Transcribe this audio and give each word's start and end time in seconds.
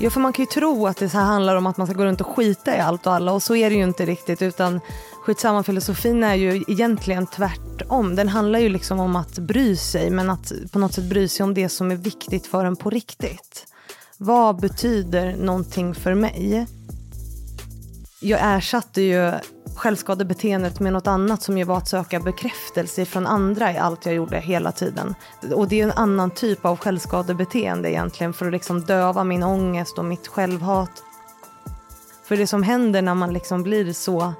Ja, 0.00 0.10
för 0.10 0.20
man 0.20 0.32
kan 0.32 0.42
ju 0.42 0.46
tro 0.46 0.86
att 0.86 0.96
det 0.96 1.08
så 1.08 1.18
här 1.18 1.24
handlar 1.24 1.56
om 1.56 1.66
att 1.66 1.76
man 1.76 1.86
ska 1.86 1.96
gå 1.96 2.04
runt 2.04 2.20
och 2.20 2.26
skita 2.26 2.76
i 2.76 2.80
allt 2.80 3.06
och 3.06 3.12
alla 3.12 3.32
och 3.32 3.42
så 3.42 3.56
är 3.56 3.70
det 3.70 3.76
ju 3.76 3.82
inte 3.82 4.06
riktigt 4.06 4.42
utan 4.42 4.80
skitsamma 5.22 5.62
filosofin 5.62 6.24
är 6.24 6.34
ju 6.34 6.64
egentligen 6.68 7.26
tvärtom. 7.26 8.16
Den 8.16 8.28
handlar 8.28 8.58
ju 8.58 8.68
liksom 8.68 9.00
om 9.00 9.16
att 9.16 9.38
bry 9.38 9.76
sig 9.76 10.10
men 10.10 10.30
att 10.30 10.52
på 10.72 10.78
något 10.78 10.94
sätt 10.94 11.04
bry 11.04 11.28
sig 11.28 11.44
om 11.44 11.54
det 11.54 11.68
som 11.68 11.90
är 11.90 11.96
viktigt 11.96 12.46
för 12.46 12.64
en 12.64 12.76
på 12.76 12.90
riktigt. 12.90 13.66
Vad 14.18 14.60
betyder 14.60 15.36
någonting 15.36 15.94
för 15.94 16.14
mig? 16.14 16.66
Jag 18.20 18.40
ersatte 18.42 19.02
ju 19.02 19.32
självskadebeteendet 19.76 20.80
med 20.80 20.92
något 20.92 21.06
annat 21.06 21.42
som 21.42 21.58
ju 21.58 21.64
var 21.64 21.76
att 21.76 21.88
söka 21.88 22.20
bekräftelse 22.20 23.04
från 23.04 23.26
andra 23.26 23.72
i 23.72 23.78
allt 23.78 24.06
jag 24.06 24.14
gjorde 24.14 24.38
hela 24.38 24.72
tiden. 24.72 25.14
Och 25.54 25.68
det 25.68 25.80
är 25.80 25.84
en 25.84 25.92
annan 25.92 26.30
typ 26.30 26.64
av 26.64 26.78
självskadebeteende 26.78 27.90
egentligen 27.90 28.32
för 28.32 28.46
att 28.46 28.52
liksom 28.52 28.80
döva 28.80 29.24
min 29.24 29.42
ångest 29.42 29.98
och 29.98 30.04
mitt 30.04 30.28
självhat. 30.28 31.02
För 32.24 32.36
det 32.36 32.46
som 32.46 32.62
händer 32.62 33.02
när 33.02 33.14
man 33.14 33.32
liksom 33.32 33.62
blir 33.62 33.92
så 33.92 34.34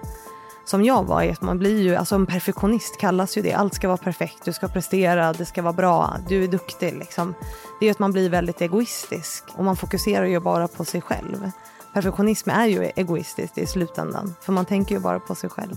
som 0.64 0.84
jag 0.84 1.04
var 1.04 1.22
är 1.22 1.32
att 1.32 1.42
man 1.42 1.58
blir 1.58 1.82
ju, 1.82 1.96
alltså 1.96 2.14
en 2.14 2.26
perfektionist 2.26 2.98
kallas 3.00 3.38
ju 3.38 3.42
det. 3.42 3.52
Allt 3.52 3.74
ska 3.74 3.88
vara 3.88 3.96
perfekt, 3.96 4.44
du 4.44 4.52
ska 4.52 4.68
prestera, 4.68 5.32
det 5.32 5.44
ska 5.44 5.62
vara 5.62 5.72
bra, 5.72 6.16
du 6.28 6.44
är 6.44 6.48
duktig 6.48 6.96
liksom. 6.98 7.34
Det 7.80 7.84
är 7.84 7.86
ju 7.86 7.90
att 7.90 7.98
man 7.98 8.12
blir 8.12 8.30
väldigt 8.30 8.60
egoistisk 8.60 9.44
och 9.52 9.64
man 9.64 9.76
fokuserar 9.76 10.26
ju 10.26 10.40
bara 10.40 10.68
på 10.68 10.84
sig 10.84 11.00
själv 11.00 11.50
perfektionism 11.96 12.50
är 12.50 12.66
ju 12.66 12.90
egoistiskt 12.96 13.58
i 13.58 13.66
slutändan, 13.66 14.34
för 14.40 14.52
man 14.52 14.64
tänker 14.64 14.94
ju 14.94 15.00
bara 15.00 15.20
på 15.20 15.34
sig 15.34 15.50
själv. 15.50 15.74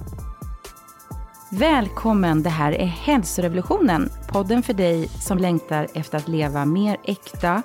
Välkommen, 1.52 2.44
det 2.44 2.50
här 2.50 2.72
är 2.72 2.86
Hälsorevolutionen, 2.86 4.10
podden 4.28 4.64
för 4.64 4.74
dig 4.74 5.08
som 5.08 5.38
längtar 5.38 5.88
efter 5.94 6.18
att 6.18 6.28
leva 6.28 6.66
mer 6.66 6.98
äkta, 7.04 7.62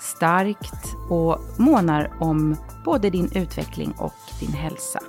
starkt 0.00 0.96
och 1.08 1.38
månar 1.58 2.12
om 2.20 2.56
både 2.84 3.10
din 3.10 3.30
utveckling 3.34 3.94
och 3.98 4.14
din 4.40 4.52
hälsa. 4.52 5.00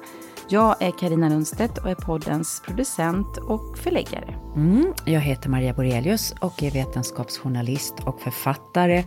Jag 0.50 0.82
är 0.82 0.92
Karina 0.92 1.30
Lundstedt 1.30 1.78
och 1.78 1.90
är 1.90 1.96
poddens 1.96 2.62
producent 2.66 3.38
och 3.38 3.78
förläggare. 3.78 4.36
Mm, 4.56 4.94
jag 5.06 5.22
heter 5.22 5.50
Maria 5.50 5.74
Borelius 5.74 6.36
och 6.42 6.64
är 6.64 6.72
vetenskapsjournalist 6.72 7.94
och 8.06 8.22
författare 8.22 9.04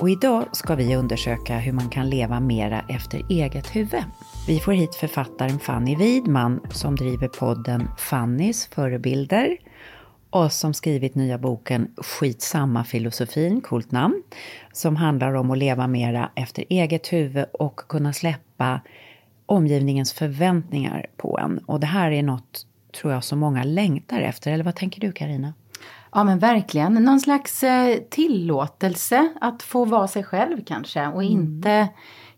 och 0.00 0.10
idag 0.10 0.44
ska 0.52 0.74
vi 0.74 0.96
undersöka 0.96 1.58
hur 1.58 1.72
man 1.72 1.88
kan 1.88 2.10
leva 2.10 2.40
mera 2.40 2.84
efter 2.88 3.22
eget 3.30 3.76
huvud. 3.76 4.04
Vi 4.46 4.60
får 4.60 4.72
hit 4.72 4.94
författaren 4.94 5.58
Fanny 5.58 5.96
Widman 5.96 6.60
som 6.70 6.96
driver 6.96 7.28
podden 7.28 7.88
Fannys 7.98 8.66
förebilder 8.66 9.56
och 10.30 10.52
som 10.52 10.74
skrivit 10.74 11.14
nya 11.14 11.38
boken 11.38 11.90
Skitsamma 11.96 12.84
filosofin, 12.84 13.60
coolt 13.60 13.92
namn, 13.92 14.22
som 14.72 14.96
handlar 14.96 15.34
om 15.34 15.50
att 15.50 15.58
leva 15.58 15.86
mera 15.86 16.30
efter 16.34 16.64
eget 16.68 17.12
huvud 17.12 17.44
och 17.52 17.76
kunna 17.76 18.12
släppa 18.12 18.80
omgivningens 19.46 20.12
förväntningar 20.12 21.06
på 21.16 21.38
en. 21.38 21.58
Och 21.58 21.80
det 21.80 21.86
här 21.86 22.10
är 22.10 22.22
något, 22.22 22.66
tror 23.00 23.12
jag, 23.12 23.24
som 23.24 23.38
många 23.38 23.64
längtar 23.64 24.20
efter. 24.20 24.52
Eller 24.52 24.64
vad 24.64 24.76
tänker 24.76 25.00
du, 25.00 25.12
Karina? 25.12 25.52
Ja 26.14 26.24
men 26.24 26.38
verkligen, 26.38 26.94
någon 26.94 27.20
slags 27.20 27.62
eh, 27.62 27.98
tillåtelse 28.10 29.28
att 29.40 29.62
få 29.62 29.84
vara 29.84 30.08
sig 30.08 30.24
själv 30.24 30.64
kanske 30.64 31.06
och 31.06 31.22
mm. 31.22 31.32
inte 31.32 31.88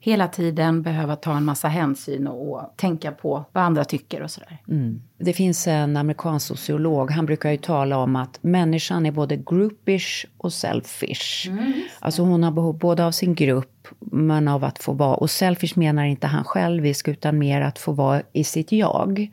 hela 0.00 0.28
tiden 0.28 0.82
behöva 0.82 1.16
ta 1.16 1.36
en 1.36 1.44
massa 1.44 1.68
hänsyn 1.68 2.26
och 2.26 2.74
tänka 2.76 3.12
på 3.12 3.44
vad 3.52 3.64
andra 3.64 3.84
tycker 3.84 4.22
och 4.22 4.30
sådär. 4.30 4.58
Mm. 4.68 5.02
Det 5.18 5.32
finns 5.32 5.66
en 5.66 5.96
amerikansk 5.96 6.46
sociolog, 6.46 7.10
han 7.10 7.26
brukar 7.26 7.50
ju 7.50 7.56
tala 7.56 7.98
om 7.98 8.16
att 8.16 8.38
människan 8.42 9.06
är 9.06 9.12
både 9.12 9.36
groupish 9.36 10.26
och 10.38 10.52
selfish. 10.52 11.48
Mm, 11.48 11.72
alltså 11.98 12.22
hon 12.22 12.42
har 12.42 12.50
behov 12.50 12.78
både 12.78 13.04
av 13.04 13.10
sin 13.10 13.34
grupp 13.34 13.88
men 14.00 14.48
av 14.48 14.64
att 14.64 14.78
få 14.78 14.92
vara, 14.92 15.14
och 15.14 15.30
selfish 15.30 15.78
menar 15.78 16.04
inte 16.04 16.26
han 16.26 16.44
självisk 16.44 17.08
utan 17.08 17.38
mer 17.38 17.60
att 17.60 17.78
få 17.78 17.92
vara 17.92 18.22
i 18.32 18.44
sitt 18.44 18.72
jag. 18.72 19.30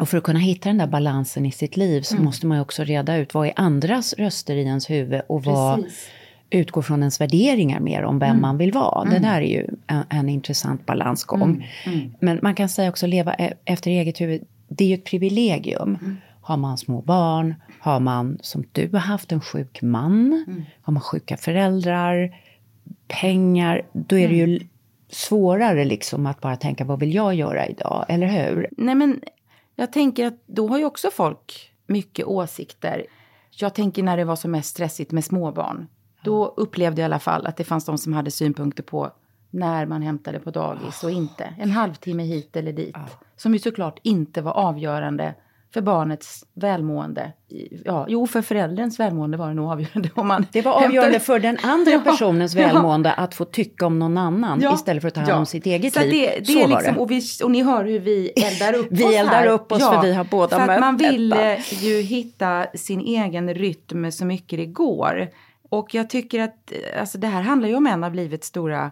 Och 0.00 0.08
för 0.08 0.18
att 0.18 0.24
kunna 0.24 0.38
hitta 0.38 0.68
den 0.68 0.78
där 0.78 0.86
balansen 0.86 1.46
i 1.46 1.52
sitt 1.52 1.76
liv 1.76 2.02
så 2.02 2.14
mm. 2.14 2.24
måste 2.24 2.46
man 2.46 2.58
ju 2.58 2.62
också 2.62 2.84
reda 2.84 3.16
ut 3.16 3.34
vad 3.34 3.46
är 3.46 3.52
andras 3.56 4.14
röster 4.14 4.56
i 4.56 4.62
ens 4.62 4.90
huvud 4.90 5.20
och 5.26 5.44
vad 5.44 5.82
Precis. 5.82 6.08
utgår 6.50 6.82
från 6.82 7.00
ens 7.00 7.20
värderingar 7.20 7.80
mer 7.80 8.02
om 8.02 8.18
vem 8.18 8.30
mm. 8.30 8.42
man 8.42 8.58
vill 8.58 8.72
vara. 8.72 9.02
Mm. 9.02 9.14
Det 9.14 9.28
där 9.28 9.40
är 9.40 9.46
ju 9.46 9.66
en, 9.86 10.04
en 10.08 10.28
intressant 10.28 10.86
balansgång. 10.86 11.42
Mm. 11.42 11.62
Mm. 11.84 12.14
Men 12.20 12.38
man 12.42 12.54
kan 12.54 12.68
säga 12.68 12.88
också 12.88 13.06
leva 13.06 13.34
e, 13.34 13.52
efter 13.64 13.90
eget 13.90 14.20
huvud, 14.20 14.42
det 14.68 14.84
är 14.84 14.88
ju 14.88 14.94
ett 14.94 15.04
privilegium. 15.04 15.98
Mm. 16.00 16.16
Har 16.40 16.56
man 16.56 16.78
små 16.78 17.02
barn, 17.02 17.54
har 17.80 18.00
man 18.00 18.38
som 18.42 18.64
du 18.72 18.88
har 18.92 18.98
haft 18.98 19.32
en 19.32 19.40
sjuk 19.40 19.82
man, 19.82 20.44
har 20.82 20.92
man 20.92 21.02
sjuka 21.02 21.36
föräldrar, 21.36 22.36
pengar, 23.08 23.82
då 23.92 24.18
är 24.18 24.28
det 24.28 24.34
ju 24.34 24.60
svårare 25.08 25.84
liksom 25.84 26.26
att 26.26 26.40
bara 26.40 26.56
tänka 26.56 26.84
vad 26.84 27.00
vill 27.00 27.14
jag 27.14 27.34
göra 27.34 27.66
idag, 27.66 28.04
eller 28.08 28.26
hur? 28.26 28.68
Nej 28.76 28.94
men 28.94 29.20
jag 29.80 29.92
tänker 29.92 30.26
att 30.26 30.34
då 30.46 30.68
har 30.68 30.78
ju 30.78 30.84
också 30.84 31.10
folk 31.10 31.72
mycket 31.86 32.26
åsikter. 32.26 33.06
Jag 33.50 33.74
tänker 33.74 34.02
när 34.02 34.16
det 34.16 34.24
var 34.24 34.36
som 34.36 34.50
mest 34.50 34.68
stressigt 34.68 35.12
med 35.12 35.24
småbarn. 35.24 35.86
Då 36.24 36.46
upplevde 36.56 37.02
jag 37.02 37.04
i 37.04 37.10
alla 37.12 37.18
fall 37.18 37.46
att 37.46 37.56
det 37.56 37.64
fanns 37.64 37.84
de 37.84 37.98
som 37.98 38.12
hade 38.12 38.30
synpunkter 38.30 38.82
på 38.82 39.10
när 39.50 39.86
man 39.86 40.02
hämtade 40.02 40.40
på 40.40 40.50
dagis 40.50 41.04
och 41.04 41.10
inte. 41.10 41.54
En 41.58 41.70
halvtimme 41.70 42.22
hit 42.22 42.56
eller 42.56 42.72
dit. 42.72 42.96
Som 43.36 43.52
ju 43.52 43.58
såklart 43.58 43.98
inte 44.02 44.42
var 44.42 44.52
avgörande 44.52 45.34
för 45.74 45.80
barnets 45.80 46.44
välmående. 46.54 47.32
Ja, 47.84 48.06
jo, 48.08 48.26
för 48.26 48.42
förälderns 48.42 49.00
välmående 49.00 49.36
var 49.36 49.48
det 49.48 49.54
nog 49.54 49.70
avgörande. 49.70 50.10
Om 50.14 50.28
man 50.28 50.46
det 50.52 50.62
var 50.62 50.72
avgörande 50.72 51.00
hämtade... 51.00 51.20
för 51.20 51.38
den 51.38 51.58
andra 51.62 51.90
ja, 51.92 52.00
personens 52.04 52.54
välmående 52.56 53.14
ja. 53.16 53.22
att 53.22 53.34
få 53.34 53.44
tycka 53.44 53.86
om 53.86 53.98
någon 53.98 54.18
annan 54.18 54.60
ja, 54.60 54.74
istället 54.74 55.00
för 55.00 55.08
att 55.08 55.14
ta 55.14 55.20
hand 55.20 55.32
om 55.32 55.46
sitt 55.46 55.66
eget 55.66 55.94
så 55.94 56.00
liv. 56.00 56.10
Det, 56.10 56.38
det 56.38 56.46
så 56.46 56.58
är 56.58 56.66
liksom, 56.66 56.98
och, 56.98 57.10
vi, 57.10 57.22
och 57.44 57.50
ni 57.50 57.62
hör 57.62 57.84
hur 57.84 58.00
vi 58.00 58.28
eldar 58.28 58.74
upp 58.74 58.86
vi 58.90 59.04
oss 59.04 59.10
Vi 59.10 59.16
eldar 59.16 59.32
här. 59.32 59.46
upp 59.46 59.72
oss 59.72 59.88
för 59.88 60.02
vi 60.02 60.12
har 60.12 60.24
båda 60.24 60.58
för 60.58 60.66
mött 60.66 60.80
man 60.80 60.96
vill. 60.96 61.32
Eh, 61.32 61.84
ju 61.84 62.00
hitta 62.00 62.66
sin 62.74 63.00
egen 63.00 63.54
rytm 63.54 64.12
så 64.12 64.24
mycket 64.24 64.58
det 64.58 64.66
går. 64.66 65.28
Och 65.68 65.94
jag 65.94 66.10
tycker 66.10 66.40
att 66.40 66.72
alltså, 67.00 67.18
det 67.18 67.26
här 67.26 67.42
handlar 67.42 67.68
ju 67.68 67.74
om 67.74 67.86
en 67.86 68.04
av 68.04 68.14
livets 68.14 68.46
stora 68.46 68.90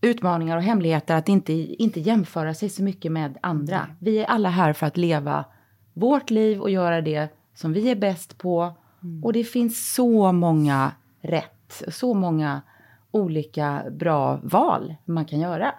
utmaningar 0.00 0.56
och 0.56 0.62
hemligheter. 0.62 1.14
Att 1.16 1.28
inte, 1.28 1.52
inte 1.52 2.00
jämföra 2.00 2.54
sig 2.54 2.68
så 2.68 2.82
mycket 2.82 3.12
med 3.12 3.38
andra. 3.40 3.86
Vi 3.98 4.18
är 4.18 4.24
alla 4.24 4.48
här 4.48 4.72
för 4.72 4.86
att 4.86 4.96
leva 4.96 5.44
vårt 5.94 6.30
liv 6.30 6.60
och 6.60 6.70
göra 6.70 7.00
det 7.00 7.28
som 7.54 7.72
vi 7.72 7.90
är 7.90 7.96
bäst 7.96 8.38
på. 8.38 8.72
Mm. 9.02 9.24
Och 9.24 9.32
det 9.32 9.44
finns 9.44 9.94
så 9.94 10.32
många 10.32 10.92
rätt, 11.22 11.82
så 11.88 12.14
många 12.14 12.62
olika 13.10 13.82
bra 13.90 14.40
val 14.42 14.94
man 15.04 15.24
kan 15.24 15.40
göra. 15.40 15.74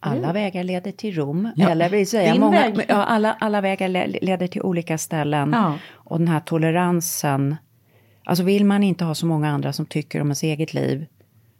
Alla 0.00 0.18
mm. 0.18 0.32
vägar 0.32 0.64
leder 0.64 0.92
till 0.92 1.14
Rom. 1.14 1.52
Ja. 1.56 1.70
Eller 1.70 1.88
vill 1.88 2.08
säga, 2.08 2.34
många, 2.34 2.60
väg. 2.60 2.84
ja, 2.88 3.04
alla, 3.04 3.36
alla 3.40 3.60
vägar 3.60 3.88
leder 4.24 4.46
till 4.46 4.62
olika 4.62 4.98
ställen. 4.98 5.50
Ja. 5.52 5.78
Och 5.92 6.18
den 6.18 6.28
här 6.28 6.40
toleransen. 6.40 7.56
Alltså 8.24 8.44
vill 8.44 8.64
man 8.64 8.82
inte 8.82 9.04
ha 9.04 9.14
så 9.14 9.26
många 9.26 9.50
andra 9.50 9.72
som 9.72 9.86
tycker 9.86 10.20
om 10.20 10.26
ens 10.26 10.42
eget 10.42 10.74
liv 10.74 11.06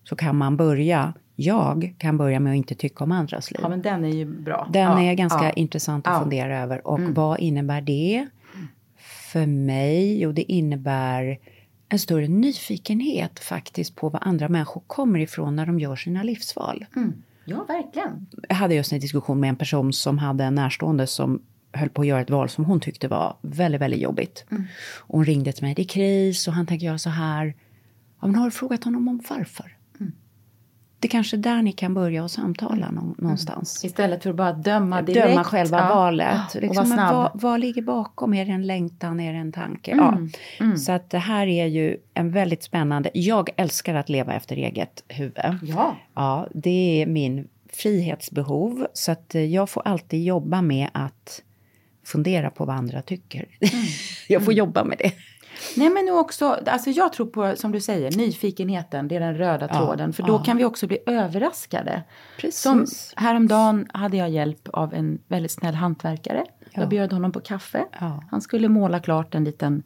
så 0.05 0.17
kan 0.17 0.37
man 0.37 0.57
börja 0.57 1.15
jag 1.41 1.95
kan 1.99 2.17
börja 2.17 2.41
med 2.41 2.51
att 2.51 2.57
inte 2.57 2.75
tycka 2.75 3.05
om 3.05 3.13
andras 3.13 3.51
liv. 3.51 3.61
Ja, 3.63 3.69
men 3.69 3.83
den 3.83 4.05
är 4.05 4.09
ju 4.09 4.25
bra. 4.25 4.69
Den 4.73 4.83
ja, 4.83 5.03
är 5.03 5.15
ganska 5.15 5.45
ja, 5.45 5.51
intressant 5.51 6.07
att 6.07 6.15
ja. 6.15 6.21
fundera 6.21 6.63
över. 6.63 6.87
Och 6.87 6.99
mm. 6.99 7.15
vad 7.15 7.41
innebär 7.41 7.81
det 7.81 8.29
för 9.33 9.47
mig? 9.47 10.21
Jo, 10.21 10.33
det 10.33 10.53
innebär 10.53 11.39
en 11.89 11.99
större 11.99 12.29
nyfikenhet 12.29 13.39
faktiskt 13.41 13.97
på 13.97 14.09
vad 14.09 14.23
andra 14.25 14.49
människor 14.49 14.83
kommer 14.87 15.19
ifrån 15.19 15.57
när 15.57 15.67
de 15.67 15.81
gör 15.81 15.97
sina 15.97 16.23
livsval. 16.23 16.87
Mm. 16.97 17.23
Ja, 17.45 17.65
verkligen. 17.69 18.27
Jag 18.49 18.57
hade 18.57 18.75
just 18.75 18.93
en 18.93 19.01
diskussion 19.01 19.41
med 19.41 19.49
en 19.49 19.57
person 19.57 19.93
som 19.93 20.19
hade 20.19 20.45
en 20.45 20.55
närstående 20.55 21.07
som 21.07 21.43
höll 21.73 21.89
på 21.89 22.01
att 22.01 22.07
göra 22.07 22.21
ett 22.21 22.31
val 22.31 22.49
som 22.49 22.65
hon 22.65 22.81
tyckte 22.81 23.09
var 23.09 23.37
väldigt, 23.41 23.81
väldigt 23.81 24.01
jobbigt. 24.01 24.45
Mm. 24.51 24.65
Och 24.97 25.17
hon 25.17 25.25
ringde 25.25 25.53
till 25.53 25.65
mig, 25.65 25.75
det 25.75 25.83
är 25.83 25.89
kris 25.89 26.49
och 26.49 26.55
han 26.55 26.67
tänker 26.67 26.87
göra 26.87 26.99
så 26.99 27.11
här. 27.11 27.55
Ja, 28.21 28.27
men 28.27 28.35
har 28.35 28.45
du 28.45 28.51
frågat 28.51 28.85
honom 28.85 29.09
om 29.09 29.21
varför? 29.29 29.78
Det 31.01 31.09
kanske 31.09 31.37
är 31.37 31.39
där 31.39 31.63
ni 31.63 31.73
kan 31.73 31.95
börja 31.95 32.25
och 32.25 32.31
samtala 32.31 32.91
någonstans. 32.91 33.83
Mm. 33.85 33.91
Istället 33.91 34.23
för 34.23 34.31
att 34.31 34.37
bara 34.37 34.53
döma 34.53 35.03
direkt. 35.03 35.27
Döma 35.27 35.45
själva 35.45 35.79
ja. 35.79 35.95
valet. 35.95 36.55
Liksom, 36.55 36.97
vad, 36.97 37.31
vad, 37.35 37.61
ligger 37.61 37.83
bakom? 37.83 38.35
Är 38.35 38.45
det 38.45 38.53
en 38.53 38.67
längtan? 38.67 39.21
Är 39.21 39.33
det 39.33 39.39
en 39.39 39.53
tanke? 39.53 39.93
Mm. 39.93 40.31
Ja. 40.59 40.65
Mm. 40.65 40.77
Så 40.77 40.93
att 40.93 41.11
det 41.11 41.19
här 41.19 41.47
är 41.47 41.67
ju 41.67 41.97
en 42.15 42.31
väldigt 42.31 42.63
spännande... 42.63 43.11
Jag 43.15 43.51
älskar 43.57 43.95
att 43.95 44.09
leva 44.09 44.35
efter 44.35 44.57
eget 44.57 45.05
huvud. 45.09 45.59
Ja. 45.63 45.97
Ja, 46.15 46.49
det 46.55 47.03
är 47.03 47.07
min 47.07 47.49
frihetsbehov. 47.73 48.87
Så 48.93 49.13
att 49.13 49.35
eh, 49.35 49.45
jag 49.45 49.71
får 49.71 49.83
alltid 49.85 50.25
jobba 50.25 50.63
med 50.63 50.89
att 50.93 51.43
fundera 52.05 52.51
på 52.51 52.65
vad 52.65 52.77
andra 52.77 53.03
tycker. 53.03 53.39
Mm. 53.61 53.85
jag 54.29 54.43
får 54.43 54.53
mm. 54.53 54.59
jobba 54.59 54.85
med 54.85 54.99
det. 54.99 55.13
Nej 55.77 55.91
men 55.91 56.11
också, 56.11 56.59
alltså 56.67 56.91
jag 56.91 57.13
tror 57.13 57.27
på, 57.27 57.57
som 57.57 57.73
du 57.73 57.81
säger, 57.81 58.11
nyfikenheten, 58.11 59.09
det 59.09 59.17
är 59.17 59.21
den 59.21 59.39
röda 59.39 59.69
ja, 59.71 59.79
tråden. 59.79 60.13
För 60.13 60.23
då 60.23 60.33
ja. 60.33 60.43
kan 60.45 60.57
vi 60.57 60.65
också 60.65 60.87
bli 60.87 60.99
överraskade. 61.07 62.03
Precis. 62.39 62.61
Som 62.61 62.87
häromdagen 63.17 63.87
hade 63.93 64.17
jag 64.17 64.31
hjälp 64.31 64.69
av 64.73 64.95
en 64.95 65.19
väldigt 65.29 65.53
snäll 65.53 65.75
hantverkare. 65.75 66.45
Ja. 66.61 66.81
Jag 66.81 66.89
bjöd 66.89 67.13
honom 67.13 67.33
på 67.33 67.41
kaffe. 67.41 67.85
Han 68.31 68.41
skulle 68.41 68.69
måla 68.69 69.01
klart 69.01 69.35
en 69.35 69.45
liten 69.45 69.83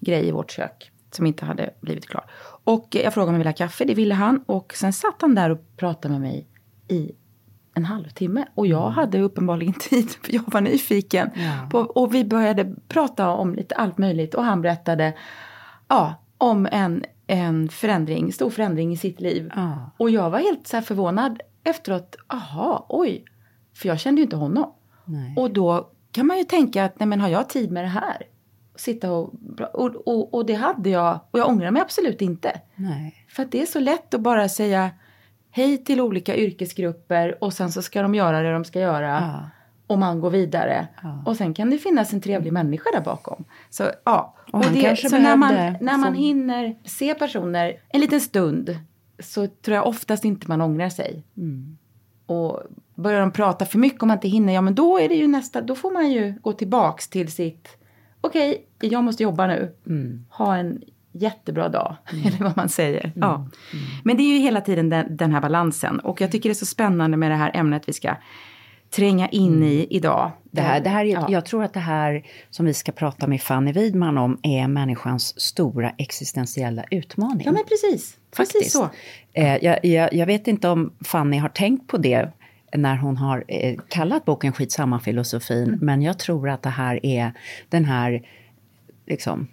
grej 0.00 0.28
i 0.28 0.30
vårt 0.30 0.50
kök. 0.50 0.90
som 1.10 1.26
inte 1.26 1.44
hade 1.44 1.70
blivit 1.80 2.08
klar. 2.08 2.24
Och 2.64 2.86
jag 2.90 3.14
frågade 3.14 3.28
om 3.28 3.34
han 3.34 3.38
ville 3.38 3.50
ha 3.50 3.56
kaffe, 3.56 3.84
det 3.84 3.94
ville 3.94 4.14
han. 4.14 4.42
Och 4.46 4.74
sen 4.74 4.92
satt 4.92 5.16
han 5.20 5.34
där 5.34 5.50
och 5.50 5.76
pratade 5.76 6.12
med 6.12 6.20
mig 6.20 6.46
i 6.88 7.12
en 7.78 7.84
halvtimme. 7.84 8.44
Och 8.54 8.66
jag 8.66 8.82
mm. 8.82 8.92
hade 8.92 9.20
uppenbarligen 9.20 9.74
tid, 9.80 10.10
för 10.10 10.34
jag 10.34 10.42
var 10.46 10.60
nyfiken. 10.60 11.30
Ja. 11.34 11.68
På, 11.70 11.78
och 11.78 12.14
vi 12.14 12.24
började 12.24 12.74
prata 12.88 13.30
om 13.30 13.54
lite 13.54 13.74
allt 13.74 13.98
möjligt. 13.98 14.34
Och 14.34 14.44
han 14.44 14.62
berättade 14.62 15.14
ja, 15.88 16.14
om 16.38 16.68
en, 16.72 17.04
en 17.26 17.68
förändring, 17.68 18.32
stor 18.32 18.50
förändring 18.50 18.92
i 18.92 18.96
sitt 18.96 19.20
liv. 19.20 19.52
Ja. 19.56 19.90
Och 19.96 20.10
jag 20.10 20.30
var 20.30 20.38
helt 20.38 20.66
så 20.66 20.80
förvånad 20.80 21.40
efteråt. 21.64 22.16
Aha, 22.26 22.86
oj. 22.88 23.24
För 23.74 23.88
jag 23.88 24.00
kände 24.00 24.20
ju 24.20 24.24
inte 24.24 24.36
honom. 24.36 24.72
Nej. 25.04 25.34
Och 25.36 25.50
då 25.50 25.90
kan 26.12 26.26
man 26.26 26.38
ju 26.38 26.44
tänka 26.44 26.84
att, 26.84 27.00
nej 27.00 27.06
men 27.06 27.20
har 27.20 27.28
jag 27.28 27.48
tid 27.48 27.70
med 27.72 27.84
det 27.84 27.88
här? 27.88 28.22
Sitta 28.76 29.12
och, 29.12 29.34
och, 29.72 29.94
och, 29.94 30.34
och 30.34 30.46
det 30.46 30.54
hade 30.54 30.90
jag, 30.90 31.20
och 31.30 31.38
jag 31.38 31.48
ångrar 31.48 31.70
mig 31.70 31.82
absolut 31.82 32.22
inte. 32.22 32.60
Nej. 32.74 33.26
För 33.28 33.42
att 33.42 33.52
det 33.52 33.62
är 33.62 33.66
så 33.66 33.80
lätt 33.80 34.14
att 34.14 34.20
bara 34.20 34.48
säga 34.48 34.90
hej 35.58 35.84
till 35.84 36.00
olika 36.00 36.36
yrkesgrupper 36.36 37.44
och 37.44 37.52
sen 37.52 37.72
så 37.72 37.82
ska 37.82 38.02
de 38.02 38.14
göra 38.14 38.42
det 38.42 38.52
de 38.52 38.64
ska 38.64 38.80
göra. 38.80 39.08
Ja. 39.08 39.50
Och 39.86 39.98
man 39.98 40.20
går 40.20 40.30
vidare. 40.30 40.88
Ja. 41.02 41.22
Och 41.26 41.36
sen 41.36 41.54
kan 41.54 41.70
det 41.70 41.78
finnas 41.78 42.12
en 42.12 42.20
trevlig 42.20 42.52
människa 42.52 42.90
där 42.92 43.00
bakom. 43.00 43.44
Så 43.70 43.90
ja. 44.04 44.34
Och, 44.52 44.54
och 44.54 44.72
det, 44.72 44.96
så 44.96 45.18
när 45.18 45.36
man, 45.36 45.54
när 45.54 45.80
man 45.80 46.02
som... 46.02 46.14
hinner 46.14 46.76
se 46.84 47.14
personer 47.14 47.76
en 47.88 48.00
liten 48.00 48.20
stund 48.20 48.78
så 49.18 49.46
tror 49.46 49.74
jag 49.74 49.86
oftast 49.86 50.24
inte 50.24 50.48
man 50.48 50.60
ångrar 50.60 50.88
sig. 50.88 51.24
Mm. 51.36 51.78
Och 52.26 52.62
börjar 52.94 53.20
de 53.20 53.30
prata 53.30 53.66
för 53.66 53.78
mycket 53.78 54.02
om 54.02 54.08
man 54.08 54.16
inte 54.16 54.28
hinner, 54.28 54.52
ja 54.52 54.60
men 54.60 54.74
då 54.74 54.98
är 54.98 55.08
det 55.08 55.14
ju 55.14 55.26
nästa, 55.26 55.60
då 55.60 55.74
får 55.74 55.90
man 55.90 56.10
ju 56.10 56.34
gå 56.42 56.52
tillbaks 56.52 57.08
till 57.08 57.32
sitt, 57.32 57.68
okej, 58.20 58.50
okay, 58.76 58.90
jag 58.90 59.04
måste 59.04 59.22
jobba 59.22 59.46
nu. 59.46 59.74
Mm. 59.86 60.26
Ha 60.30 60.56
en 60.56 60.82
jättebra 61.22 61.68
dag, 61.68 61.96
mm. 62.12 62.26
eller 62.26 62.38
vad 62.38 62.56
man 62.56 62.68
säger. 62.68 63.04
Mm. 63.04 63.12
Ja. 63.14 63.34
Mm. 63.34 63.48
Men 64.04 64.16
det 64.16 64.22
är 64.22 64.34
ju 64.34 64.38
hela 64.38 64.60
tiden 64.60 64.88
den, 64.88 65.16
den, 65.16 65.32
här 65.32 65.40
balansen. 65.40 66.00
Och 66.00 66.20
jag 66.20 66.32
tycker 66.32 66.48
det 66.48 66.52
är 66.52 66.54
så 66.54 66.66
spännande 66.66 67.16
med 67.16 67.30
det 67.30 67.36
här 67.36 67.50
ämnet 67.54 67.82
vi 67.86 67.92
ska 67.92 68.16
tränga 68.90 69.28
in 69.28 69.56
mm. 69.56 69.68
i 69.68 69.86
idag. 69.90 70.32
Det 70.50 70.60
här, 70.60 70.80
det 70.80 70.88
här 70.88 71.04
är, 71.04 71.12
ja. 71.12 71.26
Jag 71.28 71.46
tror 71.46 71.64
att 71.64 71.74
det 71.74 71.80
här 71.80 72.22
som 72.50 72.66
vi 72.66 72.74
ska 72.74 72.92
prata 72.92 73.26
med 73.26 73.42
Fanny 73.42 73.72
Widman 73.72 74.18
om 74.18 74.38
är 74.42 74.68
människans 74.68 75.40
stora 75.40 75.90
existentiella 75.98 76.84
utmaning. 76.90 77.42
Ja 77.46 77.52
men 77.52 77.64
precis, 77.64 78.16
Faktiskt. 78.36 78.52
precis 78.52 78.72
så. 78.72 78.88
Eh, 79.32 79.64
jag, 79.64 79.84
jag, 79.84 80.14
jag, 80.14 80.26
vet 80.26 80.48
inte 80.48 80.68
om 80.68 80.92
Fanny 81.04 81.36
har 81.36 81.48
tänkt 81.48 81.86
på 81.86 81.96
det 81.96 82.32
när 82.76 82.96
hon 82.96 83.16
har 83.16 83.44
eh, 83.48 83.78
kallat 83.88 84.24
boken 84.24 84.52
Skitsamma 84.52 85.00
filosofin, 85.00 85.68
mm. 85.68 85.78
men 85.82 86.02
jag 86.02 86.18
tror 86.18 86.48
att 86.48 86.62
det 86.62 86.70
här 86.70 87.06
är 87.06 87.32
den 87.68 87.84
här 87.84 88.22
liksom, 89.06 89.48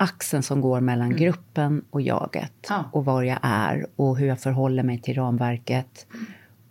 axeln 0.00 0.42
som 0.42 0.60
går 0.60 0.80
mellan 0.80 1.06
mm. 1.06 1.18
gruppen 1.18 1.84
och 1.90 2.00
jaget. 2.00 2.52
Ja. 2.68 2.84
Och 2.92 3.04
var 3.04 3.22
jag 3.22 3.38
är 3.42 3.86
och 3.96 4.18
hur 4.18 4.26
jag 4.26 4.40
förhåller 4.40 4.82
mig 4.82 4.98
till 4.98 5.14
ramverket. 5.14 6.06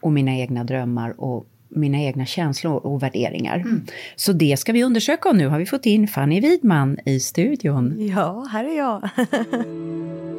Och 0.02 0.12
mina 0.12 0.32
egna 0.32 0.64
drömmar 0.64 1.22
och 1.22 1.46
mina 1.70 1.98
egna 1.98 2.26
känslor 2.26 2.76
och 2.76 3.04
värderingar. 3.04 3.56
Mm. 3.56 3.86
Så 4.16 4.34
det 4.34 4.60
ska 4.60 4.74
vi 4.74 4.84
undersöka 4.84 5.30
och 5.30 5.36
nu 5.36 5.48
har 5.48 5.60
vi 5.60 5.66
fått 5.66 5.86
in 5.86 6.08
Fanny 6.08 6.42
Widman 6.42 6.98
i 7.06 7.20
studion. 7.20 7.96
Ja, 8.08 8.48
här 8.52 8.64
är 8.64 8.78
jag. 8.78 9.10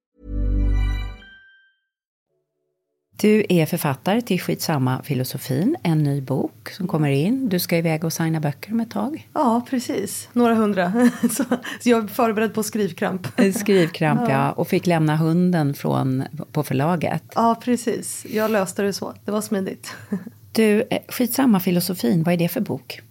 Du 3.21 3.45
är 3.49 3.65
författare 3.65 4.21
till 4.21 4.41
Skitsamma 4.41 5.01
filosofin, 5.03 5.75
en 5.83 6.03
ny 6.03 6.21
bok 6.21 6.69
som 6.69 6.87
kommer 6.87 7.09
in. 7.09 7.49
Du 7.49 7.59
ska 7.59 7.77
iväg 7.77 8.03
och 8.03 8.13
signa 8.13 8.39
böcker 8.39 8.71
om 8.71 8.79
ett 8.79 8.91
tag. 8.91 9.29
Ja, 9.33 9.65
precis. 9.69 10.29
Några 10.33 10.53
hundra. 10.53 10.93
så, 11.31 11.43
jag 11.83 12.03
är 12.03 12.07
förberedd 12.07 12.53
på 12.53 12.63
skrivkramp. 12.63 13.27
skrivkramp, 13.55 14.21
ja. 14.21 14.29
ja. 14.31 14.51
Och 14.51 14.67
fick 14.67 14.87
lämna 14.87 15.15
hunden 15.15 15.73
från, 15.73 16.23
på 16.51 16.63
förlaget. 16.63 17.23
Ja, 17.35 17.61
precis. 17.63 18.25
Jag 18.29 18.51
löste 18.51 18.81
det 18.81 18.93
så. 18.93 19.13
Det 19.25 19.31
var 19.31 19.41
smidigt. 19.41 19.95
du, 20.51 20.83
eh, 20.89 20.99
Skitsamma 21.07 21.59
filosofin, 21.59 22.23
vad 22.23 22.33
är 22.33 22.37
det 22.37 22.49
för 22.49 22.61
bok? 22.61 23.01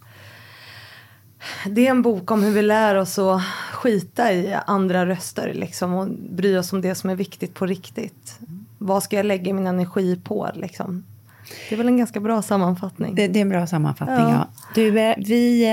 Det 1.65 1.87
är 1.87 1.91
en 1.91 2.01
bok 2.01 2.31
om 2.31 2.43
hur 2.43 2.51
vi 2.51 2.61
lär 2.61 2.95
oss 2.95 3.19
att 3.19 3.41
skita 3.73 4.33
i 4.33 4.57
andra 4.67 5.05
röster 5.05 5.53
liksom, 5.53 5.93
och 5.93 6.07
bry 6.29 6.57
oss 6.57 6.73
om 6.73 6.81
det 6.81 6.95
som 6.95 7.09
är 7.09 7.15
viktigt 7.15 7.53
på 7.53 7.65
riktigt 7.65 8.39
vad 8.81 9.03
ska 9.03 9.15
jag 9.15 9.25
lägga 9.25 9.53
min 9.53 9.67
energi 9.67 10.19
på 10.23 10.49
liksom? 10.53 11.03
Det 11.69 11.75
är 11.75 11.77
väl 11.77 11.87
en 11.87 11.97
ganska 11.97 12.19
bra 12.19 12.41
sammanfattning. 12.41 13.15
Det, 13.15 13.27
det 13.27 13.39
är 13.39 13.41
en 13.41 13.49
bra 13.49 13.67
sammanfattning, 13.67 14.17
ja. 14.17 14.31
ja. 14.31 14.47
Du, 14.75 14.99
eh, 14.99 15.15
vi 15.17 15.69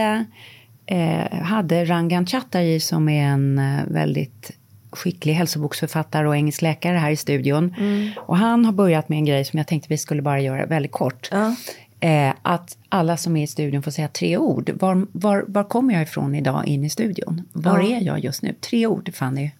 eh, 0.86 1.38
hade 1.42 1.84
Rangan 1.84 2.26
Chatterjee 2.26 2.80
som 2.80 3.08
är 3.08 3.24
en 3.24 3.58
eh, 3.58 3.84
väldigt 3.86 4.50
skicklig 4.90 5.34
hälsoboksförfattare 5.34 6.28
och 6.28 6.36
engelsk 6.36 6.62
läkare 6.62 6.96
här 6.96 7.10
i 7.10 7.16
studion. 7.16 7.74
Mm. 7.78 8.10
Och 8.18 8.36
han 8.36 8.64
har 8.64 8.72
börjat 8.72 9.08
med 9.08 9.18
en 9.18 9.24
grej 9.24 9.44
som 9.44 9.58
jag 9.58 9.66
tänkte 9.66 9.86
vi 9.88 9.98
skulle 9.98 10.22
bara 10.22 10.40
göra 10.40 10.66
väldigt 10.66 10.92
kort. 10.92 11.28
Ja. 11.30 11.54
Eh, 12.00 12.34
att 12.42 12.76
alla 12.88 13.16
som 13.16 13.36
är 13.36 13.42
i 13.42 13.46
studion 13.46 13.82
får 13.82 13.90
säga 13.90 14.08
tre 14.08 14.36
ord. 14.36 14.70
Var, 14.80 15.06
var, 15.12 15.44
var 15.48 15.64
kommer 15.64 15.94
jag 15.94 16.02
ifrån 16.02 16.34
idag 16.34 16.66
in 16.66 16.84
i 16.84 16.90
studion? 16.90 17.42
Var 17.52 17.78
ja. 17.78 17.96
är 17.96 18.00
jag 18.00 18.18
just 18.18 18.42
nu? 18.42 18.54
Tre 18.60 18.86
ord, 18.86 19.14
Fanny. 19.14 19.50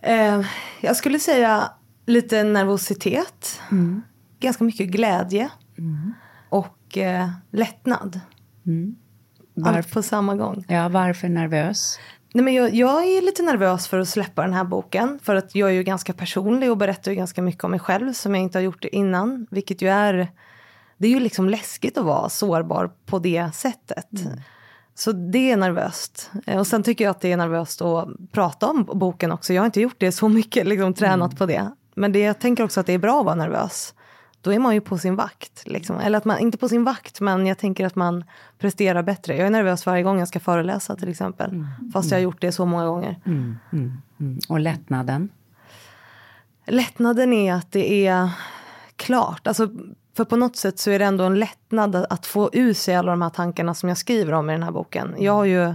Eh, 0.00 0.40
jag 0.80 0.96
skulle 0.96 1.18
säga 1.18 1.70
lite 2.06 2.42
nervositet. 2.42 3.60
Mm. 3.70 4.02
Ganska 4.40 4.64
mycket 4.64 4.88
glädje. 4.88 5.50
Mm. 5.78 6.14
Och 6.48 6.98
eh, 6.98 7.28
lättnad. 7.50 8.20
Mm. 8.66 8.96
Allt 9.64 9.92
på 9.92 10.02
samma 10.02 10.34
gång. 10.34 10.64
Ja, 10.68 10.88
varför 10.88 11.28
nervös? 11.28 11.98
Nej, 12.34 12.44
men 12.44 12.54
jag, 12.54 12.74
jag, 12.74 13.04
är 13.04 13.22
lite 13.22 13.42
nervös 13.42 13.88
för 13.88 13.98
att 13.98 14.08
släppa 14.08 14.42
den 14.42 14.54
här 14.54 14.64
boken. 14.64 15.18
För 15.22 15.34
att 15.34 15.54
jag 15.54 15.68
är 15.68 15.72
ju 15.72 15.82
ganska 15.82 16.12
personlig 16.12 16.70
och 16.70 16.76
berättar 16.76 17.12
ju 17.12 17.16
ganska 17.16 17.42
mycket 17.42 17.64
om 17.64 17.70
mig 17.70 17.80
själv 17.80 18.12
som 18.12 18.34
jag 18.34 18.42
inte 18.42 18.58
har 18.58 18.62
gjort 18.62 18.82
det 18.82 18.96
innan. 18.96 19.46
Vilket 19.50 19.82
ju 19.82 19.88
är... 19.88 20.28
Det 20.98 21.06
är 21.06 21.10
ju 21.10 21.20
liksom 21.20 21.48
läskigt 21.48 21.98
att 21.98 22.04
vara 22.04 22.28
sårbar 22.28 22.90
på 23.06 23.18
det 23.18 23.50
sättet. 23.54 24.12
Mm. 24.12 24.40
Så 24.98 25.12
det 25.12 25.50
är 25.50 25.56
nervöst. 25.56 26.30
Eh, 26.46 26.58
och 26.58 26.66
sen 26.66 26.82
tycker 26.82 27.04
jag 27.04 27.10
att 27.10 27.20
det 27.20 27.32
är 27.32 27.36
nervöst 27.36 27.82
att 27.82 28.08
prata 28.32 28.66
om 28.66 28.84
boken 28.84 29.32
också. 29.32 29.52
Jag 29.52 29.62
har 29.62 29.66
inte 29.66 29.80
gjort 29.80 29.96
det 29.98 30.12
så 30.12 30.28
mycket, 30.28 30.66
liksom 30.66 30.94
tränat 30.94 31.38
på 31.38 31.46
det. 31.46 31.70
Men 31.94 32.12
det, 32.12 32.18
jag 32.18 32.38
tänker 32.38 32.64
också 32.64 32.80
att 32.80 32.86
det 32.86 32.92
är 32.92 32.98
bra 32.98 33.20
att 33.20 33.24
vara 33.24 33.34
nervös. 33.34 33.94
Då 34.40 34.52
är 34.52 34.58
man 34.58 34.74
ju 34.74 34.80
på 34.80 34.98
sin 34.98 35.16
vakt. 35.16 35.62
Liksom. 35.66 35.98
Eller 35.98 36.18
att 36.18 36.24
man, 36.24 36.38
inte 36.38 36.58
på 36.58 36.68
sin 36.68 36.84
vakt, 36.84 37.20
men 37.20 37.46
jag 37.46 37.58
tänker 37.58 37.86
att 37.86 37.94
man 37.94 38.24
presterar 38.58 39.02
bättre. 39.02 39.36
Jag 39.36 39.46
är 39.46 39.50
nervös 39.50 39.86
varje 39.86 40.02
gång 40.02 40.18
jag 40.18 40.28
ska 40.28 40.40
föreläsa 40.40 40.96
till 40.96 41.08
exempel. 41.08 41.66
Fast 41.92 42.10
jag 42.10 42.18
har 42.18 42.22
gjort 42.22 42.40
det 42.40 42.52
så 42.52 42.66
många 42.66 42.86
gånger. 42.86 43.20
Mm, 43.26 43.56
mm. 43.72 44.38
Och 44.48 44.60
lättnaden? 44.60 45.28
Lättnaden 46.66 47.32
är 47.32 47.54
att 47.54 47.72
det 47.72 48.06
är 48.06 48.30
klart. 48.96 49.46
Alltså, 49.46 49.68
för 50.18 50.24
på 50.24 50.36
något 50.36 50.56
sätt 50.56 50.78
så 50.78 50.90
är 50.90 50.98
det 50.98 51.04
ändå 51.04 51.24
en 51.24 51.38
lättnad 51.38 52.06
att 52.10 52.26
få 52.26 52.50
ur 52.52 52.74
sig 52.74 52.94
alla 52.94 53.10
de 53.10 53.22
här 53.22 53.30
tankarna 53.30 53.74
som 53.74 53.88
jag 53.88 53.98
skriver 53.98 54.32
om 54.32 54.50
i 54.50 54.52
den 54.52 54.62
här 54.62 54.70
boken. 54.70 55.14
Jag 55.18 55.32
har 55.32 55.44
ju 55.44 55.74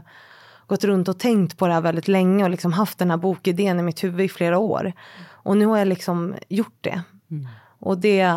gått 0.67 0.83
runt 0.83 1.07
och 1.07 1.19
tänkt 1.19 1.57
på 1.57 1.67
det 1.67 1.73
här 1.73 1.81
väldigt 1.81 2.07
länge 2.07 2.43
och 2.43 2.49
liksom 2.49 2.73
haft 2.73 2.97
den 2.97 3.09
här 3.09 3.17
bokidén 3.17 3.79
i 3.79 3.83
mitt 3.83 4.03
huvud 4.03 4.25
i 4.25 4.29
flera 4.29 4.57
år. 4.57 4.93
Och 5.29 5.57
nu 5.57 5.65
har 5.65 5.77
jag 5.77 5.87
liksom 5.87 6.35
gjort 6.49 6.77
det. 6.81 7.01
Mm. 7.31 7.47
Och 7.79 7.97
det, 7.97 8.35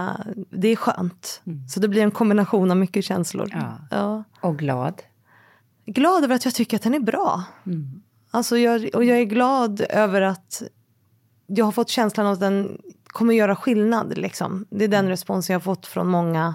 det 0.50 0.68
är 0.68 0.76
skönt. 0.76 1.42
Så 1.70 1.80
det 1.80 1.88
blir 1.88 2.02
en 2.02 2.10
kombination 2.10 2.70
av 2.70 2.76
mycket 2.76 3.04
känslor. 3.04 3.48
Ja. 3.52 3.78
Ja. 3.90 4.24
Och 4.40 4.58
glad? 4.58 5.02
Glad 5.86 6.24
över 6.24 6.34
att 6.34 6.44
jag 6.44 6.54
tycker 6.54 6.76
att 6.76 6.82
den 6.82 6.94
är 6.94 7.00
bra. 7.00 7.44
Alltså 8.30 8.58
jag, 8.58 8.90
och 8.94 9.04
jag 9.04 9.18
är 9.18 9.24
glad 9.24 9.80
över 9.90 10.20
att 10.20 10.62
jag 11.46 11.64
har 11.64 11.72
fått 11.72 11.88
känslan 11.88 12.26
av 12.26 12.32
att 12.32 12.40
den 12.40 12.78
kommer 13.16 13.34
göra 13.34 13.56
skillnad. 13.56 14.18
Liksom. 14.18 14.66
Det 14.70 14.84
är 14.84 14.88
den 14.88 15.08
responsen 15.08 15.52
jag 15.52 15.60
har 15.60 15.64
fått 15.64 15.86
från 15.86 16.08
många 16.08 16.54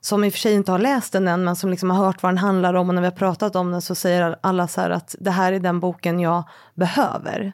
som 0.00 0.24
i 0.24 0.28
och 0.28 0.32
för 0.32 0.38
sig 0.38 0.54
inte 0.54 0.72
har 0.72 0.78
läst 0.78 1.12
den 1.12 1.28
än 1.28 1.44
men 1.44 1.56
som 1.56 1.70
liksom 1.70 1.90
har 1.90 2.04
hört 2.04 2.22
vad 2.22 2.32
den 2.32 2.38
handlar 2.38 2.74
om 2.74 2.88
och 2.88 2.94
när 2.94 3.02
vi 3.02 3.06
har 3.06 3.12
pratat 3.12 3.56
om 3.56 3.70
den 3.70 3.82
så 3.82 3.94
säger 3.94 4.36
alla 4.40 4.68
så 4.68 4.80
här 4.80 4.90
att 4.90 5.14
det 5.20 5.30
här 5.30 5.52
är 5.52 5.60
den 5.60 5.80
boken 5.80 6.20
jag 6.20 6.42
behöver. 6.74 7.52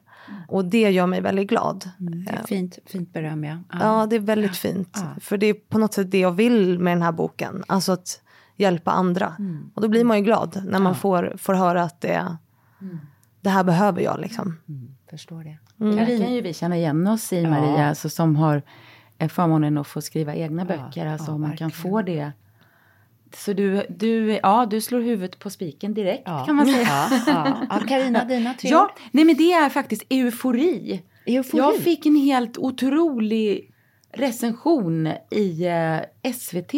Och 0.48 0.64
det 0.64 0.90
gör 0.90 1.06
mig 1.06 1.20
väldigt 1.20 1.48
glad. 1.48 1.90
Det 1.98 2.30
är 2.30 2.46
fint, 2.46 2.78
fint 2.86 3.12
beröm, 3.12 3.44
ja. 3.44 3.58
Ja, 3.72 4.06
det 4.10 4.16
är 4.16 4.20
väldigt 4.20 4.56
fint. 4.56 4.98
För 5.20 5.36
det 5.36 5.46
är 5.46 5.54
på 5.54 5.78
något 5.78 5.94
sätt 5.94 6.10
det 6.10 6.18
jag 6.18 6.32
vill 6.32 6.78
med 6.78 6.92
den 6.96 7.02
här 7.02 7.12
boken. 7.12 7.64
Alltså 7.66 7.92
att 7.92 8.20
hjälpa 8.56 8.90
andra. 8.90 9.36
Och 9.74 9.82
då 9.82 9.88
blir 9.88 10.04
man 10.04 10.16
ju 10.16 10.24
glad 10.24 10.62
när 10.66 10.78
man 10.78 10.94
får, 10.94 11.34
får 11.38 11.54
höra 11.54 11.82
att 11.82 12.00
det, 12.00 12.36
det 13.40 13.50
här 13.50 13.64
behöver 13.64 14.00
jag 14.00 14.20
liksom. 14.20 14.58
Förstår 15.10 15.44
det. 15.44 15.58
Det 16.06 16.18
kan 16.18 16.34
ju 16.34 16.40
vi 16.40 16.54
känna 16.54 16.76
igen 16.76 17.06
oss 17.06 17.32
i, 17.32 17.46
Maria, 17.46 17.88
alltså, 17.88 18.08
som 18.08 18.36
har 18.36 18.62
eh, 19.18 19.28
förmånen 19.28 19.78
att 19.78 19.86
få 19.86 20.00
skriva 20.00 20.34
egna 20.34 20.64
böcker. 20.64 21.06
Alltså, 21.06 21.30
ja, 21.30 21.34
om 21.34 21.40
man 21.40 21.56
kan 21.56 21.68
verkligen. 21.68 21.92
få 21.92 22.02
det. 22.02 22.32
Så 23.34 23.52
du, 23.52 23.86
du, 23.88 24.40
ja, 24.42 24.66
du 24.70 24.80
slår 24.80 25.00
huvudet 25.00 25.38
på 25.38 25.50
spiken 25.50 25.94
direkt, 25.94 26.24
kan 26.24 26.56
man 26.56 26.66
säga. 26.66 26.82
Ja, 26.82 27.20
ja. 27.26 27.66
ja, 27.70 27.80
Carina, 27.88 28.24
dina 28.24 28.54
tre 28.54 28.70
Ja, 28.70 28.94
nej 29.10 29.24
men 29.24 29.36
det 29.36 29.52
är 29.52 29.68
faktiskt 29.68 30.02
eufori. 30.10 31.02
Eufori. 31.26 31.58
Jag 31.58 31.76
fick 31.76 32.06
en 32.06 32.16
helt 32.16 32.58
otrolig 32.58 33.70
recension 34.12 35.08
i 35.30 35.66
eh, 35.66 36.32
SVT 36.32 36.74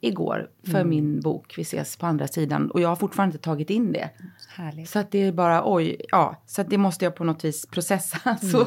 igår 0.00 0.50
för 0.70 0.84
min 0.84 1.20
bok 1.20 1.54
Vi 1.58 1.62
ses 1.62 1.96
på 1.96 2.06
andra 2.06 2.28
sidan. 2.28 2.70
Och 2.70 2.80
jag 2.80 2.88
har 2.88 2.96
fortfarande 2.96 3.34
inte 3.34 3.44
tagit 3.44 3.70
in 3.70 3.92
det. 3.92 4.10
Härligt. 4.48 4.88
Så 4.88 4.98
att 4.98 5.10
det 5.10 5.18
är 5.18 5.32
bara 5.32 5.62
oj, 5.74 5.96
ja, 6.08 6.42
så 6.46 6.60
att 6.60 6.70
det 6.70 6.78
måste 6.78 7.04
jag 7.04 7.14
på 7.14 7.24
något 7.24 7.44
vis 7.44 7.66
processa. 7.66 8.36
Så. 8.42 8.66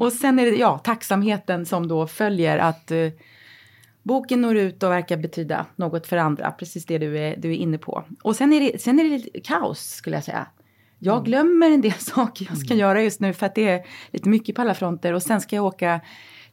Och 0.00 0.12
sen 0.12 0.38
är 0.38 0.46
det 0.46 0.56
ja, 0.56 0.78
tacksamheten 0.78 1.66
som 1.66 1.88
då 1.88 2.06
följer 2.06 2.58
att 2.58 2.90
eh, 2.90 3.08
boken 4.02 4.40
når 4.40 4.56
ut 4.56 4.82
och 4.82 4.90
verkar 4.90 5.16
betyda 5.16 5.66
något 5.76 6.06
för 6.06 6.16
andra. 6.16 6.50
Precis 6.50 6.86
det 6.86 6.98
du 6.98 7.18
är, 7.18 7.36
du 7.36 7.50
är 7.50 7.56
inne 7.56 7.78
på. 7.78 8.04
Och 8.22 8.36
sen 8.36 8.52
är, 8.52 8.60
det, 8.60 8.82
sen 8.82 8.98
är 8.98 9.04
det 9.04 9.10
lite 9.10 9.40
kaos 9.40 9.90
skulle 9.90 10.16
jag 10.16 10.24
säga. 10.24 10.46
Jag 10.98 11.24
glömmer 11.24 11.70
en 11.70 11.80
del 11.80 11.92
saker 11.98 12.46
jag 12.50 12.58
ska 12.58 12.74
göra 12.74 13.02
just 13.02 13.20
nu 13.20 13.32
för 13.32 13.46
att 13.46 13.54
det 13.54 13.68
är 13.68 13.86
lite 14.10 14.28
mycket 14.28 14.56
på 14.56 14.62
alla 14.62 14.74
fronter. 14.74 15.12
Och 15.12 15.22
sen 15.22 15.40
ska 15.40 15.56
jag 15.56 15.64
åka 15.64 16.00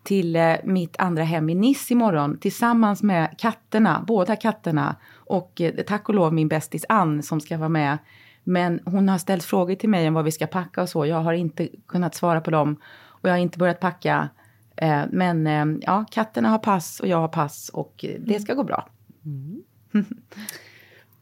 till 0.06 0.36
eh, 0.36 0.56
mitt 0.64 0.96
andra 1.00 1.24
hem 1.24 1.50
i 1.50 1.56
Nice 1.56 1.94
imorgon 1.94 2.38
tillsammans 2.38 3.04
med 3.04 3.36
katterna, 3.38 4.04
båda 4.08 4.36
katterna 4.36 4.96
och 5.16 5.62
eh, 5.62 5.74
tack 5.88 6.10
och 6.10 6.16
lov 6.16 6.34
min 6.34 6.48
bästis 6.48 6.86
Ann 6.90 7.24
som 7.24 7.42
ska 7.42 7.58
vara 7.58 7.70
med. 7.70 7.98
Men 8.44 8.80
hon 8.86 9.10
har 9.10 9.18
ställt 9.18 9.44
frågor 9.44 9.76
till 9.76 9.90
mig 9.90 10.08
om 10.08 10.14
vad 10.14 10.26
vi 10.26 10.32
ska 10.32 10.48
packa 10.48 10.82
och 10.82 10.90
så. 10.90 11.06
Jag 11.06 11.22
har 11.22 11.34
inte 11.34 11.70
kunnat 11.88 12.16
svara 12.16 12.42
på 12.42 12.52
dem 12.52 12.76
och 13.04 13.30
jag 13.30 13.34
har 13.34 13.40
inte 13.40 13.58
börjat 13.58 13.80
packa. 13.80 14.30
Eh, 14.78 15.02
men 15.12 15.82
ja, 15.86 16.06
katterna 16.12 16.50
har 16.50 16.60
pass 16.60 17.00
och 17.00 17.08
jag 17.08 17.18
har 17.18 17.28
pass 17.28 17.70
och 17.70 18.06
det 18.20 18.40
ska 18.40 18.54
gå 18.54 18.64
bra. 18.64 18.90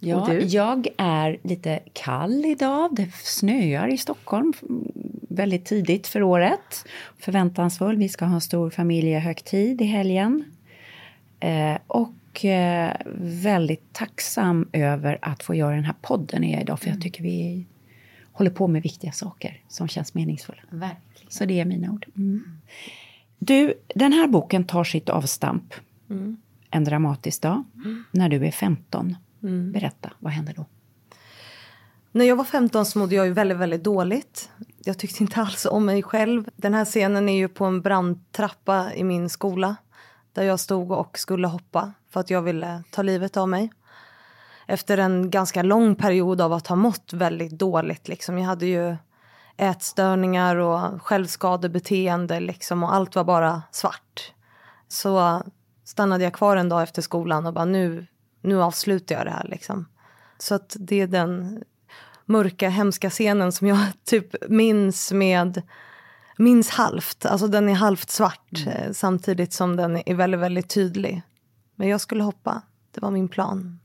Ja, 0.03 0.33
jag 0.33 0.87
är 0.97 1.37
lite 1.43 1.79
kall 1.93 2.45
idag. 2.45 2.95
Det 2.95 3.11
snöar 3.13 3.87
i 3.87 3.97
Stockholm 3.97 4.53
mm, 4.69 4.91
väldigt 5.29 5.65
tidigt 5.65 6.07
för 6.07 6.23
året. 6.23 6.85
Förväntansfull. 7.19 7.97
Vi 7.97 8.09
ska 8.09 8.25
ha 8.25 8.35
en 8.35 8.41
stor 8.41 8.69
familjehögtid 8.69 9.81
i 9.81 9.85
helgen. 9.85 10.43
Eh, 11.39 11.77
och 11.87 12.45
eh, 12.45 12.93
väldigt 13.43 13.93
tacksam 13.93 14.69
över 14.71 15.19
att 15.21 15.43
få 15.43 15.55
göra 15.55 15.75
den 15.75 15.85
här 15.85 15.95
podden 16.01 16.49
jag 16.49 16.61
idag. 16.61 16.79
För 16.79 16.89
jag 16.89 17.01
tycker 17.01 17.23
vi 17.23 17.65
håller 18.31 18.51
på 18.51 18.67
med 18.67 18.83
viktiga 18.83 19.11
saker 19.11 19.61
som 19.67 19.87
känns 19.87 20.13
meningsfulla. 20.13 20.61
Verkligen. 20.69 21.31
Så 21.31 21.45
det 21.45 21.59
är 21.59 21.65
mina 21.65 21.91
ord. 21.91 22.05
Mm. 22.17 22.43
Du, 23.39 23.73
den 23.95 24.13
här 24.13 24.27
boken 24.27 24.63
tar 24.63 24.83
sitt 24.83 25.09
avstamp 25.09 25.73
en 26.71 26.83
dramatisk 26.83 27.41
dag 27.41 27.63
när 28.11 28.29
du 28.29 28.45
är 28.45 28.51
15. 28.51 29.15
Berätta, 29.43 30.11
vad 30.19 30.33
händer 30.33 30.53
då? 30.53 30.65
När 32.11 32.25
jag 32.25 32.35
var 32.35 32.43
15 32.43 32.85
så 32.85 32.99
mådde 32.99 33.15
jag 33.15 33.25
ju 33.25 33.33
väldigt, 33.33 33.57
väldigt 33.57 33.83
dåligt. 33.83 34.49
Jag 34.83 34.97
tyckte 34.97 35.23
inte 35.23 35.41
alls 35.41 35.65
om 35.65 35.85
mig 35.85 36.03
själv. 36.03 36.49
Den 36.55 36.73
här 36.73 36.85
scenen 36.85 37.29
är 37.29 37.37
ju 37.37 37.47
på 37.47 37.65
en 37.65 37.81
brandtrappa 37.81 38.93
i 38.93 39.03
min 39.03 39.29
skola. 39.29 39.75
Där 40.33 40.43
jag 40.43 40.59
stod 40.59 40.91
och 40.91 41.19
skulle 41.19 41.47
hoppa 41.47 41.93
för 42.09 42.19
att 42.19 42.29
jag 42.29 42.41
ville 42.41 42.83
ta 42.91 43.01
livet 43.01 43.37
av 43.37 43.49
mig. 43.49 43.71
Efter 44.67 44.97
en 44.97 45.29
ganska 45.29 45.63
lång 45.63 45.95
period 45.95 46.41
av 46.41 46.53
att 46.53 46.67
ha 46.67 46.75
mått 46.75 47.13
väldigt 47.13 47.51
dåligt. 47.59 48.07
Liksom. 48.07 48.37
Jag 48.37 48.45
hade 48.45 48.65
ju 48.65 48.95
ätstörningar 49.57 50.55
och 50.55 51.01
självskadebeteende 51.01 52.39
liksom, 52.39 52.83
och 52.83 52.93
allt 52.93 53.15
var 53.15 53.23
bara 53.23 53.61
svart. 53.71 54.33
Så 54.87 55.43
stannade 55.83 56.23
jag 56.23 56.33
kvar 56.33 56.57
en 56.57 56.69
dag 56.69 56.83
efter 56.83 57.01
skolan 57.01 57.45
och 57.45 57.53
bara 57.53 57.65
nu, 57.65 58.07
nu 58.43 58.63
avslutar 58.63 59.15
jag 59.15 59.25
det 59.25 59.31
här. 59.31 59.47
Liksom. 59.47 59.85
Så 60.37 60.55
att 60.55 60.75
det 60.79 61.01
är 61.01 61.07
den 61.07 61.63
mörka, 62.25 62.69
hemska 62.69 63.09
scenen 63.09 63.51
som 63.51 63.67
jag 63.67 63.79
typ 64.05 64.49
minns 64.49 65.11
med 65.11 65.61
minns 66.37 66.69
halvt. 66.69 67.25
Alltså 67.25 67.47
den 67.47 67.69
är 67.69 67.73
halvt 67.73 68.09
svart 68.09 68.67
eh, 68.67 68.91
samtidigt 68.91 69.53
som 69.53 69.75
den 69.75 70.01
är 70.05 70.15
väldigt, 70.15 70.39
väldigt 70.39 70.69
tydlig. 70.69 71.21
Men 71.75 71.87
jag 71.87 72.01
skulle 72.01 72.23
hoppa. 72.23 72.61
Det 72.91 73.01
var 73.01 73.11
min 73.11 73.27
plan. 73.27 73.79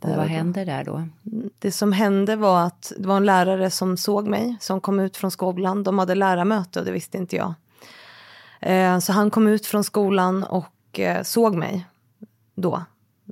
Och 0.00 0.10
vad 0.10 0.26
händer 0.26 0.66
där 0.66 0.84
då? 0.84 1.08
Det 1.58 1.72
som 1.72 1.92
hände 1.92 2.36
var 2.36 2.66
att 2.66 2.92
det 2.98 3.08
var 3.08 3.16
en 3.16 3.26
lärare 3.26 3.70
som 3.70 3.96
såg 3.96 4.28
mig, 4.28 4.56
som 4.60 4.80
kom 4.80 5.00
ut 5.00 5.16
från 5.16 5.30
skolan. 5.30 5.82
De 5.82 5.98
hade 5.98 6.14
lärarmöte 6.14 6.78
och 6.78 6.84
det 6.84 6.92
visste 6.92 7.18
inte 7.18 7.36
jag. 7.36 7.54
Eh, 8.60 8.98
Så 8.98 9.12
han 9.12 9.30
kom 9.30 9.46
ut 9.48 9.66
från 9.66 9.84
skolan 9.84 10.44
och 10.44 11.00
eh, 11.00 11.22
såg 11.22 11.54
mig 11.54 11.86
då, 12.54 12.84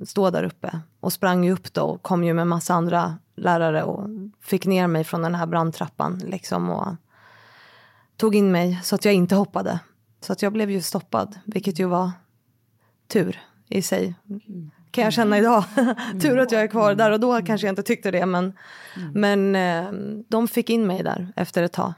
stå 0.07 0.31
där 0.31 0.45
uppe. 0.45 0.81
Och 1.00 1.12
sprang 1.12 1.45
ju 1.45 1.52
upp 1.52 1.73
då 1.73 1.83
och 1.83 2.02
kom 2.02 2.25
ju 2.25 2.35
med 2.35 2.47
massa 2.47 2.75
andra 2.75 3.19
lärare 3.37 3.83
och 3.83 4.09
fick 4.41 4.67
ner 4.67 4.87
mig 4.87 5.05
från 5.05 5.23
den 5.23 5.35
här 5.35 5.47
brandtrappan 5.47 6.19
liksom 6.19 6.71
och 6.71 6.88
tog 8.17 8.35
in 8.35 8.52
mig 8.52 8.81
så 8.83 8.95
att 8.95 9.05
jag 9.05 9.14
inte 9.14 9.35
hoppade. 9.35 9.81
Så 10.21 10.33
att 10.33 10.43
jag 10.43 10.52
blev 10.52 10.71
ju 10.71 10.83
stoppad, 10.83 11.38
vilket 11.45 11.79
ju 11.79 11.85
var 11.85 12.11
tur 13.09 13.41
i 13.69 13.83
sig. 13.83 14.14
Kan 14.91 15.05
jag 15.05 15.12
känna 15.12 15.38
idag. 15.38 15.64
tur 16.23 16.38
att 16.38 16.52
jag 16.52 16.62
är 16.62 16.67
kvar 16.67 16.95
där 16.95 17.11
och 17.11 17.21
då 17.21 17.43
kanske 17.43 17.67
jag 17.67 17.73
inte 17.73 17.83
tyckte 17.83 18.11
det 18.11 18.26
men, 18.26 18.52
men 19.14 19.57
eh, 19.57 19.93
de 20.29 20.49
fick 20.49 20.71
in 20.71 20.87
mig 20.87 21.02
där 21.02 21.33
efter 21.37 21.62
ett 21.62 21.73
tag. 21.73 21.93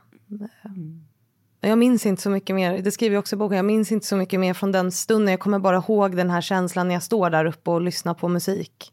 Jag 1.67 1.79
minns 1.79 2.07
inte 2.07 2.23
så 2.23 2.31
mycket 2.31 2.57
mer, 2.57 2.83
det 2.83 2.91
skriver 2.91 3.15
jag 3.15 3.21
också 3.21 3.37
i 3.37 3.39
boken, 3.39 3.57
jag 3.57 3.65
minns 3.65 3.93
inte 3.93 4.07
så 4.07 4.17
mycket 4.17 4.41
mer 4.41 4.55
från 4.55 4.73
den 4.73 4.93
stunden. 4.93 5.31
Jag 5.31 5.41
kommer 5.41 5.59
bara 5.59 5.77
ihåg 5.77 6.17
den 6.17 6.31
här 6.31 6.41
känslan 6.41 6.89
när 6.89 6.95
jag 6.95 7.03
står 7.03 7.31
där 7.31 7.45
uppe 7.45 7.71
och 7.71 7.81
lyssnar 7.81 8.15
på 8.15 8.29
musik. 8.29 8.93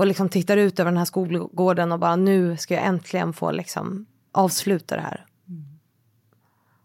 Och 0.00 0.06
liksom 0.06 0.28
tittar 0.28 0.56
ut 0.56 0.80
över 0.80 0.90
den 0.90 0.98
här 0.98 1.04
skolgården 1.04 1.92
och 1.92 1.98
bara 1.98 2.16
nu 2.16 2.56
ska 2.56 2.74
jag 2.74 2.84
äntligen 2.84 3.32
få 3.32 3.50
liksom 3.50 4.06
avsluta 4.32 4.96
det 4.96 5.02
här. 5.02 5.26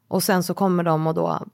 Och 0.07 0.23
sen 0.23 0.43
så 0.43 0.53
kommer 0.53 0.83
de 0.83 1.07
och 1.07 1.13
då 1.13 1.45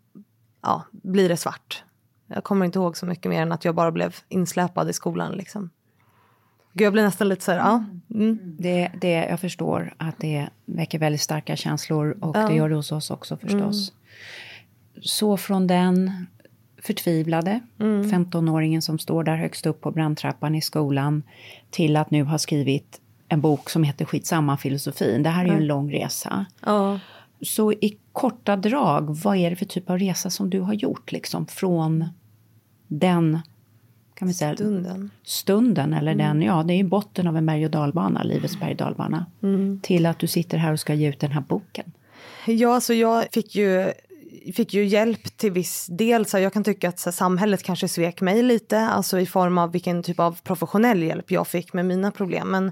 ja, 0.61 0.83
blir 0.91 1.29
det 1.29 1.37
svart. 1.37 1.83
Jag 2.27 2.43
kommer 2.43 2.65
inte 2.65 2.79
ihåg 2.79 2.97
så 2.97 3.05
mycket 3.05 3.29
mer 3.29 3.41
än 3.41 3.51
att 3.51 3.65
jag 3.65 3.75
bara 3.75 3.91
blev 3.91 4.15
insläpad 4.29 4.89
i 4.89 4.93
skolan 4.93 5.31
liksom. 5.31 5.69
Gud, 6.73 6.85
jag 6.85 6.93
blir 6.93 7.03
nästan 7.03 7.29
lite 7.29 7.43
så 7.43 7.51
här, 7.51 7.57
ja. 7.57 7.85
Mm. 8.13 8.39
Det, 8.59 8.91
det, 9.01 9.11
jag 9.11 9.39
förstår 9.39 9.93
att 9.97 10.15
det 10.19 10.49
väcker 10.65 10.99
väldigt 10.99 11.21
starka 11.21 11.55
känslor 11.55 12.17
och 12.21 12.33
det 12.33 12.53
gör 12.53 12.69
det 12.69 12.75
hos 12.75 12.91
oss 12.91 13.11
också 13.11 13.37
förstås. 13.37 13.93
Så 15.01 15.37
från 15.37 15.67
den 15.67 16.25
förtvivlade, 16.81 17.59
15-åringen 17.77 18.81
som 18.81 18.99
står 18.99 19.23
där 19.23 19.35
högst 19.35 19.65
upp 19.65 19.81
på 19.81 19.91
brandtrappan 19.91 20.55
i 20.55 20.61
skolan, 20.61 21.23
till 21.69 21.97
att 21.97 22.11
nu 22.11 22.23
ha 22.23 22.37
skrivit 22.37 23.01
en 23.27 23.41
bok 23.41 23.69
som 23.69 23.83
heter 23.83 24.05
Skitsamma 24.05 24.57
filosofin. 24.57 25.23
Det 25.23 25.29
här 25.29 25.45
är 25.45 25.49
ju 25.49 25.55
en 25.55 25.67
lång 25.67 25.93
resa. 25.93 26.45
Ja. 26.65 26.99
Så 27.41 27.71
i 27.71 27.97
korta 28.11 28.55
drag, 28.55 29.15
vad 29.23 29.37
är 29.37 29.49
det 29.49 29.55
för 29.55 29.65
typ 29.65 29.89
av 29.89 29.99
resa 29.99 30.29
som 30.29 30.49
du 30.49 30.59
har 30.59 30.73
gjort 30.73 31.11
liksom 31.11 31.47
från 31.47 32.05
den 32.87 33.39
kan 34.21 34.27
vi 34.27 34.33
säga, 34.33 34.55
Stunden. 34.55 35.11
stunden 35.23 35.93
eller 35.93 36.15
den, 36.15 36.41
ja 36.41 36.63
det 36.63 36.73
är 36.73 36.83
botten 36.83 37.27
av 37.27 37.37
en 37.37 37.45
berg 37.45 37.65
och 37.65 37.71
dalbana, 37.71 38.23
livets 38.23 38.59
berg 38.59 38.71
och 38.71 38.77
dalbana, 38.77 39.25
till 39.81 40.05
att 40.05 40.19
du 40.19 40.27
sitter 40.27 40.57
här 40.57 40.73
och 40.73 40.79
ska 40.79 40.93
ge 40.93 41.09
ut 41.09 41.19
den 41.19 41.31
här 41.31 41.41
boken. 41.41 41.91
Ja, 42.45 42.75
alltså 42.75 42.93
jag 42.93 43.27
fick 43.31 43.55
ju, 43.55 43.91
fick 44.55 44.73
ju 44.73 44.85
hjälp 44.85 45.37
till 45.37 45.51
viss 45.51 45.87
del. 45.87 46.25
Så 46.25 46.39
jag 46.39 46.53
kan 46.53 46.63
tycka 46.63 46.89
att 46.89 46.99
så 46.99 47.11
samhället 47.11 47.63
kanske 47.63 47.87
svek 47.87 48.21
mig 48.21 48.43
lite, 48.43 48.79
alltså 48.79 49.19
i 49.19 49.25
form 49.25 49.57
av 49.57 49.71
vilken 49.71 50.03
typ 50.03 50.19
av 50.19 50.39
professionell 50.43 51.03
hjälp 51.03 51.31
jag 51.31 51.47
fick 51.47 51.73
med 51.73 51.85
mina 51.85 52.11
problem. 52.11 52.51
Men 52.51 52.71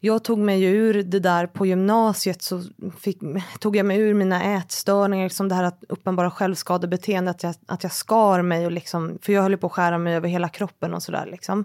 jag 0.00 0.24
tog 0.24 0.38
mig 0.38 0.62
ur 0.62 1.02
det 1.02 1.20
där 1.20 1.46
på 1.46 1.66
gymnasiet 1.66 2.42
så 2.42 2.62
fick, 3.00 3.18
tog 3.58 3.76
jag 3.76 3.86
mig 3.86 3.98
ur 3.98 4.14
mina 4.14 4.44
ätstörningar, 4.44 5.24
liksom 5.24 5.48
det 5.48 5.54
här 5.54 5.64
att 5.64 5.84
uppenbara 5.88 6.30
självskadebeteende, 6.30 7.30
att 7.30 7.42
jag, 7.42 7.54
att 7.66 7.82
jag 7.82 7.92
skar 7.92 8.42
mig 8.42 8.66
och 8.66 8.72
liksom, 8.72 9.18
för 9.22 9.32
jag 9.32 9.42
höll 9.42 9.56
på 9.56 9.66
att 9.66 9.72
skära 9.72 9.98
mig 9.98 10.14
över 10.14 10.28
hela 10.28 10.48
kroppen 10.48 10.94
och 10.94 11.02
sådär 11.02 11.26
liksom. 11.30 11.64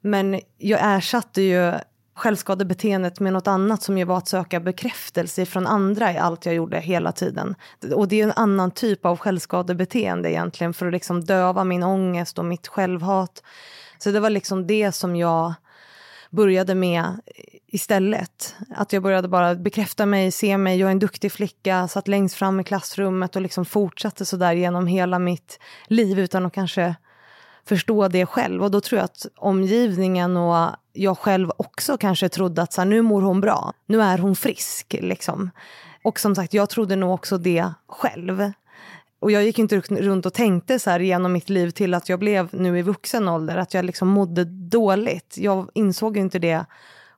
Men 0.00 0.40
jag 0.58 0.80
ersatte 0.82 1.42
ju 1.42 1.72
självskadebeteendet 2.14 3.20
med 3.20 3.32
något 3.32 3.48
annat 3.48 3.82
som 3.82 3.98
ju 3.98 4.04
var 4.04 4.18
att 4.18 4.28
söka 4.28 4.60
bekräftelse 4.60 5.46
från 5.46 5.66
andra 5.66 6.12
i 6.12 6.18
allt 6.18 6.46
jag 6.46 6.54
gjorde 6.54 6.80
hela 6.80 7.12
tiden. 7.12 7.54
Och 7.94 8.08
det 8.08 8.20
är 8.20 8.24
en 8.24 8.32
annan 8.32 8.70
typ 8.70 9.06
av 9.06 9.18
självskadebeteende 9.18 10.30
egentligen 10.30 10.74
för 10.74 10.86
att 10.86 10.92
liksom 10.92 11.24
döva 11.24 11.64
min 11.64 11.82
ångest 11.82 12.38
och 12.38 12.44
mitt 12.44 12.68
självhat. 12.68 13.42
Så 13.98 14.10
det 14.10 14.20
var 14.20 14.30
liksom 14.30 14.66
det 14.66 14.92
som 14.92 15.16
jag 15.16 15.54
började 16.32 16.74
med 16.74 17.20
istället. 17.66 18.54
Att 18.70 18.92
jag 18.92 19.02
började 19.02 19.28
bara 19.28 19.54
bekräfta 19.54 20.06
mig, 20.06 20.32
se 20.32 20.58
mig, 20.58 20.78
jag 20.78 20.86
är 20.86 20.92
en 20.92 20.98
duktig 20.98 21.32
flicka, 21.32 21.88
satt 21.88 22.08
längst 22.08 22.34
fram 22.34 22.60
i 22.60 22.64
klassrummet 22.64 23.36
och 23.36 23.42
liksom 23.42 23.64
fortsatte 23.64 24.24
så 24.24 24.36
där 24.36 24.52
genom 24.52 24.86
hela 24.86 25.18
mitt 25.18 25.58
liv 25.86 26.18
utan 26.18 26.46
att 26.46 26.52
kanske 26.52 26.94
förstå 27.64 28.08
det 28.08 28.26
själv. 28.26 28.62
Och 28.62 28.70
då 28.70 28.80
tror 28.80 28.98
jag 28.98 29.04
att 29.04 29.26
omgivningen 29.36 30.36
och 30.36 30.70
jag 30.92 31.18
själv 31.18 31.52
också 31.56 31.96
kanske 31.96 32.28
trodde 32.28 32.62
att 32.62 32.72
så 32.72 32.80
här, 32.80 32.88
nu 32.88 33.02
mår 33.02 33.22
hon 33.22 33.40
bra, 33.40 33.72
nu 33.86 34.02
är 34.02 34.18
hon 34.18 34.36
frisk. 34.36 34.96
Liksom. 35.00 35.50
Och 36.04 36.20
som 36.20 36.34
sagt, 36.34 36.54
jag 36.54 36.70
trodde 36.70 36.96
nog 36.96 37.14
också 37.14 37.38
det 37.38 37.70
själv. 37.88 38.52
Och 39.22 39.30
jag 39.30 39.44
gick 39.44 39.58
inte 39.58 39.80
runt 39.80 40.26
och 40.26 40.34
tänkte 40.34 40.78
så 40.78 40.90
här 40.90 41.00
genom 41.00 41.32
mitt 41.32 41.50
liv 41.50 41.70
till 41.70 41.94
att 41.94 42.08
jag 42.08 42.18
blev 42.18 42.48
nu 42.52 42.78
i 42.78 42.82
vuxen 42.82 43.28
ålder, 43.28 43.56
att 43.56 43.74
jag 43.74 43.84
liksom 43.84 44.08
mådde 44.08 44.44
dåligt. 44.44 45.34
Jag 45.38 45.70
insåg 45.74 46.16
ju 46.16 46.22
inte 46.22 46.38
det 46.38 46.64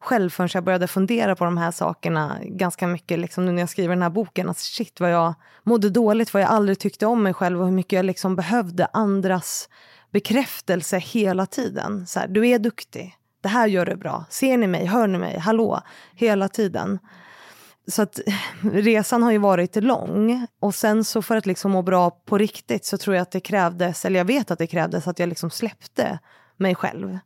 själv 0.00 0.30
förrän 0.30 0.49
jag 0.54 0.64
började 0.64 0.87
fundera 0.87 1.37
på 1.37 1.44
de 1.44 1.56
här 1.56 1.70
sakerna 1.70 2.38
ganska 2.42 2.87
mycket 2.87 3.18
liksom 3.18 3.46
nu 3.46 3.52
när 3.52 3.62
jag 3.62 3.68
skriver 3.68 3.94
den 3.94 4.02
här 4.02 4.11
boken. 4.11 4.49
Att 4.49 4.58
shit 4.58 5.00
vad 5.00 5.12
jag 5.12 5.34
mådde 5.62 5.90
dåligt, 5.90 6.34
vad 6.34 6.42
jag 6.42 6.50
aldrig 6.50 6.78
tyckte 6.78 7.06
om 7.06 7.23
mig 7.23 7.34
själv 7.34 7.61
och 7.61 7.66
hur 7.66 7.75
mycket 7.75 7.92
jag 7.92 8.04
liksom 8.04 8.37
behövde 8.37 8.87
andras 8.92 9.68
bekräftelse 10.11 10.99
hela 10.99 11.46
tiden. 11.46 12.06
Så 12.06 12.20
här, 12.20 12.28
du 12.28 12.49
är 12.49 12.58
duktig, 12.58 13.16
det 13.40 13.49
här 13.49 13.66
gör 13.66 13.87
du 13.87 13.96
bra, 13.96 14.25
ser 14.30 14.56
ni 14.56 14.66
mig, 14.66 14.87
hör 14.87 15.06
ni 15.06 15.18
mig, 15.18 15.38
hallå, 15.38 15.80
hela 16.14 16.49
tiden. 16.49 16.99
Så 17.86 18.02
att 18.02 18.20
resan 18.72 19.22
har 19.22 19.32
ju 19.32 19.38
varit 19.38 19.76
lång. 19.76 20.46
Och 20.60 20.74
sen 20.74 21.04
så 21.04 21.22
för 21.22 21.36
att 21.36 21.46
liksom 21.46 21.70
må 21.70 21.82
bra 21.82 22.10
på 22.10 22.38
riktigt 22.38 22.84
så 22.84 22.98
tror 22.98 23.16
jag 23.16 23.22
att 23.22 23.30
det 23.30 23.40
krävdes, 23.40 24.04
eller 24.04 24.20
jag 24.20 24.24
vet 24.24 24.50
att 24.50 24.58
det 24.58 24.66
krävdes 24.66 25.08
att 25.08 25.18
jag 25.18 25.28
liksom 25.28 25.50
släppte 25.50 26.18
mig 26.56 26.74
själv. 26.74 27.18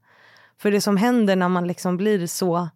För 0.59 0.71
det 0.71 0.81
som 0.81 0.97
händer 0.97 1.37
när 1.37 1.49
man 1.49 1.67
liksom 1.67 1.97
blir 1.97 2.27
så 2.27 2.69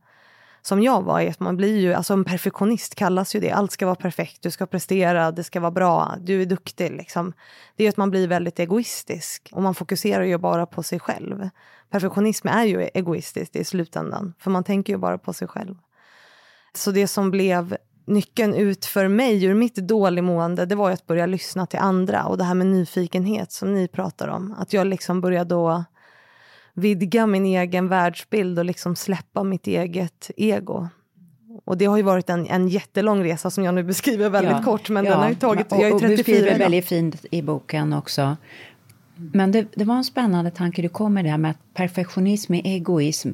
som 0.64 0.82
jag 0.82 1.02
var, 1.02 1.20
är 1.20 1.30
att 1.30 1.40
man 1.40 1.56
blir 1.56 1.78
ju, 1.78 1.94
alltså 1.94 2.12
en 2.12 2.24
perfektionist 2.24 2.94
kallas 2.94 3.34
ju 3.34 3.40
det. 3.40 3.50
Allt 3.50 3.72
ska 3.72 3.86
vara 3.86 3.96
perfekt, 3.96 4.42
du 4.42 4.50
ska 4.50 4.66
prestera, 4.66 5.32
det 5.32 5.44
ska 5.44 5.60
vara 5.60 5.70
bra, 5.70 6.14
du 6.20 6.42
är 6.42 6.46
duktig. 6.46 6.90
Liksom. 6.90 7.32
Det 7.76 7.84
är 7.84 7.88
att 7.88 7.96
man 7.96 8.10
blir 8.10 8.28
väldigt 8.28 8.58
egoistisk 8.58 9.50
och 9.52 9.62
man 9.62 9.74
fokuserar 9.74 10.24
ju 10.24 10.38
bara 10.38 10.66
på 10.66 10.82
sig 10.82 11.00
själv. 11.00 11.48
Perfektionism 11.90 12.48
är 12.48 12.64
ju 12.64 12.82
egoistiskt 12.94 13.56
i 13.56 13.64
slutändan, 13.64 14.34
för 14.38 14.50
man 14.50 14.64
tänker 14.64 14.92
ju 14.92 14.98
bara 14.98 15.18
på 15.18 15.32
sig 15.32 15.48
själv. 15.48 15.74
Så 16.74 16.90
det 16.90 17.08
som 17.08 17.30
blev 17.30 17.76
nyckeln 18.06 18.54
ut 18.54 18.84
för 18.84 19.08
mig 19.08 19.44
ur 19.44 19.54
mitt 19.54 19.74
dåligmående, 19.74 20.66
det 20.66 20.74
var 20.74 20.90
att 20.90 21.06
börja 21.06 21.26
lyssna 21.26 21.66
till 21.66 21.78
andra 21.78 22.24
och 22.24 22.38
det 22.38 22.44
här 22.44 22.54
med 22.54 22.66
nyfikenhet 22.66 23.52
som 23.52 23.74
ni 23.74 23.88
pratar 23.88 24.28
om. 24.28 24.54
Att 24.58 24.72
jag 24.72 24.86
liksom 24.86 25.20
började 25.20 25.54
då 25.54 25.84
vidga 26.74 27.26
min 27.26 27.46
egen 27.46 27.88
världsbild 27.88 28.58
och 28.58 28.64
liksom 28.64 28.96
släppa 28.96 29.42
mitt 29.42 29.66
eget 29.66 30.30
ego. 30.36 30.88
Och 31.64 31.78
det 31.78 31.84
har 31.84 31.96
ju 31.96 32.02
varit 32.02 32.30
en, 32.30 32.46
en 32.46 32.68
jättelång 32.68 33.24
resa 33.24 33.50
som 33.50 33.64
jag 33.64 33.74
nu 33.74 33.82
beskriver 33.82 34.30
väldigt 34.30 34.52
Ja, 34.52 34.62
kort, 34.62 34.88
men 34.88 35.04
ja, 35.04 35.10
den 35.10 35.20
har 35.20 35.28
ju 35.28 35.34
tagit, 35.34 35.72
och, 35.72 35.78
jag 35.78 35.88
är 35.88 35.94
och 35.94 36.00
34 36.00 36.16
beskriver 36.16 36.46
idag. 36.46 36.58
väldigt 36.58 36.86
fint 36.86 37.24
i 37.30 37.42
boken 37.42 37.92
också. 37.92 38.36
Men 39.16 39.52
det, 39.52 39.66
det 39.74 39.84
var 39.84 39.94
en 39.94 40.04
spännande 40.04 40.50
tanke 40.50 40.82
du 40.82 40.88
kom 40.88 41.14
med 41.14 41.24
det 41.24 41.30
här 41.30 41.38
med 41.38 41.50
att 41.50 41.74
perfektionism 41.74 42.54
är 42.54 42.66
egoism. 42.66 43.30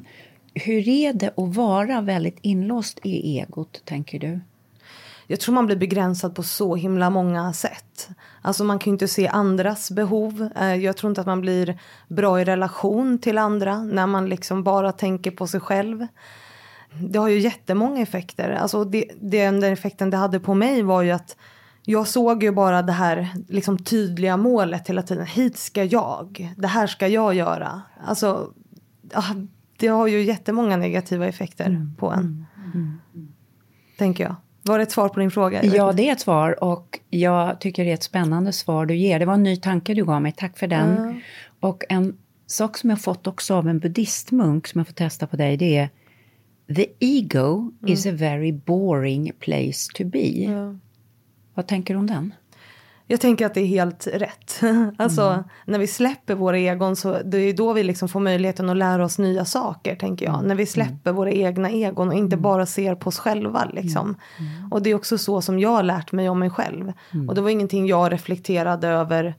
Hur 0.59 0.87
är 0.87 1.13
det 1.13 1.27
att 1.27 1.55
vara 1.55 2.01
väldigt 2.01 2.37
inlåst 2.41 2.99
i 3.03 3.39
egot, 3.39 3.81
tänker 3.85 4.19
du? 4.19 4.39
Jag 5.27 5.39
tror 5.39 5.55
man 5.55 5.65
blir 5.65 5.75
begränsad 5.75 6.35
på 6.35 6.43
så 6.43 6.75
himla 6.75 7.09
många 7.09 7.53
sätt. 7.53 8.09
Alltså 8.41 8.63
man 8.63 8.79
kan 8.79 8.91
ju 8.91 8.95
inte 8.95 9.07
se 9.07 9.27
andras 9.27 9.91
behov. 9.91 10.49
Eh, 10.55 10.75
jag 10.75 10.97
tror 10.97 11.11
inte 11.11 11.21
att 11.21 11.27
man 11.27 11.41
blir 11.41 11.79
bra 12.07 12.41
i 12.41 12.45
relation 12.45 13.19
till 13.19 13.37
andra 13.37 13.83
när 13.83 14.07
man 14.07 14.29
liksom 14.29 14.63
bara 14.63 14.91
tänker 14.91 15.31
på 15.31 15.47
sig 15.47 15.59
själv. 15.59 16.07
Det 17.09 17.19
har 17.19 17.27
ju 17.27 17.39
jättemånga 17.39 18.01
effekter. 18.01 18.51
Alltså 18.51 18.83
det, 18.83 19.05
det, 19.21 19.45
den 19.45 19.63
effekten 19.63 20.09
det 20.09 20.17
hade 20.17 20.39
på 20.39 20.53
mig 20.53 20.81
var 20.81 21.01
ju 21.01 21.11
att 21.11 21.37
jag 21.85 22.07
såg 22.07 22.43
ju 22.43 22.51
bara 22.51 22.81
det 22.81 22.91
här 22.91 23.29
liksom 23.47 23.77
tydliga 23.77 24.37
målet 24.37 24.89
hela 24.89 25.01
tiden. 25.01 25.25
Hit 25.25 25.57
ska 25.57 25.83
jag. 25.83 26.53
Det 26.57 26.67
här 26.67 26.87
ska 26.87 27.07
jag 27.07 27.33
göra. 27.33 27.81
Alltså, 28.05 28.53
ah, 29.13 29.33
det 29.79 29.87
har 29.87 30.07
ju 30.07 30.21
jättemånga 30.21 30.77
negativa 30.77 31.27
effekter 31.27 31.87
på 31.97 32.11
en. 32.11 32.45
Tänker 33.97 34.23
jag. 34.23 34.35
Var 34.61 34.77
det 34.77 34.83
ett 34.83 34.91
svar 34.91 35.09
på 35.09 35.19
din 35.19 35.31
fråga? 35.31 35.63
Ja, 35.63 35.91
det 35.91 36.09
är 36.09 36.13
ett 36.13 36.19
svar 36.19 36.63
och 36.63 36.99
jag 37.09 37.59
tycker 37.59 37.83
det 37.85 37.89
är 37.89 37.93
ett 37.93 38.03
spännande 38.03 38.51
svar 38.51 38.85
du 38.85 38.95
ger. 38.95 39.19
Det 39.19 39.25
var 39.25 39.33
en 39.33 39.43
ny 39.43 39.57
tanke 39.57 39.93
du 39.93 40.05
gav 40.05 40.21
mig, 40.21 40.33
tack 40.37 40.57
för 40.57 40.67
den. 40.67 41.21
Och 41.59 41.83
en 41.89 42.17
sak 42.47 42.77
som 42.77 42.89
jag 42.89 43.01
fått 43.01 43.27
också 43.27 43.55
av 43.55 43.67
en 43.67 43.79
buddhistmunk 43.79 44.67
som 44.67 44.79
jag 44.79 44.87
får 44.87 44.93
testa 44.93 45.27
på 45.27 45.35
dig, 45.37 45.57
det 45.57 45.77
är 45.77 45.89
The 46.75 46.87
ego 46.99 47.71
is 47.85 48.05
a 48.05 48.11
very 48.11 48.51
boring 48.51 49.31
place 49.39 49.91
to 49.95 50.05
be. 50.05 50.47
Vad 51.53 51.67
tänker 51.67 51.93
du 51.93 51.99
om 51.99 52.07
den? 52.07 52.33
Jag 53.11 53.21
tänker 53.21 53.45
att 53.45 53.53
det 53.53 53.61
är 53.61 53.65
helt 53.65 54.07
rätt. 54.07 54.61
alltså 54.97 55.43
när 55.65 55.79
vi 55.79 55.87
släpper 55.87 56.35
våra 56.35 56.57
egon 56.57 56.95
så 56.95 57.17
det 57.25 57.37
är 57.37 57.53
då 57.53 57.73
vi 57.73 57.83
liksom 57.83 58.09
får 58.09 58.19
möjligheten 58.19 58.69
att 58.69 58.77
lära 58.77 59.05
oss 59.05 59.17
nya 59.17 59.45
saker 59.45 59.95
tänker 59.95 60.25
jag. 60.25 60.43
När 60.43 60.55
vi 60.55 60.65
släpper 60.65 61.11
våra 61.11 61.31
egna 61.31 61.69
egon 61.69 62.07
och 62.07 62.13
inte 62.13 62.37
bara 62.37 62.65
ser 62.65 62.95
på 62.95 63.07
oss 63.07 63.19
själva 63.19 63.65
liksom. 63.73 64.15
Och 64.71 64.81
det 64.81 64.89
är 64.89 64.95
också 64.95 65.17
så 65.17 65.41
som 65.41 65.59
jag 65.59 65.69
har 65.69 65.83
lärt 65.83 66.11
mig 66.11 66.29
om 66.29 66.39
mig 66.39 66.49
själv. 66.49 66.93
Och 67.27 67.35
det 67.35 67.41
var 67.41 67.49
ingenting 67.49 67.87
jag 67.87 68.11
reflekterade 68.11 68.87
över 68.87 69.35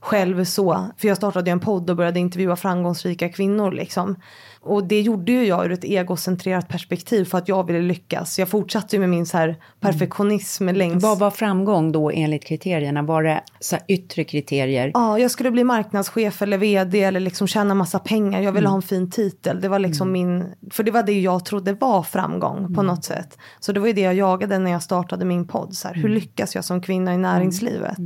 själv 0.00 0.44
så. 0.44 0.86
För 0.96 1.08
jag 1.08 1.16
startade 1.16 1.50
ju 1.50 1.52
en 1.52 1.60
podd 1.60 1.90
och 1.90 1.96
började 1.96 2.20
intervjua 2.20 2.56
framgångsrika 2.56 3.28
kvinnor 3.28 3.72
liksom. 3.72 4.16
Och 4.64 4.84
det 4.84 5.00
gjorde 5.00 5.32
ju 5.32 5.46
jag 5.46 5.64
ur 5.66 5.72
ett 5.72 5.84
egocentrerat 5.84 6.68
perspektiv 6.68 7.24
för 7.24 7.38
att 7.38 7.48
jag 7.48 7.66
ville 7.66 7.80
lyckas. 7.80 8.38
Jag 8.38 8.48
fortsatte 8.48 8.96
ju 8.96 9.00
med 9.00 9.08
min 9.08 9.26
så 9.26 9.36
här 9.36 9.56
perfektionism 9.80 10.68
längs 10.68 11.02
Vad 11.02 11.18
var 11.18 11.30
framgång 11.30 11.92
då 11.92 12.10
enligt 12.10 12.44
kriterierna? 12.44 13.02
Var 13.02 13.22
det 13.22 13.42
så 13.60 13.76
här 13.76 13.84
yttre 13.88 14.24
kriterier? 14.24 14.90
Ja, 14.94 15.18
jag 15.18 15.30
skulle 15.30 15.50
bli 15.50 15.64
marknadschef 15.64 16.42
eller 16.42 16.58
vd 16.58 17.02
eller 17.02 17.20
liksom 17.20 17.46
tjäna 17.46 17.74
massa 17.74 17.98
pengar. 17.98 18.40
Jag 18.40 18.52
ville 18.52 18.68
ha 18.68 18.76
en 18.76 18.82
fin 18.82 19.10
titel. 19.10 19.60
Det 19.60 19.68
var 19.68 19.78
liksom 19.78 20.12
min, 20.12 20.54
för 20.70 20.82
det 20.82 20.90
var 20.90 21.02
det 21.02 21.20
jag 21.20 21.44
trodde 21.44 21.72
var 21.72 22.02
framgång 22.02 22.74
på 22.74 22.82
något 22.82 23.04
sätt. 23.04 23.38
Så 23.60 23.72
det 23.72 23.80
var 23.80 23.86
ju 23.86 23.92
det 23.92 24.00
jag 24.00 24.14
jagade 24.14 24.58
när 24.58 24.70
jag 24.70 24.82
startade 24.82 25.24
min 25.24 25.46
podd. 25.46 25.74
Så 25.74 25.88
här, 25.88 25.94
Hur 25.94 26.08
lyckas 26.08 26.54
jag 26.54 26.64
som 26.64 26.82
kvinna 26.82 27.14
i 27.14 27.18
näringslivet? 27.18 27.98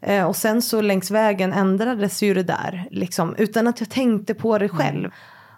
Eh, 0.00 0.24
och 0.24 0.36
sen 0.36 0.62
så 0.62 0.80
längs 0.80 1.10
vägen 1.10 1.52
ändrades 1.52 2.22
ju 2.22 2.34
det 2.34 2.42
där, 2.42 2.88
liksom, 2.90 3.34
utan 3.36 3.66
att 3.66 3.80
jag 3.80 3.90
tänkte 3.90 4.34
på 4.34 4.58
det 4.58 4.68
själv. 4.68 5.10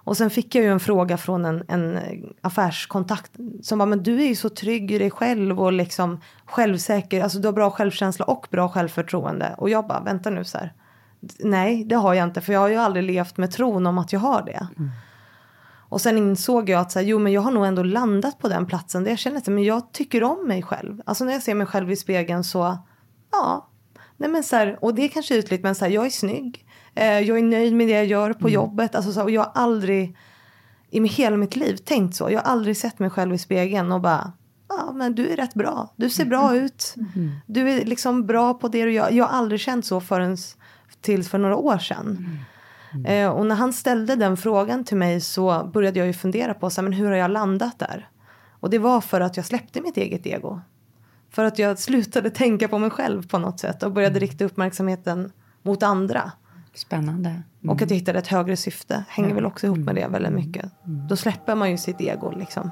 Och 0.04 0.16
sen 0.16 0.30
fick 0.30 0.54
jag 0.54 0.64
ju 0.64 0.70
en 0.70 0.80
fråga 0.80 1.16
från 1.16 1.44
en, 1.44 1.64
en 1.68 1.98
affärskontakt 2.40 3.32
som 3.62 3.78
bara, 3.78 3.86
men 3.86 4.02
du 4.02 4.22
är 4.22 4.26
ju 4.26 4.34
så 4.34 4.48
trygg 4.48 4.90
i 4.90 4.98
dig 4.98 5.10
själv 5.10 5.60
och 5.60 5.72
liksom 5.72 6.20
självsäker, 6.44 7.22
alltså 7.22 7.38
du 7.38 7.48
har 7.48 7.52
bra 7.52 7.70
självkänsla 7.70 8.24
och 8.24 8.46
bra 8.50 8.68
självförtroende. 8.68 9.54
Och 9.58 9.70
jag 9.70 9.86
bara, 9.86 10.00
vänta 10.00 10.30
nu 10.30 10.44
så 10.44 10.58
här, 10.58 10.72
nej 11.38 11.84
det 11.84 11.94
har 11.94 12.14
jag 12.14 12.28
inte 12.28 12.40
för 12.40 12.52
jag 12.52 12.60
har 12.60 12.68
ju 12.68 12.76
aldrig 12.76 13.04
levt 13.04 13.36
med 13.36 13.50
tron 13.50 13.86
om 13.86 13.98
att 13.98 14.12
jag 14.12 14.20
har 14.20 14.42
det. 14.42 14.68
Och 15.88 16.00
sen 16.00 16.18
insåg 16.18 16.68
jag 16.68 16.80
att 16.80 16.92
så 16.92 16.98
här, 16.98 17.06
jo 17.06 17.18
men 17.18 17.32
jag 17.32 17.40
har 17.40 17.50
nog 17.50 17.66
ändå 17.66 17.82
landat 17.82 18.38
på 18.38 18.48
den 18.48 18.66
platsen 18.66 19.04
där 19.04 19.10
jag 19.10 19.18
känner 19.18 19.38
att 19.38 19.48
men 19.48 19.64
jag 19.64 19.92
tycker 19.92 20.22
om 20.22 20.48
mig 20.48 20.62
själv. 20.62 21.02
Alltså 21.06 21.24
när 21.24 21.32
jag 21.32 21.42
ser 21.42 21.54
mig 21.54 21.66
själv 21.66 21.90
i 21.90 21.96
spegeln 21.96 22.44
så, 22.44 22.78
ja, 23.32 23.69
Nej 24.20 24.30
men 24.30 24.42
så 24.42 24.56
här, 24.56 24.78
och 24.84 24.94
det 24.94 25.04
är 25.04 25.08
kanske 25.08 25.36
ytligt 25.36 25.62
men 25.62 25.74
så 25.74 25.84
här, 25.84 25.92
jag 25.92 26.06
är 26.06 26.10
snygg. 26.10 26.66
Eh, 26.94 27.20
jag 27.20 27.38
är 27.38 27.42
nöjd 27.42 27.74
med 27.74 27.88
det 27.88 27.92
jag 27.92 28.06
gör 28.06 28.32
på 28.32 28.50
jobbet. 28.50 28.94
Alltså, 28.94 29.12
så 29.12 29.20
här, 29.20 29.24
och 29.24 29.30
jag 29.30 29.40
har 29.40 29.52
aldrig 29.54 30.16
i 30.90 31.06
hela 31.08 31.36
mitt 31.36 31.56
liv 31.56 31.76
tänkt 31.76 32.16
så. 32.16 32.30
Jag 32.30 32.40
har 32.40 32.52
aldrig 32.52 32.76
sett 32.76 32.98
mig 32.98 33.10
själv 33.10 33.34
i 33.34 33.38
spegeln 33.38 33.92
och 33.92 34.00
bara 34.00 34.32
ja 34.68 34.92
men 34.92 35.14
du 35.14 35.28
är 35.32 35.36
rätt 35.36 35.54
bra. 35.54 35.94
Du 35.96 36.10
ser 36.10 36.24
bra 36.24 36.56
ut. 36.56 36.94
Du 37.46 37.70
är 37.70 37.84
liksom 37.84 38.26
bra 38.26 38.54
på 38.54 38.68
det 38.68 38.84
du 38.84 38.92
gör. 38.92 39.10
Jag 39.10 39.24
har 39.24 39.38
aldrig 39.38 39.60
känt 39.60 39.86
så 39.86 40.00
förrän 40.00 40.36
tills 41.00 41.28
för 41.28 41.38
några 41.38 41.56
år 41.56 41.78
sedan. 41.78 42.38
Eh, 43.06 43.28
och 43.28 43.46
när 43.46 43.54
han 43.54 43.72
ställde 43.72 44.16
den 44.16 44.36
frågan 44.36 44.84
till 44.84 44.96
mig 44.96 45.20
så 45.20 45.70
började 45.74 45.98
jag 45.98 46.06
ju 46.06 46.12
fundera 46.12 46.54
på 46.54 46.70
så 46.70 46.80
här, 46.80 46.88
men 46.88 46.92
hur 46.92 47.06
har 47.06 47.16
jag 47.16 47.30
landat 47.30 47.78
där? 47.78 48.08
Och 48.50 48.70
det 48.70 48.78
var 48.78 49.00
för 49.00 49.20
att 49.20 49.36
jag 49.36 49.46
släppte 49.46 49.80
mitt 49.80 49.96
eget 49.96 50.26
ego. 50.26 50.60
För 51.30 51.44
att 51.44 51.58
jag 51.58 51.78
slutade 51.78 52.30
tänka 52.30 52.68
på 52.68 52.78
mig 52.78 52.90
själv 52.90 53.28
på 53.28 53.38
något 53.38 53.60
sätt 53.60 53.82
och 53.82 53.92
började 53.92 54.18
rikta 54.18 54.44
uppmärksamheten 54.44 55.32
mot 55.62 55.82
andra. 55.82 56.32
Spännande. 56.74 57.42
Och 57.68 57.82
att 57.82 57.90
jag 57.90 57.96
hittade 57.96 58.18
ett 58.18 58.26
högre 58.26 58.56
syfte 58.56 59.04
hänger 59.08 59.34
väl 59.34 59.46
också 59.46 59.66
ihop 59.66 59.78
med 59.78 59.94
det 59.94 60.08
väldigt 60.08 60.32
mycket. 60.32 60.72
Då 61.08 61.16
släpper 61.16 61.54
man 61.54 61.70
ju 61.70 61.76
sitt 61.76 62.00
ego 62.00 62.30
liksom. 62.30 62.70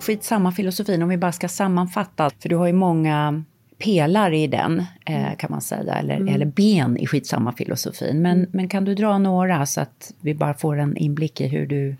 Skitsamma 0.00 0.52
filosofin, 0.52 1.02
om 1.02 1.08
vi 1.08 1.16
bara 1.16 1.32
ska 1.32 1.48
sammanfatta. 1.48 2.30
För 2.40 2.48
du 2.48 2.56
har 2.56 2.66
ju 2.66 2.72
många 2.72 3.44
pelare 3.78 4.38
i 4.38 4.46
den, 4.46 4.84
eh, 5.04 5.36
kan 5.38 5.50
man 5.50 5.60
säga. 5.60 5.94
Eller, 5.94 6.34
eller 6.34 6.46
ben 6.46 6.96
i 6.96 7.06
skitsamma 7.06 7.52
filosofin. 7.52 8.22
Men, 8.22 8.46
men 8.52 8.68
kan 8.68 8.84
du 8.84 8.94
dra 8.94 9.18
några 9.18 9.66
så 9.66 9.80
att 9.80 10.12
vi 10.20 10.34
bara 10.34 10.54
får 10.54 10.78
en 10.78 10.96
inblick 10.96 11.40
i 11.40 11.46
hur 11.46 11.66
du... 11.66 11.96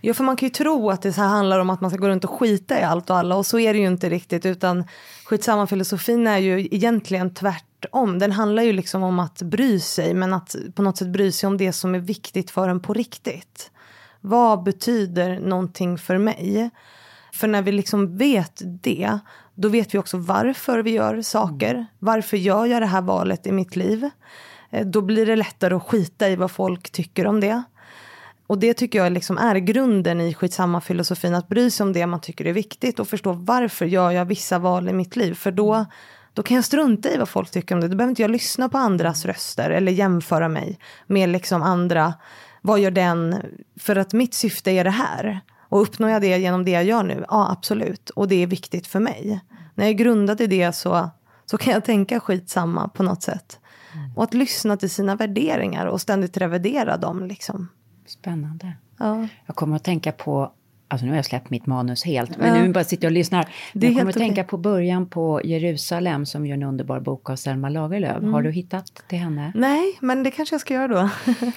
Ja, 0.00 0.14
för 0.14 0.24
man 0.24 0.36
kan 0.36 0.46
ju 0.46 0.50
tro 0.50 0.90
att 0.90 1.02
det 1.02 1.12
så 1.12 1.20
här 1.20 1.28
handlar 1.28 1.58
om 1.58 1.70
att 1.70 1.80
man 1.80 1.90
ska 1.90 1.98
gå 1.98 2.08
runt 2.08 2.24
och 2.24 2.30
skita 2.30 2.80
i 2.80 2.82
allt 2.82 3.10
och 3.10 3.16
alla 3.16 3.36
och 3.36 3.46
så 3.46 3.58
är 3.58 3.72
det 3.72 3.78
ju 3.78 3.86
inte 3.86 4.08
riktigt 4.08 4.46
utan 4.46 4.84
skitsamma 5.24 5.66
filosofin 5.66 6.26
är 6.26 6.38
ju 6.38 6.60
egentligen 6.60 7.34
tvärtom. 7.34 8.18
Den 8.18 8.32
handlar 8.32 8.62
ju 8.62 8.72
liksom 8.72 9.02
om 9.02 9.18
att 9.18 9.42
bry 9.42 9.80
sig 9.80 10.14
men 10.14 10.32
att 10.32 10.56
på 10.74 10.82
något 10.82 10.96
sätt 10.96 11.08
bry 11.08 11.32
sig 11.32 11.46
om 11.46 11.56
det 11.56 11.72
som 11.72 11.94
är 11.94 11.98
viktigt 11.98 12.50
för 12.50 12.68
en 12.68 12.80
på 12.80 12.92
riktigt. 12.92 13.70
Vad 14.20 14.62
betyder 14.62 15.40
någonting 15.40 15.98
för 15.98 16.18
mig? 16.18 16.70
För 17.32 17.48
när 17.48 17.62
vi 17.62 17.72
liksom 17.72 18.16
vet 18.16 18.62
det, 18.64 19.18
då 19.54 19.68
vet 19.68 19.94
vi 19.94 19.98
också 19.98 20.16
varför 20.16 20.78
vi 20.78 20.90
gör 20.90 21.22
saker. 21.22 21.86
Varför 21.98 22.36
gör 22.36 22.66
jag 22.66 22.82
det 22.82 22.86
här 22.86 23.02
valet 23.02 23.46
i 23.46 23.52
mitt 23.52 23.76
liv? 23.76 24.10
Eh, 24.70 24.86
Då 24.86 25.00
blir 25.00 25.26
det 25.26 25.36
lättare 25.36 25.74
att 25.74 25.82
skita 25.82 26.28
i 26.28 26.36
vad 26.36 26.50
folk 26.50 26.90
tycker 26.90 27.26
om 27.26 27.40
det. 27.40 27.62
Och 28.46 28.58
det 28.58 28.74
tycker 28.74 28.98
jag 28.98 29.12
liksom 29.12 29.38
är 29.38 29.56
grunden 29.56 30.20
i 30.20 30.34
skitsamma 30.34 30.80
filosofin. 30.80 31.34
Att 31.34 31.48
bry 31.48 31.70
sig 31.70 31.84
om 31.84 31.92
det 31.92 32.06
man 32.06 32.20
tycker 32.20 32.44
är 32.44 32.52
viktigt 32.52 32.98
och 32.98 33.08
förstå 33.08 33.32
varför 33.32 33.86
gör 33.86 34.10
jag 34.10 34.24
vissa 34.24 34.58
val 34.58 34.88
i 34.88 34.92
mitt 34.92 35.16
liv. 35.16 35.34
För 35.34 35.50
då, 35.50 35.86
då 36.32 36.42
kan 36.42 36.54
jag 36.54 36.64
strunta 36.64 37.10
i 37.10 37.16
vad 37.16 37.28
folk 37.28 37.50
tycker 37.50 37.74
om 37.74 37.80
det. 37.80 37.88
Då 37.88 37.96
behöver 37.96 38.10
inte 38.10 38.22
jag 38.22 38.30
lyssna 38.30 38.68
på 38.68 38.78
andras 38.78 39.24
röster 39.24 39.70
eller 39.70 39.92
jämföra 39.92 40.48
mig 40.48 40.78
med 41.06 41.28
liksom 41.28 41.62
andra. 41.62 42.14
Vad 42.62 42.80
gör 42.80 42.90
den? 42.90 43.36
För 43.80 43.96
att 43.96 44.12
mitt 44.12 44.34
syfte 44.34 44.70
är 44.70 44.84
det 44.84 44.90
här. 44.90 45.40
Och 45.68 45.82
uppnår 45.82 46.10
jag 46.10 46.22
det 46.22 46.38
genom 46.38 46.64
det 46.64 46.70
jag 46.70 46.84
gör 46.84 47.02
nu? 47.02 47.24
Ja, 47.28 47.50
absolut. 47.50 48.10
Och 48.10 48.28
det 48.28 48.42
är 48.42 48.46
viktigt 48.46 48.86
för 48.86 49.00
mig. 49.00 49.40
När 49.74 49.84
jag 49.84 49.90
är 49.90 49.98
grundad 49.98 50.40
i 50.40 50.46
det 50.46 50.72
så, 50.72 51.10
så 51.46 51.58
kan 51.58 51.72
jag 51.72 51.84
tänka 51.84 52.20
skitsamma 52.20 52.88
på 52.88 53.02
något 53.02 53.22
sätt. 53.22 53.58
Och 54.16 54.24
att 54.24 54.34
lyssna 54.34 54.76
till 54.76 54.90
sina 54.90 55.16
värderingar 55.16 55.86
och 55.86 56.00
ständigt 56.00 56.36
revidera 56.36 56.96
dem. 56.96 57.26
Liksom. 57.26 57.68
Spännande. 58.06 58.72
Ja. 58.98 59.28
Jag 59.46 59.56
kommer 59.56 59.76
att 59.76 59.84
tänka 59.84 60.12
på, 60.12 60.52
alltså 60.88 61.04
nu 61.06 61.12
har 61.12 61.16
jag 61.16 61.24
släppt 61.24 61.50
mitt 61.50 61.66
manus 61.66 62.04
helt, 62.04 62.36
men 62.38 62.62
nu 62.62 62.72
bara 62.72 62.84
sitter 62.84 63.04
jag 63.04 63.10
och 63.10 63.14
lyssnar. 63.14 63.48
Det 63.72 63.86
jag 63.86 63.96
kommer 63.96 64.10
att 64.10 64.16
tänka 64.16 64.40
okej. 64.40 64.48
på 64.50 64.56
början 64.56 65.06
på 65.06 65.40
Jerusalem 65.44 66.26
som 66.26 66.46
gör 66.46 66.54
en 66.54 66.62
underbar 66.62 67.00
bok 67.00 67.30
av 67.30 67.36
Selma 67.36 67.68
Lagerlöf. 67.68 68.16
Mm. 68.16 68.32
Har 68.32 68.42
du 68.42 68.50
hittat 68.50 69.02
till 69.08 69.18
henne? 69.18 69.52
Nej, 69.54 69.98
men 70.00 70.22
det 70.22 70.30
kanske 70.30 70.54
jag 70.54 70.60
ska 70.60 70.74
göra 70.74 70.88
då. 70.88 71.10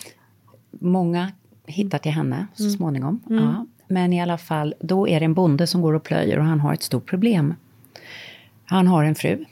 Många 0.72 1.32
hittar 1.66 1.98
till 1.98 2.12
henne 2.12 2.48
så 2.54 2.64
Mm. 2.64 2.76
småningom. 2.78 3.20
Ja. 3.30 3.66
Men 3.88 4.14
i 4.14 4.22
alla 4.22 4.38
fall, 4.38 4.74
då 4.80 5.08
är 5.08 5.20
det 5.20 5.26
en 5.26 5.34
bonde 5.34 5.68
som 5.68 5.82
går 5.82 5.94
och 5.94 6.04
plöjer 6.04 6.40
och 6.40 6.46
han 6.46 6.60
har 6.60 6.74
ett 6.74 6.84
stort 6.84 7.06
problem. 7.10 7.54
Han 8.66 8.88
har 8.88 9.04
en 9.04 9.16
fru, 9.16 9.46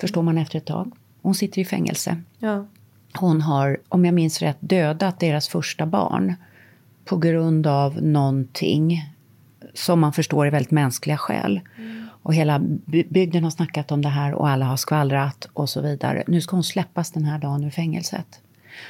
förstår 0.00 0.22
man 0.22 0.38
efter 0.38 0.58
ett 0.58 0.66
tag. 0.66 0.92
Hon 1.22 1.34
sitter 1.34 1.60
i 1.60 1.64
fängelse. 1.64 2.16
ja. 2.38 2.66
Hon 3.14 3.40
har, 3.40 3.78
om 3.88 4.04
jag 4.04 4.14
minns 4.14 4.42
rätt, 4.42 4.56
dödat 4.60 5.20
deras 5.20 5.48
första 5.48 5.86
barn 5.86 6.34
på 7.04 7.16
grund 7.16 7.66
av 7.66 8.02
någonting 8.02 9.14
som 9.74 10.00
man 10.00 10.12
förstår 10.12 10.46
är 10.46 10.50
väldigt 10.50 10.70
mänskliga 10.70 11.16
skäl. 11.16 11.60
Och 12.22 12.34
hela 12.34 12.58
by- 12.58 13.06
bygden 13.10 13.44
har 13.44 13.50
snackat 13.50 13.92
om 13.92 14.02
det 14.02 14.08
här 14.08 14.34
och 14.34 14.48
alla 14.48 14.64
har 14.64 14.76
skvallrat 14.76 15.48
och 15.52 15.68
så 15.68 15.80
vidare. 15.80 16.24
Nu 16.26 16.40
ska 16.40 16.56
hon 16.56 16.64
släppas 16.64 17.10
den 17.10 17.24
här 17.24 17.38
dagen 17.38 17.64
ur 17.64 17.70
fängelset. 17.70 18.40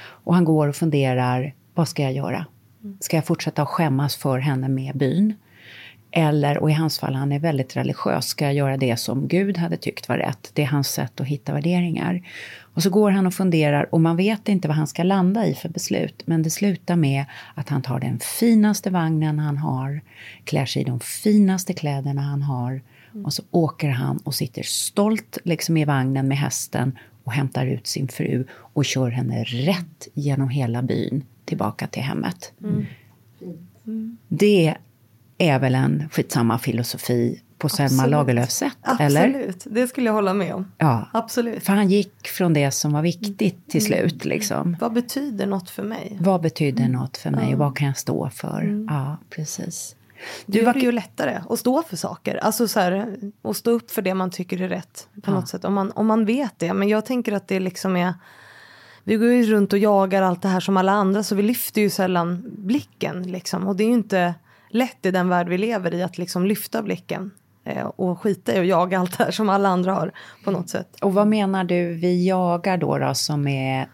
Och 0.01 0.35
han 0.35 0.45
går 0.45 0.69
och 0.69 0.77
funderar, 0.77 1.55
vad 1.75 1.89
ska 1.89 2.03
jag 2.03 2.13
göra? 2.13 2.47
Ska 3.01 3.17
jag 3.17 3.25
fortsätta 3.25 3.63
att 3.63 3.69
skämmas 3.69 4.17
för 4.17 4.39
henne 4.39 4.69
med 4.69 4.97
byn? 4.97 5.35
Eller, 6.13 6.59
och 6.59 6.71
i 6.71 6.73
hans 6.73 6.99
fall, 6.99 7.15
han 7.15 7.33
är 7.33 7.39
väldigt 7.39 7.77
religiös, 7.77 8.27
ska 8.27 8.45
jag 8.45 8.55
göra 8.55 8.77
det 8.77 8.97
som 8.97 9.29
Gud 9.29 9.59
hade 9.59 9.77
tyckt 9.77 10.09
var 10.09 10.17
rätt? 10.17 10.51
Det 10.55 10.63
är 10.63 10.67
hans 10.67 10.89
sätt 10.89 11.21
att 11.21 11.27
hitta 11.27 11.53
värderingar. 11.53 12.23
Och 12.75 12.83
så 12.83 12.91
går 12.91 13.11
han 13.11 13.27
och 13.27 13.35
funderar 13.35 13.95
och 13.95 14.01
man 14.01 14.17
vet 14.17 14.49
inte 14.49 14.69
vad 14.69 14.77
han 14.77 14.87
ska 14.87 15.03
landa 15.03 15.47
i 15.47 15.55
för 15.55 15.69
beslut. 15.69 16.23
Men 16.27 16.43
det 16.43 16.51
slutar 16.51 16.97
med 16.97 17.25
att 17.55 17.69
han 17.69 17.83
tar 17.83 18.01
den 18.01 18.19
finaste 18.19 18.91
vagnen 18.91 19.39
han 19.39 19.57
har, 19.57 20.01
klär 20.45 20.67
sig 20.67 20.83
i 20.83 20.85
de 20.85 21.01
finaste 21.01 21.73
kläderna 21.73 22.21
han 22.21 22.43
har. 22.43 22.83
Och 23.25 23.33
så 23.33 23.43
åker 23.51 23.89
han 23.89 24.19
och 24.19 24.35
sitter 24.35 24.63
stolt 24.63 25.39
liksom 25.45 25.77
i 25.77 25.85
vagnen 25.85 26.29
med 26.29 26.39
hästen 26.39 26.99
och 27.25 27.33
hämtar 27.33 27.67
ut 27.67 27.87
sin 27.87 28.09
fru 28.09 28.47
och 28.53 28.85
kör 28.85 29.11
henne 29.11 29.45
rätt 29.45 30.09
genom 30.15 30.49
hela 30.49 30.83
byn 30.83 31.25
tillbaka 31.45 31.87
till 31.87 32.03
hemmet. 32.03 32.53
Det 34.29 34.75
är 35.41 35.59
väl 35.59 35.75
en 35.75 36.09
skitsamma 36.13 36.59
filosofi 36.59 37.43
på 37.59 37.69
Selma. 37.69 38.07
Lagerlöfs 38.07 38.57
sätt, 38.57 38.79
eller? 39.01 39.27
Absolut, 39.29 39.67
det 39.71 39.87
skulle 39.87 40.07
jag 40.07 40.15
hålla 40.15 40.35
med 40.35 40.55
om. 40.55 40.73
Ja. 40.79 41.09
Absolut. 41.13 41.65
För 41.65 41.73
han 41.73 41.89
gick 41.89 42.29
från 42.29 42.53
det 42.53 42.71
som 42.71 42.93
var 42.93 43.03
viktigt 43.03 43.69
till 43.69 43.85
slut. 43.85 44.25
Liksom. 44.25 44.77
Vad 44.81 44.93
betyder 44.93 45.47
något 45.47 45.71
för 45.71 45.83
mig? 45.83 46.17
Vad 46.21 46.41
betyder 46.41 46.89
något 46.89 47.17
för 47.17 47.31
mig 47.31 47.53
och 47.53 47.59
vad 47.59 47.77
kan 47.77 47.87
jag 47.87 47.97
stå 47.97 48.31
för? 48.31 48.87
Ja, 48.89 49.17
precis. 49.31 49.97
Det 50.47 50.53
Du, 50.53 50.59
gör 50.59 50.67
vad, 50.67 50.75
det 50.75 50.81
ju 50.81 50.93
lättare 50.93 51.41
att 51.51 51.59
stå 51.59 51.83
för 51.83 51.97
saker. 51.97 52.37
Alltså 52.37 52.69
så 52.69 52.81
här, 52.81 53.17
att 53.43 53.57
stå 53.57 53.71
upp 53.71 53.91
för 53.91 54.03
det 54.03 54.15
man 54.15 54.31
tycker 54.31 54.63
är 54.63 54.69
rätt. 54.69 55.09
På 55.23 55.31
något 55.31 55.49
sätt. 55.49 55.65
Om 55.65 55.75
man, 55.75 55.93
om 55.93 56.07
man 56.07 56.25
vet 56.25 56.59
det. 56.59 56.75
Men 56.75 56.89
jag 56.89 57.07
tänker 57.07 57.33
att 57.33 57.49
det 57.49 57.61
liksom 57.61 57.97
är... 57.97 58.15
Vi 59.05 59.17
går 59.17 59.29
ju 59.29 59.43
runt 59.43 59.73
och 59.73 59.79
jagar 59.79 60.23
allt 60.23 60.43
det 60.43 60.49
här 60.49 60.61
som 60.61 60.77
alla 60.77 60.93
andra. 60.93 61.23
Så 61.23 61.35
vi 61.35 61.43
lyfter 61.43 61.81
ju 61.81 61.91
sällan 61.91 62.45
blicken. 62.59 63.23
Liksom. 63.23 63.67
Och 63.67 63.77
det 63.77 63.85
är 63.85 63.89
ju 63.89 63.95
inte 63.95 64.35
lätt 64.71 65.07
i 65.07 65.11
den 65.11 65.29
värld 65.29 65.49
vi 65.49 65.59
lever 65.59 65.95
i 65.95 66.03
att 66.03 66.19
liksom 66.19 66.47
lyfta 66.47 66.83
blicken. 66.83 67.31
Eh, 67.65 67.87
och 67.87 68.21
skita 68.21 68.55
i 68.55 68.59
att 68.59 68.67
jaga 68.67 68.99
allt 68.99 69.19
det 69.19 69.25
här 69.25 69.31
som 69.31 69.49
alla 69.49 69.69
andra 69.69 69.95
har. 69.95 70.13
På 70.45 70.51
något 70.51 70.69
sätt. 70.69 70.97
och 71.01 71.15
vad 71.15 71.27
menar 71.27 71.65
du 71.65 71.95
vi 71.95 72.29
jagar 72.29 72.77
då, 72.77 72.99
då 72.99 73.15
som 73.15 73.47
är 73.47 73.89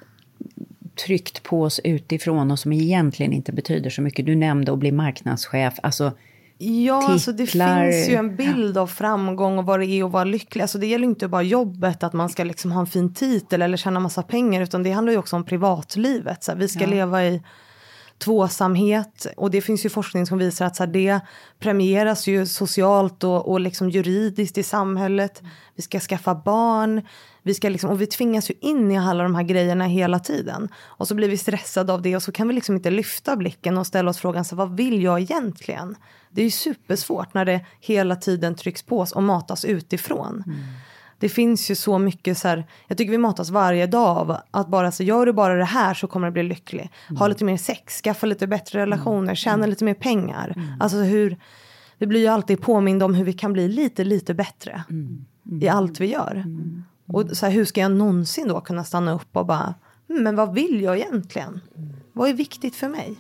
tryckt 1.07 1.43
på 1.43 1.63
oss 1.63 1.81
utifrån 1.85 2.51
och 2.51 2.59
som 2.59 2.73
egentligen 2.73 3.33
inte 3.33 3.53
betyder 3.53 3.91
så 3.91 4.03
mycket? 4.03 4.27
Du 4.27 4.37
nämnde 4.37 4.73
att 4.73 4.79
bli 4.79 4.93
marknadschef. 4.93 5.75
Alltså, 5.83 6.13
Ja, 6.59 7.11
alltså 7.11 7.33
det 7.33 7.47
finns 7.47 8.09
ju 8.09 8.15
en 8.15 8.37
bild 8.37 8.79
av 8.79 8.87
framgång 8.87 9.59
och 9.59 9.67
vad 9.67 9.81
det 9.81 9.87
är 9.87 10.05
att 10.05 10.11
vara 10.11 10.25
lycklig. 10.25 10.63
Alltså 10.63 10.79
det 10.79 10.87
gäller 10.87 11.05
inte 11.05 11.29
bara 11.29 11.43
jobbet, 11.43 12.03
att 12.03 12.13
man 12.13 12.29
ska 12.29 12.45
liksom 12.45 12.73
ha 12.73 12.81
en 12.81 12.87
fin 12.87 13.15
titel 13.15 13.63
eller 13.63 13.77
tjäna 13.77 14.01
massa 14.01 14.23
pengar. 14.23 14.63
Utan 14.63 14.83
det 14.83 14.91
handlar 14.91 15.13
ju 15.13 15.19
också 15.19 15.37
om 15.37 15.45
privatlivet. 15.45 16.45
Så 16.45 16.53
här, 16.53 16.59
vi 16.59 16.69
ska 16.69 16.87
leva 16.87 17.25
i 17.25 17.43
tvåsamhet. 18.19 19.27
Och 19.37 19.51
det 19.51 19.61
finns 19.61 19.87
ju 19.87 19.89
forskning 19.89 20.27
som 20.27 20.39
visar 20.39 20.67
att 20.67 20.77
så 20.77 20.83
här, 20.83 20.93
det 20.93 21.21
premieras 21.59 22.27
ju 22.27 22.47
socialt 22.47 23.25
och, 23.25 23.49
och 23.49 23.61
liksom 23.61 23.91
juridiskt 23.91 24.59
i 24.59 24.63
samhället. 24.63 25.43
Vi 25.75 25.83
ska 25.83 26.01
skaffa 26.01 26.35
barn. 26.35 27.03
Vi 27.43 27.55
ska 27.55 27.69
liksom, 27.69 27.91
och 27.91 28.01
vi 28.01 28.07
tvingas 28.07 28.51
ju 28.51 28.55
in 28.61 28.91
i 28.91 28.99
alla 28.99 29.23
de 29.23 29.35
här 29.35 29.43
grejerna 29.43 29.85
hela 29.85 30.19
tiden. 30.19 30.69
Och 30.77 31.09
så 31.09 31.15
blir 31.15 31.29
vi 31.29 31.37
stressade 31.37 31.93
av 31.93 32.03
det 32.03 32.17
och 32.17 32.23
så 32.23 32.33
kan 32.33 32.49
vi 32.49 32.55
liksom 32.55 32.75
inte 32.75 32.91
lyfta 32.91 33.37
blicken 33.37 33.79
och 33.79 33.87
ställa 33.87 34.11
oss 34.11 34.19
frågan 34.19 34.45
så 34.45 34.57
här, 34.57 34.67
vad 34.67 34.77
vill 34.77 35.03
jag 35.03 35.21
egentligen? 35.21 35.97
Det 36.31 36.41
är 36.41 36.45
ju 36.45 36.51
supersvårt 36.51 37.35
när 37.35 37.45
det 37.45 37.65
hela 37.81 38.17
tiden 38.17 38.55
trycks 38.55 38.83
på 38.83 39.01
oss 39.01 39.13
och 39.13 39.23
matas 39.23 39.65
utifrån. 39.65 40.43
Mm. 40.47 40.59
Det 41.19 41.29
finns 41.29 41.71
ju 41.71 41.75
så 41.75 41.99
mycket 41.99 42.39
så 42.39 42.49
här, 42.49 42.67
jag 42.89 42.99
tycker 42.99 43.11
vi 43.11 43.19
matas 43.19 43.51
varje 43.51 43.87
dag 43.87 44.17
av 44.19 44.37
att 44.51 44.69
bara 44.69 44.93
så 44.93 45.03
gör 45.03 45.27
du 45.27 45.33
bara 45.33 45.55
det 45.55 45.65
här 45.65 45.95
så 45.95 46.07
kommer 46.07 46.27
du 46.27 46.33
bli 46.33 46.43
lycklig. 46.43 46.91
Ha 47.19 47.29
lite 47.29 47.45
mer 47.45 47.57
sex, 47.57 48.01
skaffa 48.03 48.27
lite 48.27 48.47
bättre 48.47 48.79
relationer, 48.83 49.35
tjäna 49.35 49.67
lite 49.67 49.85
mer 49.85 49.95
pengar. 49.95 50.55
Alltså 50.81 50.97
hur, 50.97 51.37
vi 51.99 52.07
blir 52.07 52.21
ju 52.21 52.27
alltid 52.27 52.61
påminda 52.61 53.05
om 53.05 53.15
hur 53.15 53.25
vi 53.25 53.33
kan 53.33 53.53
bli 53.53 53.69
lite, 53.69 54.05
lite 54.05 54.35
bättre 54.35 54.83
i 55.61 55.69
allt 55.69 56.01
vi 56.01 56.07
gör. 56.07 56.45
Och 57.07 57.37
så 57.37 57.47
här, 57.47 57.53
hur 57.53 57.65
ska 57.65 57.81
jag 57.81 57.91
någonsin 57.91 58.49
då 58.49 58.61
kunna 58.61 58.85
stanna 58.85 59.13
upp 59.13 59.37
och 59.37 59.47
bara, 59.47 59.75
"Hmm, 60.09 60.23
men 60.23 60.37
vad 60.37 60.55
vill 60.55 60.81
jag 60.81 60.97
egentligen? 60.99 61.61
Vad 62.13 62.29
är 62.29 62.35
viktigt 62.35 62.75
för 62.77 62.89
mig? 62.89 63.17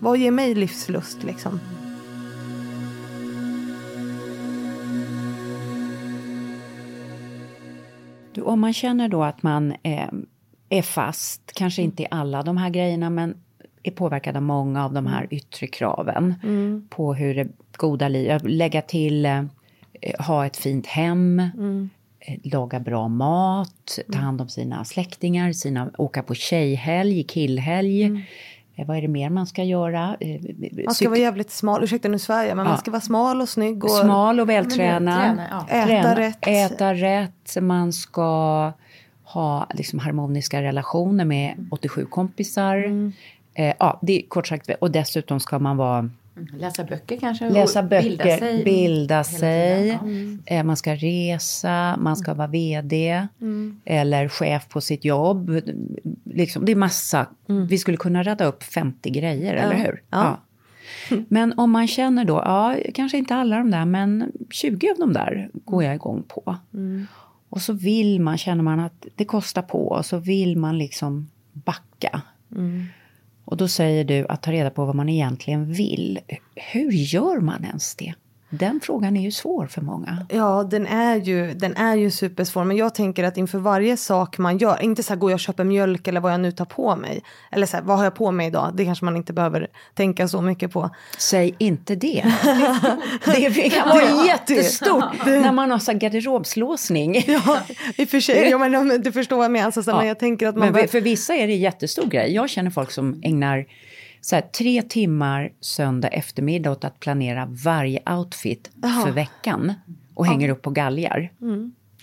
Vad 0.00 0.18
ger 0.18 0.30
mig 0.30 0.54
livslust 0.54 1.22
liksom? 1.22 1.60
Du, 8.32 8.42
om 8.42 8.60
man 8.60 8.72
känner 8.72 9.08
då 9.08 9.22
att 9.22 9.42
man 9.42 9.74
eh, 9.82 10.08
är 10.68 10.82
fast, 10.82 11.52
kanske 11.54 11.82
inte 11.82 12.02
i 12.02 12.06
alla 12.10 12.42
de 12.42 12.56
här 12.56 12.70
grejerna, 12.70 13.10
men 13.10 13.34
är 13.82 13.90
påverkad 13.90 14.36
av 14.36 14.42
många 14.42 14.84
av 14.84 14.92
de 14.92 15.06
här 15.06 15.26
yttre 15.30 15.66
kraven 15.66 16.34
på 16.90 17.14
hur 17.14 17.34
det 17.34 17.48
goda 17.76 18.08
livet, 18.08 18.42
lägga 18.44 18.82
till 18.82 19.26
eh, 19.26 19.44
ha 20.18 20.46
ett 20.46 20.56
fint 20.56 20.86
hem, 20.86 21.40
eh, 22.20 22.38
laga 22.42 22.80
bra 22.80 23.08
mat, 23.08 23.98
ta 24.12 24.18
hand 24.18 24.40
om 24.40 24.48
sina 24.48 24.84
släktingar, 24.84 25.52
sina, 25.52 25.90
åka 25.98 26.22
på 26.22 26.34
tjejhelg, 26.34 27.24
killhelg. 27.24 28.24
Eh, 28.80 28.86
vad 28.86 28.96
är 28.96 29.02
det 29.02 29.08
mer 29.08 29.30
man 29.30 29.46
ska 29.46 29.64
göra? 29.64 30.16
Eh, 30.20 30.40
Man 30.84 30.94
ska 30.94 31.08
vara 31.08 31.18
jävligt 31.18 31.50
smal, 31.50 31.84
ursäkta 31.84 32.08
nu 32.08 32.18
jag, 32.28 32.56
men 32.56 32.66
man 32.66 32.78
ska 32.78 32.90
vara 32.90 33.00
smal 33.00 33.40
och 33.40 33.48
snygg. 33.48 33.84
Och, 33.84 33.90
Smal 33.90 34.40
och 34.40 34.48
vältränad. 34.48 35.24
Träna, 35.24 35.46
ja. 35.50 35.66
Äta 35.68 35.86
Träna, 35.86 36.16
rätt. 36.16 36.46
Äta 36.46 36.94
rätt. 36.94 37.56
Man 37.60 37.92
ska 37.92 38.72
ha 39.24 39.66
liksom 39.74 39.98
harmoniska 39.98 40.62
relationer 40.62 41.24
med 41.24 41.68
87 41.70 42.06
kompisar. 42.06 42.76
Mm. 42.76 43.12
Eh, 43.54 43.74
ja, 43.78 43.98
det 44.02 44.18
är 44.18 44.28
kort 44.28 44.46
sagt. 44.46 44.70
Och 44.80 44.90
dessutom 44.90 45.40
ska 45.40 45.58
man 45.58 45.76
vara, 45.76 46.10
Läsa 46.58 46.84
böcker 46.84 47.16
kanske? 47.16 47.50
läsa 47.50 47.82
böcker, 47.82 48.08
Bilda 48.08 48.24
sig. 48.38 48.64
bilda 48.64 49.24
sig. 49.24 49.88
ja. 50.46 50.56
eh, 50.56 50.64
man 50.64 50.76
ska 50.76 50.94
resa, 50.94 51.96
man 51.96 52.16
ska 52.16 52.34
vara 52.34 52.48
VD 52.48 53.26
Mm. 53.40 53.80
eller 53.84 54.28
chef 54.28 54.68
på 54.68 54.80
sitt 54.80 55.04
jobb. 55.04 55.60
Liksom, 56.24 56.64
det 56.64 56.72
är 56.72 56.76
massa. 56.76 57.26
Vi 57.68 57.78
skulle 57.78 57.96
kunna 57.96 58.22
rädda 58.22 58.44
upp 58.44 58.62
50 58.62 59.10
grejer, 59.10 59.54
eller 59.54 59.74
hur? 59.76 60.02
Ja. 60.10 60.40
Men 61.28 61.52
om 61.58 61.70
man 61.70 61.86
känner 61.88 62.24
då, 62.24 62.34
ja, 62.34 62.76
kanske 62.94 63.18
inte 63.18 63.34
alla 63.34 63.56
de 63.58 63.70
där, 63.70 63.84
men 63.84 64.32
20 64.50 64.90
av 64.90 64.96
de 64.98 65.12
där 65.12 65.50
går 65.52 65.84
jag 65.84 65.94
igång 65.94 66.22
på. 66.28 66.56
Och 67.48 67.60
så 67.62 67.72
vill 67.72 68.20
man, 68.20 68.38
känner 68.38 68.62
man 68.62 68.80
att 68.80 69.06
det 69.14 69.24
kostar 69.24 69.62
på, 69.62 69.88
och 69.88 70.06
så 70.06 70.18
vill 70.18 70.56
man 70.56 70.78
liksom 70.78 71.30
backa. 71.52 72.22
Och 73.50 73.56
då 73.56 73.68
säger 73.68 74.04
du 74.04 74.26
att 74.28 74.42
ta 74.42 74.52
reda 74.52 74.70
på 74.70 74.84
vad 74.84 74.94
man 74.94 75.08
egentligen 75.08 75.72
vill. 75.72 76.18
Hur 76.54 76.92
gör 76.92 77.40
man 77.40 77.64
ens 77.64 77.94
det? 77.94 78.14
Den 78.50 78.80
frågan 78.82 79.16
är 79.16 79.22
ju 79.22 79.30
svår 79.30 79.66
för 79.66 79.80
många. 79.80 80.26
Ja, 80.28 80.62
den 80.70 80.86
är, 80.86 81.16
ju, 81.16 81.54
den 81.54 81.76
är 81.76 81.96
ju 81.96 82.10
supersvår. 82.10 82.64
Men 82.64 82.76
jag 82.76 82.94
tänker 82.94 83.24
att 83.24 83.36
inför 83.36 83.58
varje 83.58 83.96
sak 83.96 84.38
man 84.38 84.58
gör, 84.58 84.82
inte 84.82 85.02
så 85.02 85.12
här 85.12 85.20
går 85.20 85.30
jag 85.30 85.36
och 85.36 85.40
köper 85.40 85.64
mjölk 85.64 86.08
eller 86.08 86.20
vad 86.20 86.32
jag 86.32 86.40
nu 86.40 86.52
tar 86.52 86.64
på 86.64 86.96
mig. 86.96 87.22
Eller 87.50 87.66
så 87.66 87.76
här, 87.76 87.84
vad 87.84 87.96
har 87.96 88.04
jag 88.04 88.14
på 88.14 88.30
mig 88.30 88.46
idag? 88.46 88.72
Det 88.74 88.84
kanske 88.84 89.04
man 89.04 89.16
inte 89.16 89.32
behöver 89.32 89.66
tänka 89.94 90.28
så 90.28 90.40
mycket 90.40 90.72
på. 90.72 90.90
Säg 91.18 91.54
inte 91.58 91.94
det. 91.94 92.24
det 93.24 93.70
kan 93.70 93.88
vara 93.88 94.26
jättestort 94.26 95.26
när 95.26 95.52
man 95.52 95.70
har 95.70 95.78
så 95.78 95.92
garderobslåsning. 95.92 97.24
Ja, 97.26 97.58
i 97.96 98.04
och 98.04 98.08
för 98.08 98.20
sig. 98.20 98.48
Ja, 98.50 98.58
men, 98.58 99.02
du 99.02 99.12
förstår 99.12 99.36
vad 99.36 99.44
jag 99.44 99.52
menar. 99.52 99.66
Alltså, 99.66 99.82
så, 99.82 99.90
Ja. 99.90 99.96
men 99.98 100.06
jag 100.06 100.18
tänker 100.18 100.48
att 100.48 100.56
man... 100.56 100.72
Men 100.72 100.88
för 100.88 101.00
vissa 101.00 101.34
är 101.34 101.46
det 101.46 101.52
en 101.52 101.60
jättestor 101.60 102.06
grej. 102.06 102.34
Jag 102.34 102.50
känner 102.50 102.70
folk 102.70 102.90
som 102.90 103.20
ägnar 103.24 103.66
så 104.20 104.34
här, 104.36 104.42
tre 104.42 104.82
timmar 104.82 105.52
söndag 105.60 106.08
eftermiddag 106.08 106.70
åt 106.70 106.84
att 106.84 107.00
planera 107.00 107.46
varje 107.64 108.12
outfit 108.16 108.70
för 109.04 109.10
veckan 109.10 109.72
och 110.14 110.26
hänger 110.26 110.48
upp 110.48 110.62
på 110.62 110.70
galgar. 110.70 111.32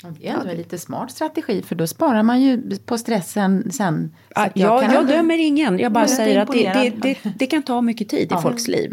Ja, 0.04 0.10
Det 0.20 0.28
är 0.28 0.34
ändå 0.34 0.50
en 0.50 0.58
lite 0.58 0.78
smart 0.78 1.12
strategi 1.12 1.62
för 1.62 1.76
då 1.76 1.88
sparar 1.88 2.24
man 2.24 2.42
ju 2.42 2.78
på 2.86 2.98
stressen 2.98 3.72
sen. 3.72 4.16
Ja, 4.36 4.50
jag 4.56 4.84
jag, 4.84 4.94
jag 4.94 5.08
dömer 5.08 5.38
ingen. 5.38 5.80
Jag 5.80 5.92
bara 5.92 6.08
säger 6.08 6.40
att 6.40 6.52
det, 6.52 6.74
det, 6.74 6.90
det, 7.02 7.18
det 7.40 7.48
kan 7.48 7.64
ta 7.64 7.82
mycket 7.82 8.10
tid 8.10 8.32
i 8.32 8.42
folks 8.42 8.68
liv. 8.68 8.92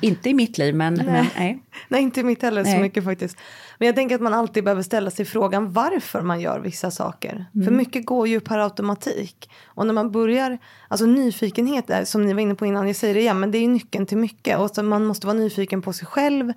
Inte 0.00 0.30
i 0.30 0.34
mitt 0.34 0.58
liv, 0.58 0.74
men 0.74 0.94
men, 0.94 1.26
nej. 1.36 1.62
Nej, 1.88 2.02
inte 2.02 2.22
mitt 2.22 2.42
heller 2.42 2.64
så 2.64 2.70
Nej. 2.70 2.80
mycket 2.80 3.04
faktiskt. 3.04 3.36
Men 3.78 3.86
jag 3.86 3.94
tänker 3.96 4.14
att 4.14 4.20
man 4.20 4.34
alltid 4.34 4.64
behöver 4.64 4.82
ställa 4.82 5.10
sig 5.10 5.24
frågan 5.24 5.72
varför 5.72 6.22
man 6.22 6.40
gör 6.40 6.60
vissa 6.60 6.90
saker. 6.90 7.46
För 7.64 7.70
mycket 7.70 8.06
går 8.06 8.28
ju 8.28 8.40
per 8.40 8.58
automatik. 8.58 9.50
Och 9.66 9.86
när 9.86 9.94
man 9.94 10.10
börjar, 10.10 10.58
alltså 10.88 11.06
nyfikenhet 11.06 11.90
är 11.90 12.04
som 12.04 12.26
ni 12.26 12.32
var 12.32 12.40
inne 12.40 12.54
på 12.54 12.66
innan, 12.66 12.86
jag 12.86 12.96
säger 12.96 13.14
det 13.14 13.20
igen, 13.20 13.40
men 13.40 13.50
det 13.50 13.58
är 13.58 13.62
ju 13.62 13.68
nyckeln 13.68 14.06
till 14.06 14.18
mycket. 14.18 14.58
Och 14.58 14.70
så 14.70 14.82
man 14.82 15.04
måste 15.04 15.26
vara 15.26 15.38
nyfiken 15.38 15.82
på 15.82 15.92
sig 15.92 16.06
själv 16.06 16.52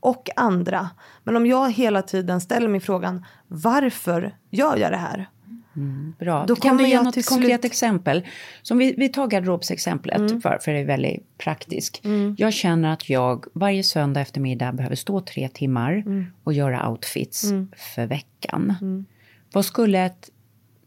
och 0.00 0.28
andra. 0.36 0.90
Men 1.24 1.36
om 1.36 1.46
jag 1.46 1.72
hela 1.72 2.02
tiden 2.02 2.40
ställer 2.40 2.68
mig 2.68 2.80
frågan 2.80 3.24
varför 3.48 4.34
gör 4.50 4.76
jag 4.76 4.92
det 4.92 4.96
här? 4.96 5.28
Bra. 6.18 6.44
Då 6.46 6.56
kan 6.56 6.76
du 6.76 6.88
ge 6.88 7.02
något 7.02 7.26
konkret 7.26 7.60
slut- 7.60 7.64
exempel? 7.64 8.26
Som 8.62 8.78
vi, 8.78 8.94
vi 8.96 9.08
tar 9.08 9.26
garderobsexemplet, 9.26 10.42
för, 10.42 10.58
för 10.62 10.72
det 10.72 10.78
är 10.78 10.84
väldigt 10.84 11.38
praktiskt. 11.38 12.02
Jag 12.36 12.52
känner 12.52 12.92
att 12.92 13.10
jag 13.10 13.44
varje 13.52 13.82
söndag 13.82 14.20
eftermiddag 14.20 14.72
behöver 14.72 14.96
stå 14.96 15.20
tre 15.20 15.48
timmar 15.48 16.04
och 16.44 16.52
göra 16.52 16.88
outfits 16.88 17.44
för 17.94 18.06
veckan. 18.06 18.74
Vad 19.52 19.64
skulle 19.64 19.98
ett... 19.98 20.30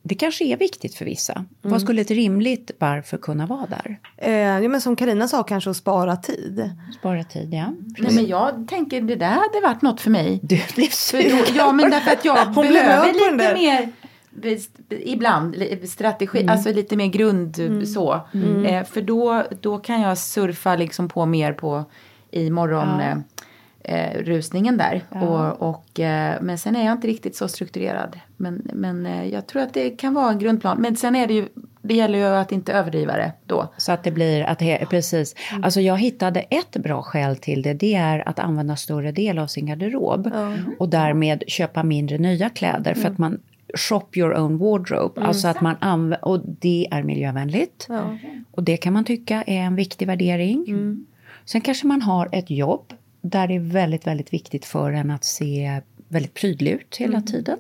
Det 0.06 0.16
kanske 0.16 0.46
är 0.46 0.58
viktigt 0.58 0.96
för 0.96 1.06
vissa. 1.06 1.46
Vad 1.62 1.82
skulle 1.82 2.02
ett 2.02 2.12
rimligt 2.12 2.72
varför 2.80 3.18
kunna 3.18 3.46
vara 3.46 3.66
där? 3.66 4.00
Eh, 4.18 4.32
ja, 4.32 4.70
men 4.70 4.82
som 4.82 4.96
Karina 4.96 5.28
sa, 5.28 5.44
kanske 5.44 5.70
att 5.70 5.78
spara 5.78 6.16
tid. 6.16 6.72
Spara 7.00 7.24
tid, 7.24 7.54
ja. 7.54 7.74
Nej, 7.98 8.16
men 8.16 8.28
jag 8.28 8.68
tänker 8.68 9.02
det 9.02 9.16
där 9.16 9.28
hade 9.30 9.62
varit 9.64 9.82
något 9.82 10.02
för 10.02 10.10
mig. 10.10 10.40
Du 10.44 10.62
blev 10.76 10.90
sur. 10.90 11.30
då, 11.30 11.44
ja, 11.58 11.72
men 11.72 11.92
därför 11.92 12.12
att 12.12 12.26
jag 12.26 12.46
Hon 12.46 12.68
behöver 12.68 13.08
lite 13.08 13.54
mer 13.54 13.92
ibland 14.90 15.56
strategi, 15.84 16.40
Mm. 16.40 16.50
alltså 16.50 16.72
lite 16.74 16.96
mer 16.96 17.08
grund 17.08 17.58
så. 17.88 18.14
Eh, 18.66 18.84
för 18.84 19.02
då, 19.02 19.44
då 19.62 19.78
kan 19.78 20.02
jag 20.02 20.18
surfa 20.18 20.76
liksom 20.76 21.10
på 21.10 21.26
mer 21.26 21.54
på 21.54 21.84
i 22.32 22.50
morgon 22.50 23.00
eh, 23.00 23.18
eh, 23.84 24.18
rusningen 24.24 24.78
där. 24.78 25.02
Och, 25.10 25.70
och, 25.70 26.00
eh, 26.00 26.38
men 26.42 26.58
sen 26.58 26.76
är 26.76 26.86
jag 26.86 26.92
inte 26.92 27.08
riktigt 27.08 27.36
så 27.36 27.48
strukturerad. 27.48 28.20
Men, 28.38 28.62
men 28.74 29.06
eh, 29.06 29.26
jag 29.28 29.48
tror 29.48 29.62
att 29.62 29.74
det 29.74 29.90
kan 29.90 30.14
vara 30.14 30.32
en 30.32 30.40
grundplan. 30.40 30.78
Men 30.82 30.96
sen 30.96 31.16
är 31.16 31.28
det 31.28 31.34
ju, 31.34 31.48
det 31.82 31.94
gäller 31.94 32.20
ju 32.20 32.26
att 32.26 32.52
inte 32.52 32.74
överdriva 32.74 33.14
det 33.18 33.32
då. 33.46 33.74
Så 33.78 33.92
att 33.92 34.04
det 34.04 34.12
blir 34.12 34.44
att 34.44 34.60
det, 34.60 34.86
precis. 34.90 35.36
Alltså 35.64 35.82
jag 35.82 35.98
hittade 35.98 36.40
ett 36.40 36.72
bra 36.78 37.02
skäl 37.02 37.38
till 37.38 37.62
det. 37.62 37.74
Det 37.74 37.96
är 37.96 38.30
att 38.30 38.40
använda 38.40 38.76
större 38.76 39.12
del 39.12 39.40
av 39.40 39.48
sin 39.48 39.66
garderob. 39.66 40.32
Och 40.80 40.90
därmed 40.90 41.44
köpa 41.48 41.84
mindre 41.84 42.18
nya 42.18 42.50
kläder. 42.50 42.94
För 42.94 43.10
att 43.10 43.18
man 43.18 43.40
shop 43.78 44.08
your 44.14 44.34
own 44.34 44.58
wardrobe. 44.58 45.22
Alltså 45.22 45.48
att 45.48 45.62
man 45.62 45.76
använder, 45.80 46.26
och 46.26 46.42
det 46.46 46.88
är 46.92 47.04
miljövänligt. 47.04 47.88
Och 48.52 48.64
det 48.64 48.78
kan 48.78 48.94
man 48.94 49.06
tycka 49.06 49.44
är 49.44 49.62
en 49.62 49.76
viktig 49.76 50.08
värdering. 50.08 50.66
Sen 51.46 51.62
kanske 51.62 51.88
man 51.88 52.02
har 52.02 52.30
ett 52.32 52.50
jobb 52.50 52.94
där 53.22 53.48
det 53.48 53.56
är 53.56 53.60
väldigt, 53.60 54.08
väldigt 54.08 54.34
viktigt 54.34 54.66
för 54.66 54.92
en 54.92 55.12
att 55.12 55.24
se 55.24 55.82
väldigt 56.08 56.34
prydlig 56.34 56.72
ut 56.72 56.96
hela 56.96 57.22
tiden. 57.22 57.58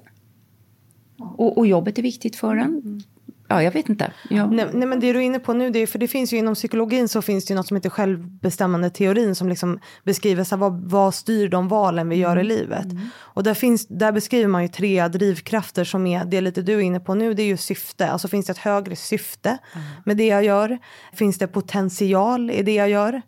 Och, 1.17 1.57
och 1.57 1.67
jobbet 1.67 1.97
är 1.97 2.01
viktigt 2.01 2.35
för 2.35 2.55
en. 2.55 3.03
Ja, 3.53 3.63
jag 3.63 3.71
vet 3.71 3.89
inte. 3.89 4.11
Jag, 4.29 4.53
Nej, 4.53 4.67
nej 4.73 4.87
men 4.87 4.99
det 4.99 5.13
du 5.13 5.19
är 5.19 5.23
inne 5.23 5.39
på 5.39 5.53
nu, 5.53 5.69
det 5.69 5.79
är, 5.79 5.87
för 5.87 5.99
det 5.99 6.07
finns 6.07 6.33
ju 6.33 6.37
inom 6.37 6.55
psykologin 6.55 7.07
så 7.07 7.21
finns 7.21 7.45
det 7.45 7.51
ju 7.51 7.55
något 7.55 7.67
som 7.67 7.77
heter 7.77 7.89
självbestämmande 7.89 8.89
teorin 8.89 9.35
som 9.35 9.49
liksom 9.49 9.79
beskriver 10.03 10.43
så 10.43 10.55
här, 10.55 10.59
vad, 10.59 10.89
vad 10.89 11.15
styr 11.15 11.49
de 11.49 11.67
valen 11.67 12.09
vi 12.09 12.15
gör 12.15 12.39
i 12.39 12.43
livet. 12.43 12.85
Och 13.15 13.43
där, 13.43 13.53
finns, 13.53 13.87
där 13.87 14.11
beskriver 14.11 14.47
man 14.47 14.61
ju 14.61 14.67
tre 14.67 15.07
drivkrafter 15.07 15.83
som 15.83 16.07
är, 16.07 16.25
det 16.25 16.37
är 16.37 16.41
lite 16.41 16.61
du 16.61 16.73
är 16.73 16.79
inne 16.79 16.99
på 16.99 17.15
nu, 17.15 17.33
det 17.33 17.43
är 17.43 17.47
ju 17.47 17.57
syfte. 17.57 18.09
Alltså 18.09 18.27
finns 18.27 18.45
det 18.45 18.51
ett 18.51 18.57
högre 18.57 18.95
syfte 18.95 19.57
med 20.05 20.17
det 20.17 20.27
jag 20.27 20.43
gör? 20.43 20.77
Finns 21.13 21.37
det 21.37 21.47
potential 21.47 22.51
i 22.51 22.63
det 22.63 22.73
jag 22.73 22.89
gör? 22.89 23.21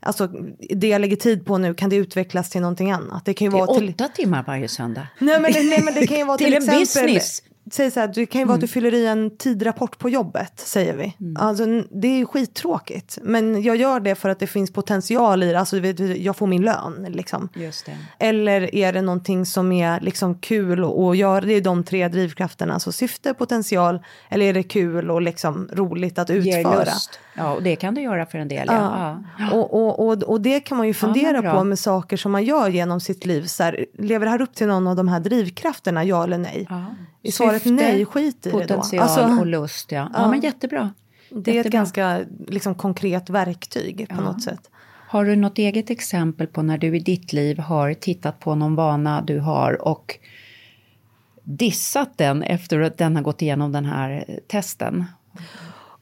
Alltså 0.00 0.26
det 0.70 0.88
jag 0.88 1.00
lägger 1.00 1.16
tid 1.16 1.46
på 1.46 1.58
nu, 1.58 1.74
kan 1.74 1.90
det 1.90 1.96
utvecklas 1.96 2.50
till 2.50 2.60
någonting 2.60 2.90
annat? 2.90 3.24
Det 3.24 3.34
kan 3.34 3.44
ju 3.44 3.50
det 3.50 3.56
vara 3.56 3.76
är 3.76 3.80
till... 3.80 3.90
åtta 3.90 4.08
timmar 4.08 4.44
varje 4.46 4.68
söndag. 4.68 5.08
Nej 5.18 5.40
men, 5.40 5.52
nej, 5.52 5.82
men 5.84 5.94
det 5.94 6.06
kan 6.06 6.18
ju 6.18 6.24
vara 6.24 6.38
till, 6.38 6.46
Till 6.46 6.54
en 6.54 6.62
exempel... 6.62 7.06
business. 7.06 7.42
Säg 7.70 7.90
så 7.90 8.00
här, 8.00 8.08
det 8.14 8.26
kan 8.26 8.40
ju 8.40 8.44
vara 8.46 8.54
att 8.54 8.60
du 8.60 8.66
fyller 8.68 8.94
i 8.94 9.06
en 9.06 9.36
tidrapport 9.36 9.98
på 9.98 10.08
jobbet, 10.10 10.52
säger 10.56 10.96
vi. 10.96 11.16
Alltså, 11.38 11.64
n- 11.64 11.88
det 11.90 12.20
är 12.20 12.24
skittråkigt. 12.24 13.18
Men 13.22 13.62
jag 13.62 13.76
gör 13.76 14.00
det 14.00 14.14
för 14.14 14.28
att 14.28 14.38
det 14.38 14.46
finns 14.46 14.72
potential 14.72 15.42
i 15.42 15.52
det. 15.52 15.58
Alltså, 15.58 15.76
jag 15.78 16.36
får 16.36 16.46
min 16.46 16.62
lön. 16.62 17.06
Liksom. 17.08 17.48
Just 17.54 17.86
det. 17.86 17.96
Eller 18.18 18.74
är 18.74 18.92
det 18.92 19.02
någonting 19.02 19.46
som 19.46 19.72
är 19.72 20.00
liksom 20.00 20.34
kul 20.38 20.84
att 20.84 21.16
göra? 21.16 21.40
Det 21.40 21.52
är 21.52 21.60
de 21.60 21.84
tre 21.84 22.08
drivkrafterna. 22.08 22.74
Alltså 22.74 22.92
syfte, 22.92 23.34
potential. 23.34 23.98
Eller 24.30 24.46
är 24.46 24.52
det 24.54 24.62
kul 24.62 25.10
och 25.10 25.22
liksom 25.22 25.68
roligt 25.72 26.18
att 26.18 26.30
utföra? 26.30 26.84
Ja, 27.34 27.54
och 27.54 27.62
det 27.62 27.76
kan 27.76 27.94
du 27.94 28.00
göra 28.00 28.26
för 28.26 28.38
en 28.38 28.48
del. 28.48 28.66
Ja. 28.70 28.74
Ja. 28.74 29.18
Ja. 29.38 29.52
Och, 29.58 29.74
och, 29.74 30.06
och, 30.08 30.22
och 30.22 30.40
det 30.40 30.60
kan 30.60 30.76
man 30.78 30.86
ju 30.86 30.94
fundera 30.94 31.42
bra. 31.42 31.58
på 31.58 31.64
med 31.64 31.78
saker 31.78 32.16
som 32.16 32.32
man 32.32 32.44
gör 32.44 32.68
genom 32.68 33.00
sitt 33.00 33.26
liv. 33.26 33.46
Så 33.46 33.62
här, 33.62 33.86
lever 33.98 34.26
det 34.26 34.30
här 34.30 34.40
upp 34.42 34.54
till 34.54 34.66
någon 34.66 34.86
av 34.86 34.96
de 34.96 35.08
här 35.08 35.20
drivkrafterna, 35.20 36.04
ja 36.04 36.24
eller 36.24 36.38
nej? 36.38 36.66
Ja. 36.70 36.84
Är 37.44 37.55
svaret 37.62 37.80
nej, 37.80 38.04
skit 38.04 38.46
i 38.46 38.50
det 38.50 38.56
då. 38.56 38.60
Potential 38.60 39.02
Alltså, 39.02 39.40
och 39.40 39.46
lust, 39.46 39.92
ja. 39.92 40.10
ja. 40.12 40.20
Ja. 40.20 40.30
men 40.30 40.40
jättebra. 40.40 40.90
det 41.30 41.56
är 41.56 41.60
ett 41.60 41.72
ganska 41.72 42.24
liksom, 42.48 42.74
konkret 42.74 43.30
verktyg 43.30 44.08
på 44.08 44.20
något 44.20 44.42
sätt. 44.42 44.70
Har 45.08 45.24
du 45.24 45.36
något 45.36 45.58
eget 45.58 45.90
exempel 45.90 46.46
på 46.46 46.62
när 46.62 46.78
du 46.78 46.96
i 46.96 47.00
ditt 47.00 47.32
liv 47.32 47.58
har 47.58 47.94
tittat 47.94 48.40
på 48.40 48.54
någon 48.54 48.74
vana 48.74 49.22
du 49.22 49.38
har 49.40 49.88
och 49.88 50.18
dissat 51.44 52.18
den 52.18 52.42
efter 52.42 52.80
att 52.80 52.98
den 52.98 53.16
har 53.16 53.22
gått 53.22 53.42
igenom 53.42 53.72
den 53.72 53.84
här 53.84 54.40
testen? 54.48 55.04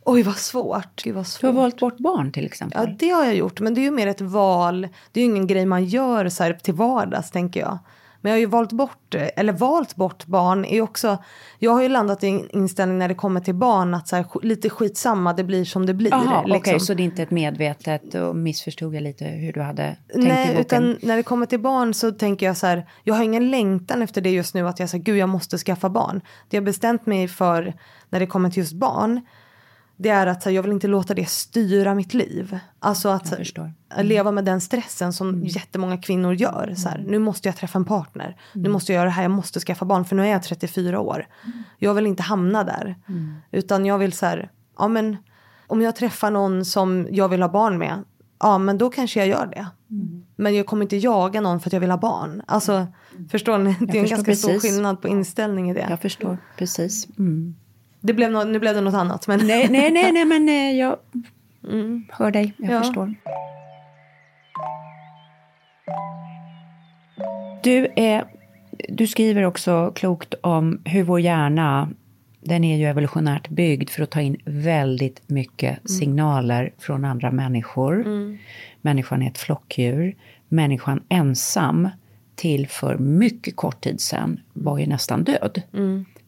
Oj, 0.04 0.22
vad 0.22 0.36
svårt. 0.36 1.02
Gud, 1.02 1.14
vad 1.14 1.26
svårt. 1.26 1.40
Du 1.40 1.46
har 1.46 1.52
valt 1.52 1.80
bort 1.80 1.98
barn 1.98 2.32
till 2.32 2.46
exempel. 2.46 2.88
Ja, 2.88 2.96
det 2.98 3.10
har 3.10 3.24
jag 3.24 3.34
gjort. 3.34 3.60
Men 3.60 3.74
det 3.74 3.80
är 3.80 3.82
ju 3.82 3.90
mer 3.90 4.06
ett 4.06 4.20
val. 4.20 4.88
Det 5.12 5.20
är 5.20 5.24
ju 5.24 5.30
ingen 5.30 5.46
grej 5.46 5.66
man 5.66 5.84
gör 5.84 6.28
så 6.28 6.42
här 6.42 6.52
till 6.52 6.74
vardags, 6.74 7.30
tänker 7.30 7.60
jag. 7.60 7.78
Men 8.24 8.30
jag 8.30 8.36
har 8.36 8.40
ju 8.40 8.46
valt 8.46 8.72
bort, 8.72 9.14
eller 9.14 9.52
valt 9.52 9.96
bort 9.96 10.26
barn 10.26 10.64
är 10.64 10.80
också, 10.80 11.18
jag 11.58 11.72
har 11.72 11.82
ju 11.82 11.88
landat 11.88 12.24
i 12.24 12.28
en 12.28 12.50
inställning 12.50 12.98
när 12.98 13.08
det 13.08 13.14
kommer 13.14 13.40
till 13.40 13.54
barn 13.54 13.94
att 13.94 14.08
så 14.08 14.16
här, 14.16 14.26
lite 14.42 14.70
skitsamma, 14.70 15.32
det 15.32 15.44
blir 15.44 15.64
som 15.64 15.86
det 15.86 15.94
blir. 15.94 16.10
Jaha, 16.10 16.42
liksom. 16.42 16.56
okej, 16.56 16.80
så 16.80 16.94
det 16.94 17.02
är 17.02 17.04
inte 17.04 17.22
ett 17.22 17.30
medvetet 17.30 18.14
och 18.14 18.36
missförstod 18.36 18.94
jag 18.94 19.02
lite 19.02 19.24
hur 19.24 19.52
du 19.52 19.62
hade 19.62 19.96
tänkt 20.12 20.26
i 20.26 20.28
Nej, 20.28 20.46
boken? 20.46 20.60
utan 20.60 20.98
när 21.02 21.16
det 21.16 21.22
kommer 21.22 21.46
till 21.46 21.60
barn 21.60 21.94
så 21.94 22.12
tänker 22.12 22.46
jag 22.46 22.56
så 22.56 22.66
här, 22.66 22.88
jag 23.02 23.14
har 23.14 23.24
ingen 23.24 23.50
längtan 23.50 24.02
efter 24.02 24.20
det 24.20 24.30
just 24.30 24.54
nu 24.54 24.68
att 24.68 24.80
jag 24.80 24.88
säger 24.88 25.04
gud 25.04 25.16
jag 25.16 25.28
måste 25.28 25.58
skaffa 25.58 25.88
barn. 25.88 26.20
Det 26.48 26.56
jag 26.56 26.64
bestämt 26.64 27.06
mig 27.06 27.28
för 27.28 27.74
när 28.10 28.20
det 28.20 28.26
kommer 28.26 28.50
till 28.50 28.58
just 28.62 28.74
barn, 28.74 29.20
det 29.96 30.08
är 30.08 30.26
att 30.26 30.44
här, 30.44 30.52
jag 30.52 30.62
vill 30.62 30.72
inte 30.72 30.88
låta 30.88 31.14
det 31.14 31.28
styra 31.28 31.94
mitt 31.94 32.14
liv. 32.14 32.58
Alltså 32.78 33.08
att, 33.08 33.32
att 33.88 34.04
leva 34.04 34.30
med 34.30 34.44
den 34.44 34.60
stressen 34.60 35.12
som 35.12 35.44
jättemånga 35.44 35.98
kvinnor 35.98 36.34
gör. 36.34 36.74
Så 36.76 36.88
här, 36.88 37.04
nu 37.06 37.18
måste 37.18 37.48
jag 37.48 37.56
träffa 37.56 37.78
en 37.78 37.84
partner, 37.84 38.36
nu 38.52 38.68
måste 38.68 38.92
jag 38.92 38.98
göra 38.98 39.04
det 39.04 39.14
här, 39.14 39.22
jag 39.22 39.30
måste 39.30 39.60
skaffa 39.60 39.84
barn 39.84 40.04
för 40.04 40.16
nu 40.16 40.22
är 40.22 40.30
jag 40.30 40.42
34 40.42 41.00
år. 41.00 41.26
Jag 41.78 41.94
vill 41.94 42.06
inte 42.06 42.22
hamna 42.22 42.64
där. 42.64 42.96
Utan 43.50 43.86
jag 43.86 43.98
vill 43.98 44.12
så 44.12 44.26
här, 44.26 44.50
ja 44.78 44.88
men 44.88 45.16
om 45.66 45.82
jag 45.82 45.96
träffar 45.96 46.30
någon 46.30 46.64
som 46.64 47.08
jag 47.10 47.28
vill 47.28 47.42
ha 47.42 47.48
barn 47.48 47.78
med, 47.78 48.04
ja 48.40 48.58
men 48.58 48.78
då 48.78 48.90
kanske 48.90 49.20
jag 49.20 49.28
gör 49.28 49.46
det. 49.46 49.66
Men 50.36 50.54
jag 50.54 50.66
kommer 50.66 50.82
inte 50.82 50.96
jaga 50.96 51.40
någon 51.40 51.60
för 51.60 51.68
att 51.68 51.72
jag 51.72 51.80
vill 51.80 51.90
ha 51.90 51.98
barn. 51.98 52.42
Alltså, 52.46 52.86
förstår 53.30 53.58
ni? 53.58 53.76
Det 53.80 53.98
är 53.98 54.02
en 54.02 54.08
ganska 54.08 54.34
stor 54.34 54.48
precis. 54.48 54.62
skillnad 54.62 55.02
på 55.02 55.08
inställning 55.08 55.70
i 55.70 55.74
det. 55.74 55.86
Jag 55.90 56.00
förstår, 56.00 56.38
precis. 56.56 57.08
Mm. 58.04 58.08
det 58.08 58.14
blev 58.14 58.30
nå- 58.30 58.44
nu 58.44 58.58
blev 58.58 58.74
det 58.74 58.80
något 58.80 58.94
annat. 58.94 59.26
Men... 59.28 59.46
Nej, 59.46 59.68
nej, 59.70 59.90
nej, 59.92 60.12
nej, 60.12 60.24
men 60.24 60.48
eh, 60.48 60.70
jag 60.78 60.96
hör 62.12 62.30
dig. 62.30 62.52
Jag 62.56 62.72
Ja. 62.72 62.78
förstår. 62.82 63.14
Du, 67.62 67.88
är, 67.96 68.24
du 68.88 69.06
skriver 69.06 69.42
också 69.42 69.92
klokt 69.94 70.34
om 70.40 70.80
hur 70.84 71.02
vår 71.02 71.20
hjärna, 71.20 71.88
den 72.40 72.64
är 72.64 72.76
ju 72.76 72.84
evolutionärt 72.86 73.48
byggd 73.48 73.90
för 73.90 74.02
att 74.02 74.10
ta 74.10 74.20
in 74.20 74.36
väldigt 74.44 75.22
mycket 75.28 75.90
signaler 75.90 76.72
från 76.78 77.04
andra 77.04 77.30
människor. 77.30 78.04
Människan 78.82 79.22
är 79.22 79.26
ett 79.30 79.38
flockdjur. 79.38 80.16
Människan 80.48 81.02
ensam 81.08 81.88
till 82.36 82.68
för 82.68 82.98
mycket 82.98 83.56
kort 83.56 83.80
tid 83.80 84.00
sedan 84.00 84.40
var 84.52 84.78
ju 84.78 84.86
nästan 84.86 85.24
död. 85.24 85.62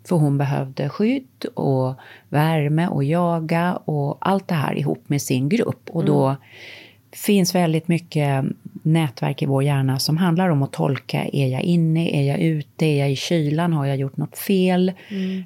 För 0.09 0.17
hon 0.17 0.39
behövde 0.39 0.89
skydd 0.89 1.45
och 1.55 1.95
värme 2.29 2.89
och 2.89 3.05
jaga 3.05 3.77
och 3.77 4.19
allt 4.21 4.49
det 4.49 4.55
här 4.55 4.79
ihop 4.79 5.09
med 5.09 5.23
sin 5.23 5.49
grupp. 5.49 5.91
Och 5.91 6.05
då 6.05 6.37
finns 7.13 7.55
väldigt 7.55 7.89
mycket 7.89 8.45
nätverk 8.83 9.43
i 9.43 9.47
vår 9.47 9.63
hjärna 9.63 9.99
som 9.99 10.17
handlar 10.17 10.49
om 10.49 10.63
att 10.63 10.73
tolka, 10.73 11.25
är 11.33 11.49
jag 11.49 11.63
inne, 11.63 12.11
är 12.11 12.23
jag 12.23 12.39
ute, 12.39 12.87
är 12.87 12.99
jag 12.99 13.13
i 13.13 13.17
kylan, 13.17 13.73
har 13.73 13.87
jag 13.87 13.97
gjort 13.97 14.17
något 14.17 14.39
fel? 14.39 14.93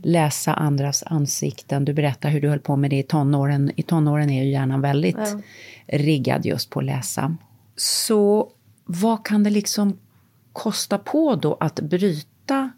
Läsa 0.02 0.54
andras 0.54 1.02
ansikten. 1.06 1.84
Du 1.84 1.92
berättar 1.92 2.30
hur 2.30 2.40
du 2.40 2.48
höll 2.48 2.58
på 2.58 2.76
med 2.76 2.90
det 2.90 2.98
i 2.98 3.02
tonåren. 3.02 3.70
I 3.76 3.82
tonåren 3.82 4.30
är 4.30 4.44
ju 4.44 4.50
hjärnan 4.50 4.80
väldigt 4.80 5.36
riggad 5.86 6.46
just 6.46 6.70
på 6.70 6.78
att 6.78 6.84
läsa. 6.84 7.36
Så 7.76 8.48
vad 8.84 9.26
kan 9.26 9.42
det 9.42 9.50
liksom 9.50 9.98
kosta 10.52 10.98
på 10.98 11.34
då 11.34 11.56
att 11.60 11.80
bryta 11.80 12.70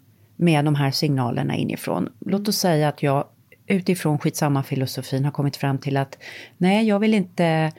med 0.43 0.65
de 0.65 0.75
här 0.75 0.91
signalerna 0.91 1.55
inifrån? 1.55 2.09
Låt 2.19 2.47
oss 2.47 2.57
säga 2.57 2.87
att 2.87 3.03
jag 3.03 3.25
utifrån 3.67 4.19
skitsamma 4.19 4.63
filosofin 4.63 5.25
har 5.25 5.31
kommit 5.31 5.57
fram 5.57 5.77
till 5.77 5.97
att 5.97 6.17
nej, 6.57 6.87
jag 6.87 6.99
vill 6.99 7.13
inte 7.13 7.71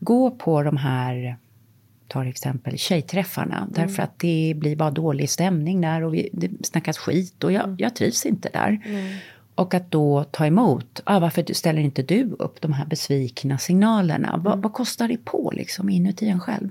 gå 0.00 0.30
på 0.30 0.62
de 0.62 0.76
här, 0.76 1.36
tar 2.08 2.24
exempel 2.24 2.78
tjejträffarna, 2.78 3.68
därför 3.70 4.02
att 4.02 4.18
det 4.18 4.54
blir 4.56 4.76
bara 4.76 4.90
dålig 4.90 5.30
stämning 5.30 5.80
där 5.80 6.02
och 6.02 6.14
vi, 6.14 6.28
det 6.32 6.66
snackas 6.66 6.98
skit 6.98 7.44
och 7.44 7.52
jag, 7.52 7.76
jag 7.78 7.96
trivs 7.96 8.26
inte 8.26 8.48
där. 8.52 8.80
Och 9.54 9.74
att 9.74 9.90
då 9.90 10.24
ta 10.24 10.46
emot, 10.46 11.00
ah, 11.04 11.18
varför 11.18 11.54
ställer 11.54 11.80
inte 11.80 12.02
du 12.02 12.36
upp 12.38 12.60
de 12.60 12.72
här 12.72 12.86
besvikna 12.86 13.58
signalerna? 13.58 14.40
Vad, 14.44 14.62
vad 14.62 14.72
kostar 14.72 15.08
det 15.08 15.24
på 15.24 15.52
liksom 15.54 15.88
inuti 15.88 16.28
en 16.28 16.40
själv? 16.40 16.68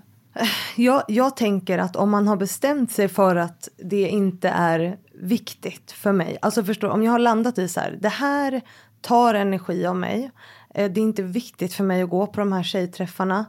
Jag, 0.76 1.04
jag 1.08 1.36
tänker 1.36 1.78
att 1.78 1.96
om 1.96 2.10
man 2.10 2.28
har 2.28 2.36
bestämt 2.38 2.92
sig 2.92 3.08
för 3.08 3.36
att 3.36 3.70
det 3.84 4.08
inte 4.10 4.50
är 4.50 4.98
viktigt 5.22 5.92
för 5.92 6.12
mig. 6.12 6.38
Alltså 6.42 6.64
förstår 6.64 6.90
om 6.90 7.04
jag 7.04 7.12
har 7.12 7.20
landat 7.20 7.58
i 7.58 7.68
så 7.68 7.80
här, 7.80 7.98
det 8.02 8.10
här 8.10 8.62
tar 9.02 9.34
energi 9.34 9.86
av 9.86 9.96
mig. 9.96 10.32
eh, 10.74 10.92
Det 10.92 11.00
är 11.02 11.04
inte 11.04 11.24
viktigt 11.24 11.74
för 11.74 11.84
mig 11.84 12.02
att 12.02 12.10
gå 12.10 12.28
på 12.28 12.40
de 12.40 12.54
här 12.54 12.64
tjejträffarna. 12.64 13.46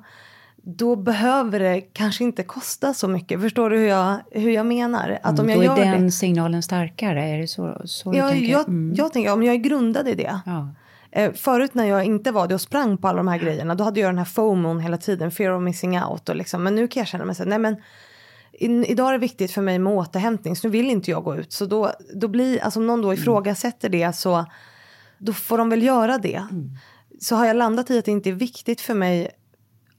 Då 0.62 0.96
behöver 0.96 1.58
det 1.60 1.80
kanske 1.80 2.24
inte 2.24 2.42
kosta 2.42 2.94
så 2.94 3.08
mycket. 3.08 3.40
Förstår 3.40 3.70
du 3.70 3.78
hur 3.78 3.88
jag, 3.88 4.16
hur 4.30 4.50
jag 4.50 4.66
menar? 4.66 5.18
Att 5.22 5.38
om 5.38 5.48
jag 5.48 5.58
då 5.64 5.72
är 5.82 5.92
den 5.92 6.04
det. 6.04 6.10
signalen 6.10 6.62
starkare, 6.62 7.24
är 7.28 7.38
det 7.38 7.48
så, 7.48 7.82
så 7.84 8.12
du 8.12 8.18
Jag, 8.18 8.30
tänker? 8.30 8.52
jag, 8.52 8.68
Mm. 8.68 8.94
jag 8.96 9.12
tänker 9.12 9.32
om 9.32 9.42
jag 9.42 9.54
är 9.54 9.58
grundad 9.58 10.08
i 10.08 10.14
det. 10.14 10.40
Ja. 10.46 10.68
Eh, 11.10 11.32
förut 11.32 11.74
när 11.74 11.84
jag 11.84 12.04
inte 12.04 12.30
var 12.30 12.48
det 12.48 12.54
och 12.54 12.60
sprang 12.60 12.98
på 12.98 13.08
alla 13.08 13.16
de 13.16 13.28
här 13.28 13.38
grejerna 13.38 13.74
då 13.74 13.84
hade 13.84 14.00
jag 14.00 14.08
den 14.08 14.18
här 14.18 14.24
FOMOn 14.24 14.80
hela 14.80 14.96
tiden, 14.96 15.30
fear 15.30 15.52
of 15.52 15.62
missing 15.62 16.02
out. 16.02 16.28
Och 16.28 16.36
liksom, 16.36 16.62
men 16.62 16.74
nu 16.74 16.88
kan 16.88 17.00
jag 17.00 17.08
känna 17.08 17.24
mig 17.24 17.34
så 17.34 17.44
nej 17.44 17.58
men 17.58 17.76
in, 18.52 18.84
idag 18.84 19.08
är 19.08 19.12
det 19.12 19.18
viktigt 19.18 19.50
för 19.50 19.62
mig 19.62 19.78
med 19.78 19.92
återhämtning 19.92 20.56
så 20.56 20.66
nu 20.66 20.70
vill 20.70 20.90
inte 20.90 21.10
jag 21.10 21.24
gå 21.24 21.36
ut. 21.36 21.52
Så 21.52 21.66
då, 21.66 21.92
då 22.14 22.28
blir, 22.28 22.62
alltså 22.62 22.80
om 22.80 22.86
någon 22.86 23.02
då 23.02 23.14
ifrågasätter 23.14 23.88
det 23.88 24.16
så 24.16 24.44
då 25.18 25.32
får 25.32 25.58
de 25.58 25.70
väl 25.70 25.82
göra 25.82 26.18
det. 26.18 26.46
Så 27.20 27.36
har 27.36 27.46
jag 27.46 27.56
landat 27.56 27.90
i 27.90 27.98
att 27.98 28.04
det 28.04 28.10
inte 28.10 28.30
är 28.30 28.34
viktigt 28.34 28.80
för 28.80 28.94
mig, 28.94 29.30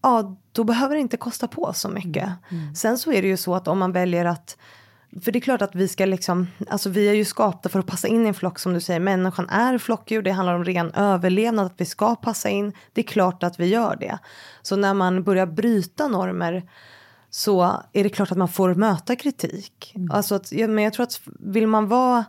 ja 0.02 0.38
då 0.52 0.64
behöver 0.64 0.96
det 0.96 1.02
inte 1.02 1.18
kosta 1.18 1.48
på 1.48 1.74
så 1.74 1.90
mycket. 1.90 2.30
Sen 2.76 2.98
så 2.98 3.12
är 3.12 3.22
det 3.22 3.28
ju 3.28 3.38
så 3.38 3.56
att 3.56 3.68
om 3.68 3.80
man 3.80 3.92
väljer 3.92 4.26
att 4.26 4.58
för 5.22 5.32
det 5.32 5.40
är 5.40 5.42
klart 5.42 5.62
att 5.62 5.76
vi 5.76 5.88
ska 5.88 6.06
liksom, 6.06 6.48
alltså 6.70 6.90
vi 6.90 7.10
är 7.10 7.14
ju 7.14 7.26
skapta 7.26 7.70
för 7.70 7.80
att 7.80 7.88
passa 7.88 8.08
in 8.08 8.26
i 8.26 8.28
en 8.28 8.34
flock 8.34 8.60
som 8.60 8.74
du 8.74 8.82
säger. 8.82 9.00
Människan 9.00 9.50
är 9.50 9.78
flockdjur, 9.78 10.22
det 10.22 10.32
handlar 10.32 10.56
om 10.56 10.64
ren 10.66 10.92
överlevnad, 10.92 11.66
att 11.66 11.74
vi 11.78 11.86
ska 11.86 12.16
passa 12.16 12.50
in. 12.50 12.74
Det 12.94 13.02
är 13.02 13.06
klart 13.06 13.44
att 13.44 13.60
vi 13.60 13.66
gör 13.66 13.96
det. 13.96 14.20
Så 14.62 14.76
när 14.76 14.94
man 14.94 15.24
börjar 15.24 15.46
bryta 15.46 16.08
normer 16.08 16.70
så 17.30 17.84
är 17.94 18.04
det 18.04 18.10
klart 18.10 18.32
att 18.32 18.38
man 18.38 18.48
får 18.48 18.76
möta 18.76 19.16
kritik. 19.16 19.96
Alltså 20.12 20.36
att, 20.36 20.52
men 20.52 20.84
jag 20.84 20.94
tror 20.94 21.04
att 21.04 21.22
vill 21.40 21.68
man 21.68 21.88
vara 21.88 22.26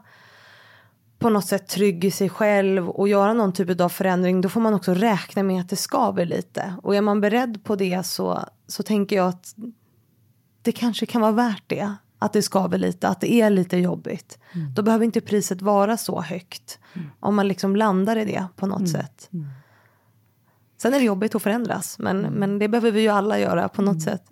på 1.19 1.31
något 1.31 1.47
sätt 1.47 1.69
trygg 1.69 2.05
i 2.05 2.11
sig 2.11 2.29
själv 2.29 2.91
och 2.91 3.09
göra 3.09 3.33
någon 3.33 3.53
typ 3.53 3.81
av 3.81 3.89
förändring 3.89 4.41
då 4.41 4.49
får 4.49 4.61
man 4.61 4.75
också 4.75 4.95
räkna 4.95 5.43
med 5.43 5.61
att 5.61 5.69
det 5.69 5.77
skaver 5.77 6.27
lite. 6.27 6.75
Och 6.83 6.97
är 6.97 7.01
man 7.01 7.21
beredd 7.21 7.65
på 7.65 7.77
det 7.77 8.07
så, 8.07 8.45
så 8.67 8.83
tänker 8.83 9.17
jag 9.17 9.29
att 9.29 9.55
det 10.63 10.73
kanske 10.73 11.07
kan 11.07 11.21
vara 11.21 11.33
värt 11.33 11.65
det. 11.67 11.95
Att 12.23 12.33
det 12.33 12.43
skaver 12.43 12.79
lite, 12.79 13.09
att 13.09 13.21
det 13.21 13.33
är 13.33 13.51
lite 13.51 13.77
jobbigt. 13.77 14.39
Då 14.75 14.83
behöver 14.83 15.05
inte 15.05 15.21
priset 15.21 15.63
vara 15.63 15.97
så 15.97 16.21
högt. 16.21 16.79
Om 17.21 17.37
man 17.37 17.49
liksom 17.49 17.77
landar 17.77 18.17
i 18.17 18.25
det 18.25 18.47
på 18.57 18.67
något 18.67 18.89
sätt. 18.89 19.31
Sen 20.83 20.95
är 20.95 20.99
det 20.99 21.05
jobbigt 21.05 21.35
att 21.35 21.43
förändras. 21.43 21.99
Men, 21.99 22.21
men 22.21 22.59
det 22.59 22.69
behöver 22.69 22.91
vi 22.91 23.01
ju 23.01 23.09
alla 23.09 23.39
göra 23.39 23.69
på 23.69 23.83
något 23.83 24.03
sätt. 24.03 24.23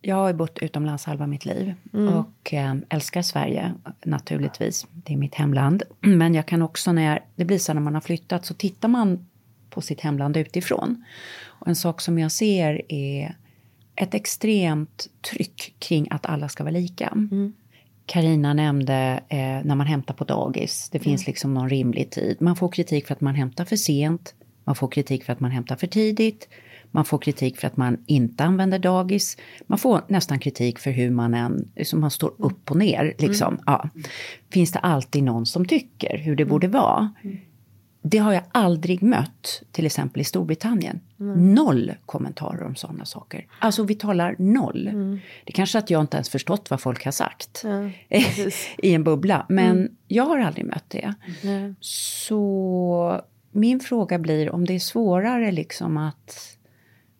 Jag 0.00 0.16
har 0.16 0.32
bott 0.32 0.58
utomlands 0.58 1.04
halva 1.04 1.26
mitt 1.26 1.44
liv 1.44 1.74
och 1.92 2.54
eh, 2.54 2.74
älskar 2.88 3.22
Sverige 3.22 3.74
naturligtvis. 4.04 4.86
Det 4.92 5.12
är 5.12 5.16
mitt 5.16 5.34
hemland. 5.34 5.82
Men 6.00 6.34
jag 6.34 6.46
kan 6.46 6.62
också 6.62 6.92
när 6.92 7.02
jag, 7.02 7.18
det 7.36 7.44
blir 7.44 7.58
så 7.58 7.74
när 7.74 7.80
man 7.80 7.94
har 7.94 8.00
flyttat 8.00 8.46
så 8.46 8.54
tittar 8.54 8.88
man 8.88 9.26
på 9.70 9.80
sitt 9.80 10.00
hemland 10.00 10.36
utifrån. 10.36 11.04
Och 11.44 11.68
en 11.68 11.76
sak 11.76 12.00
som 12.00 12.18
jag 12.18 12.32
ser 12.32 12.92
är 12.92 13.36
ett 13.96 14.14
extremt 14.14 15.06
tryck 15.30 15.74
kring 15.78 16.08
att 16.10 16.26
alla 16.26 16.48
ska 16.48 16.64
vara 16.64 16.72
lika. 16.72 17.12
Karina 18.06 18.54
nämnde 18.54 19.20
eh, 19.28 19.38
när 19.38 19.74
man 19.74 19.86
hämtar 19.86 20.14
på 20.14 20.24
dagis. 20.24 20.88
Det 20.92 20.98
finns 20.98 21.26
liksom 21.26 21.54
någon 21.54 21.68
rimlig 21.68 22.10
tid. 22.10 22.36
Man 22.40 22.56
får 22.56 22.68
kritik 22.68 23.06
för 23.06 23.14
att 23.14 23.20
man 23.20 23.34
hämtar 23.34 23.64
för 23.64 23.76
sent. 23.76 24.34
Man 24.64 24.74
får 24.74 24.88
kritik 24.88 25.24
för 25.24 25.32
att 25.32 25.40
man 25.40 25.50
hämtar 25.50 25.76
för 25.76 25.86
tidigt. 25.86 26.48
Man 26.90 27.04
får 27.04 27.18
kritik 27.18 27.56
för 27.58 27.66
att 27.66 27.76
man 27.76 27.98
inte 28.06 28.44
använder 28.44 28.78
dagis. 28.78 29.36
Man 29.66 29.78
får 29.78 30.00
nästan 30.08 30.38
kritik 30.38 30.78
för 30.78 30.90
hur 30.90 31.10
man 31.10 31.34
än, 31.34 31.68
liksom 31.76 32.00
man 32.00 32.10
står 32.10 32.34
upp 32.38 32.70
och 32.70 32.76
ner. 32.76 33.14
Liksom. 33.18 33.58
Ja. 33.66 33.88
Finns 34.50 34.72
det 34.72 34.78
alltid 34.78 35.22
någon 35.22 35.46
som 35.46 35.66
tycker 35.66 36.18
hur 36.18 36.36
det 36.36 36.44
borde 36.44 36.68
vara? 36.68 37.14
Det 38.06 38.18
har 38.18 38.32
jag 38.32 38.42
aldrig 38.52 39.02
mött, 39.02 39.62
till 39.72 39.86
exempel 39.86 40.20
i 40.20 40.24
Storbritannien. 40.24 41.00
Noll 41.36 41.92
kommentarer 42.06 42.62
om 42.62 42.74
sådana 42.74 43.04
saker. 43.04 43.46
Alltså 43.58 43.84
vi 43.84 43.94
talar 43.94 44.36
noll. 44.38 44.84
Det 45.44 45.50
är 45.50 45.52
kanske 45.52 45.78
att 45.78 45.90
jag 45.90 46.00
inte 46.00 46.16
ens 46.16 46.28
förstått 46.28 46.70
vad 46.70 46.80
folk 46.80 47.04
har 47.04 47.12
sagt 47.12 47.64
i 48.78 48.94
en 48.94 49.04
bubbla. 49.04 49.46
Men 49.48 49.96
jag 50.08 50.24
har 50.24 50.38
aldrig 50.38 50.66
mött 50.66 50.84
det. 50.90 51.14
Så 51.80 53.20
min 53.52 53.80
fråga 53.80 54.18
blir 54.18 54.50
om 54.50 54.64
det 54.64 54.74
är 54.74 54.78
svårare 54.78 55.52
liksom 55.52 55.96
att 55.96 56.56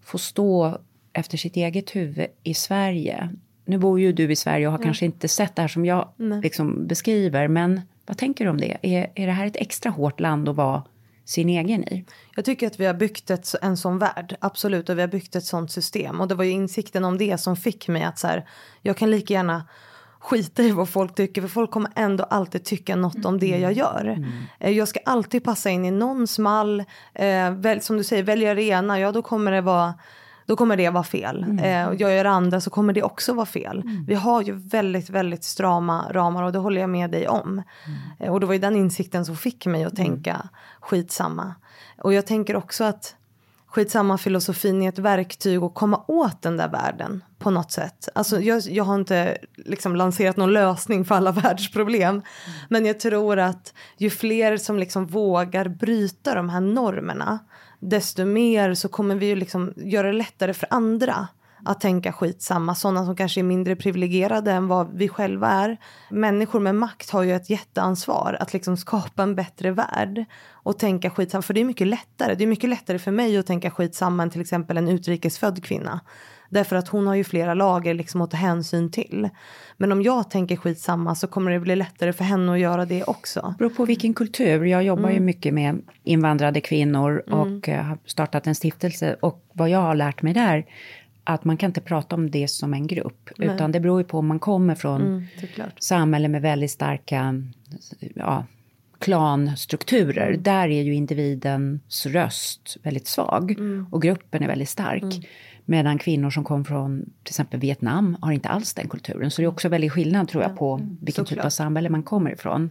få 0.02 0.18
stå 0.18 0.78
efter 1.12 1.38
sitt 1.38 1.56
eget 1.56 1.96
huvud 1.96 2.26
i 2.42 2.54
Sverige. 2.54 3.28
Nu 3.64 3.78
bor 3.78 4.00
ju 4.00 4.12
du 4.12 4.32
i 4.32 4.36
Sverige 4.36 4.66
och 4.66 4.72
har 4.72 4.78
kanske 4.82 5.04
inte 5.04 5.28
sett 5.28 5.56
det 5.56 5.62
här 5.62 5.68
som 5.68 5.86
jag 5.86 6.08
liksom 6.42 6.86
beskriver. 6.86 7.48
Men 7.48 7.80
vad 8.06 8.18
tänker 8.18 8.44
du 8.44 8.50
om 8.50 8.60
det? 8.60 8.76
Är, 8.82 9.12
är 9.14 9.26
det 9.26 9.32
här 9.32 9.46
ett 9.46 9.56
extra 9.56 9.90
hårt 9.90 10.20
land 10.20 10.48
att 10.48 10.56
vara 10.56 10.82
sin 11.24 11.48
egen 11.48 11.84
i? 11.84 12.04
Jag 12.36 12.44
tycker 12.44 12.66
att 12.66 12.80
vi 12.80 12.86
har 12.86 12.94
byggt 12.94 13.30
ett, 13.30 13.54
en 13.62 13.76
sån 13.76 13.98
värld, 13.98 14.36
absolut, 14.40 14.88
och 14.88 14.96
vi 14.96 15.00
har 15.00 15.08
byggt 15.08 15.36
ett 15.36 15.44
sånt 15.44 15.70
system. 15.72 16.20
Och 16.20 16.28
det 16.28 16.34
var 16.34 16.44
ju 16.44 16.50
insikten 16.50 17.04
om 17.04 17.18
det 17.18 17.38
som 17.38 17.56
fick 17.56 17.88
mig 17.88 18.02
att 18.02 18.18
så 18.18 18.26
här, 18.26 18.48
jag 18.82 18.96
kan 18.96 19.10
lika 19.10 19.34
gärna 19.34 19.64
skita 20.18 20.62
i 20.62 20.70
vad 20.70 20.88
folk 20.88 21.14
tycker 21.14 21.40
för 21.42 21.48
folk 21.48 21.70
kommer 21.70 21.90
ändå 21.96 22.24
alltid 22.24 22.64
tycka 22.64 22.96
något 22.96 23.24
om 23.24 23.38
det 23.38 23.46
jag 23.58 23.72
gör. 23.72 24.24
Eh, 24.60 24.70
Jag 24.70 24.88
ska 24.88 25.00
alltid 25.04 25.44
passa 25.44 25.70
in 25.70 25.84
i 25.84 25.90
någons 25.90 26.38
mall. 26.38 26.80
Eh, 27.14 27.50
väl, 27.50 27.80
som 27.80 27.96
du 27.96 28.04
säger, 28.04 28.22
väljer 28.22 28.54
det 28.54 28.62
ena, 28.62 29.00
ja 29.00 29.12
då 29.12 29.22
kommer 29.22 29.52
det 29.52 29.60
vara 29.60 29.94
då 30.46 30.56
kommer 30.56 30.76
det 30.76 30.90
vara 30.90 31.04
fel. 31.04 31.58
Eh, 31.62 31.86
och 31.86 31.94
jag 31.94 32.14
gör 32.16 32.24
det 32.24 32.30
andra 32.30 32.60
så 32.60 32.70
kommer 32.70 32.92
det 32.92 33.02
också 33.02 33.32
vara 33.32 33.46
fel. 33.46 33.82
Vi 34.06 34.14
har 34.14 34.42
ju 34.42 34.52
väldigt, 34.52 35.10
väldigt 35.10 35.44
strama 35.44 36.06
ramar 36.10 36.42
och 36.42 36.52
det 36.52 36.58
håller 36.58 36.80
jag 36.80 36.90
med 36.90 37.10
dig 37.10 37.28
om. 37.28 37.62
Eh, 38.20 38.32
och 38.32 38.40
det 38.40 38.46
var 38.46 38.54
ju 38.54 38.60
den 38.60 38.76
insikten 38.76 39.24
som 39.24 39.36
fick 39.36 39.66
mig 39.66 39.84
att 39.84 39.96
tänka 39.96 40.48
skitsamma. 40.80 41.54
Och 41.98 42.14
jag 42.14 42.26
tänker 42.26 42.56
också 42.56 42.84
att 42.84 43.16
skitsamma 43.74 44.18
filosofin 44.18 44.82
är 44.82 44.88
ett 44.88 44.98
verktyg 44.98 45.62
att 45.62 45.74
komma 45.74 46.04
åt 46.06 46.42
den 46.42 46.56
där 46.56 46.68
världen 46.68 47.24
på 47.38 47.50
något 47.50 47.72
sätt. 47.72 48.08
Alltså 48.14 48.40
jag, 48.40 48.60
jag 48.60 48.84
har 48.84 48.94
inte 48.94 49.38
liksom 49.56 49.96
lanserat 49.96 50.36
någon 50.36 50.52
lösning 50.52 51.04
för 51.04 51.14
alla 51.14 51.32
världsproblem. 51.42 52.22
Men 52.68 52.86
jag 52.86 53.00
tror 53.00 53.38
att 53.38 53.74
ju 53.96 54.10
fler 54.10 54.56
som 54.56 54.78
liksom 54.78 55.06
vågar 55.06 55.68
bryta 55.68 56.34
de 56.34 56.48
här 56.48 56.60
normerna 56.60 57.38
desto 57.80 58.24
mer 58.24 58.74
så 58.74 58.88
kommer 58.88 59.14
vi 59.14 59.26
ju 59.26 59.36
liksom 59.36 59.72
göra 59.76 60.06
det 60.06 60.12
lättare 60.12 60.54
för 60.54 60.68
andra 60.70 61.28
att 61.64 61.80
tänka 61.80 62.12
skitsamma. 62.12 62.74
Sådana 62.74 63.04
som 63.04 63.16
kanske 63.16 63.40
är 63.40 63.42
mindre 63.42 63.76
privilegierade 63.76 64.52
än 64.52 64.68
vad 64.68 64.94
vi 64.94 65.08
själva 65.08 65.48
är. 65.48 65.76
Människor 66.10 66.60
med 66.60 66.74
makt 66.74 67.10
har 67.10 67.22
ju 67.22 67.34
ett 67.34 67.50
jätteansvar 67.50 68.36
att 68.40 68.52
liksom 68.52 68.76
skapa 68.76 69.22
en 69.22 69.34
bättre 69.34 69.70
värld. 69.70 70.24
Och 70.50 70.78
tänka 70.78 71.10
skitsamma, 71.10 71.42
för 71.42 71.54
det 71.54 71.60
är 71.60 71.64
mycket 71.64 71.86
lättare. 71.86 72.34
Det 72.34 72.44
är 72.44 72.48
mycket 72.48 72.70
lättare 72.70 72.98
för 72.98 73.10
mig 73.10 73.38
att 73.38 73.46
tänka 73.46 73.70
skitsamma 73.70 74.22
än 74.22 74.30
till 74.30 74.40
exempel 74.40 74.76
en 74.76 74.88
utrikesfödd 74.88 75.64
kvinna. 75.64 76.00
Därför 76.54 76.76
att 76.76 76.88
hon 76.88 77.06
har 77.06 77.14
ju 77.14 77.24
flera 77.24 77.54
lager 77.54 77.94
liksom 77.94 78.20
att 78.20 78.30
ta 78.30 78.36
hänsyn 78.36 78.90
till. 78.90 79.28
Men 79.76 79.92
om 79.92 80.02
jag 80.02 80.30
tänker 80.30 80.56
skitsamma 80.56 81.14
så 81.14 81.26
kommer 81.26 81.50
det 81.50 81.60
bli 81.60 81.76
lättare 81.76 82.12
för 82.12 82.24
henne 82.24 82.52
att 82.52 82.58
göra 82.58 82.84
det 82.84 83.04
också. 83.04 83.54
beror 83.58 83.70
på 83.70 83.84
vilken 83.84 84.14
kultur. 84.14 84.64
Jag 84.64 84.84
jobbar 84.84 85.10
ju 85.10 85.20
mycket 85.20 85.54
med 85.54 85.82
invandrade 86.02 86.60
kvinnor 86.60 87.22
och 87.30 87.68
eh, 87.68 87.84
har 87.84 87.98
startat 88.04 88.46
en 88.46 88.54
stiftelse. 88.54 89.16
Och 89.20 89.44
vad 89.52 89.68
jag 89.68 89.78
har 89.78 89.94
lärt 89.94 90.22
mig 90.22 90.34
där, 90.34 90.66
att 91.24 91.44
man 91.44 91.56
kan 91.56 91.70
inte 91.70 91.80
prata 91.80 92.16
om 92.16 92.30
det 92.30 92.48
som 92.48 92.74
en 92.74 92.86
grupp. 92.86 93.30
Utan 93.38 93.72
det 93.72 93.80
beror 93.80 94.00
ju 94.00 94.04
på 94.04 94.18
om 94.18 94.26
man 94.26 94.38
kommer 94.38 94.74
från 94.74 95.26
såklart. 95.40 95.82
samhällen 95.82 96.32
med 96.32 96.42
väldigt 96.42 96.70
starka 96.70 97.42
ja, 98.14 98.44
klanstrukturer. 98.98 100.36
Där 100.36 100.68
är 100.68 100.82
ju 100.82 100.94
individens 100.94 102.06
röst 102.06 102.76
väldigt 102.82 103.06
svag 103.06 103.56
och 103.90 104.02
gruppen 104.02 104.42
är 104.42 104.46
väldigt 104.46 104.68
stark. 104.68 105.26
Medan 105.64 105.98
kvinnor 105.98 106.30
som 106.30 106.44
kom 106.44 106.64
från 106.64 107.04
till 107.22 107.32
exempel 107.32 107.60
Vietnam 107.60 108.16
har 108.20 108.32
inte 108.32 108.48
alls 108.48 108.74
den 108.74 108.88
kulturen. 108.88 109.30
Så 109.30 109.42
det 109.42 109.46
är 109.46 109.48
också 109.48 109.68
väldigt 109.68 109.92
skillnad 109.92 110.28
tror 110.28 110.42
jag 110.42 110.56
på 110.56 110.80
vilken 111.00 111.24
typ 111.24 111.44
av 111.44 111.50
samhälle 111.50 111.88
man 111.88 112.02
kommer 112.02 112.32
ifrån. 112.32 112.70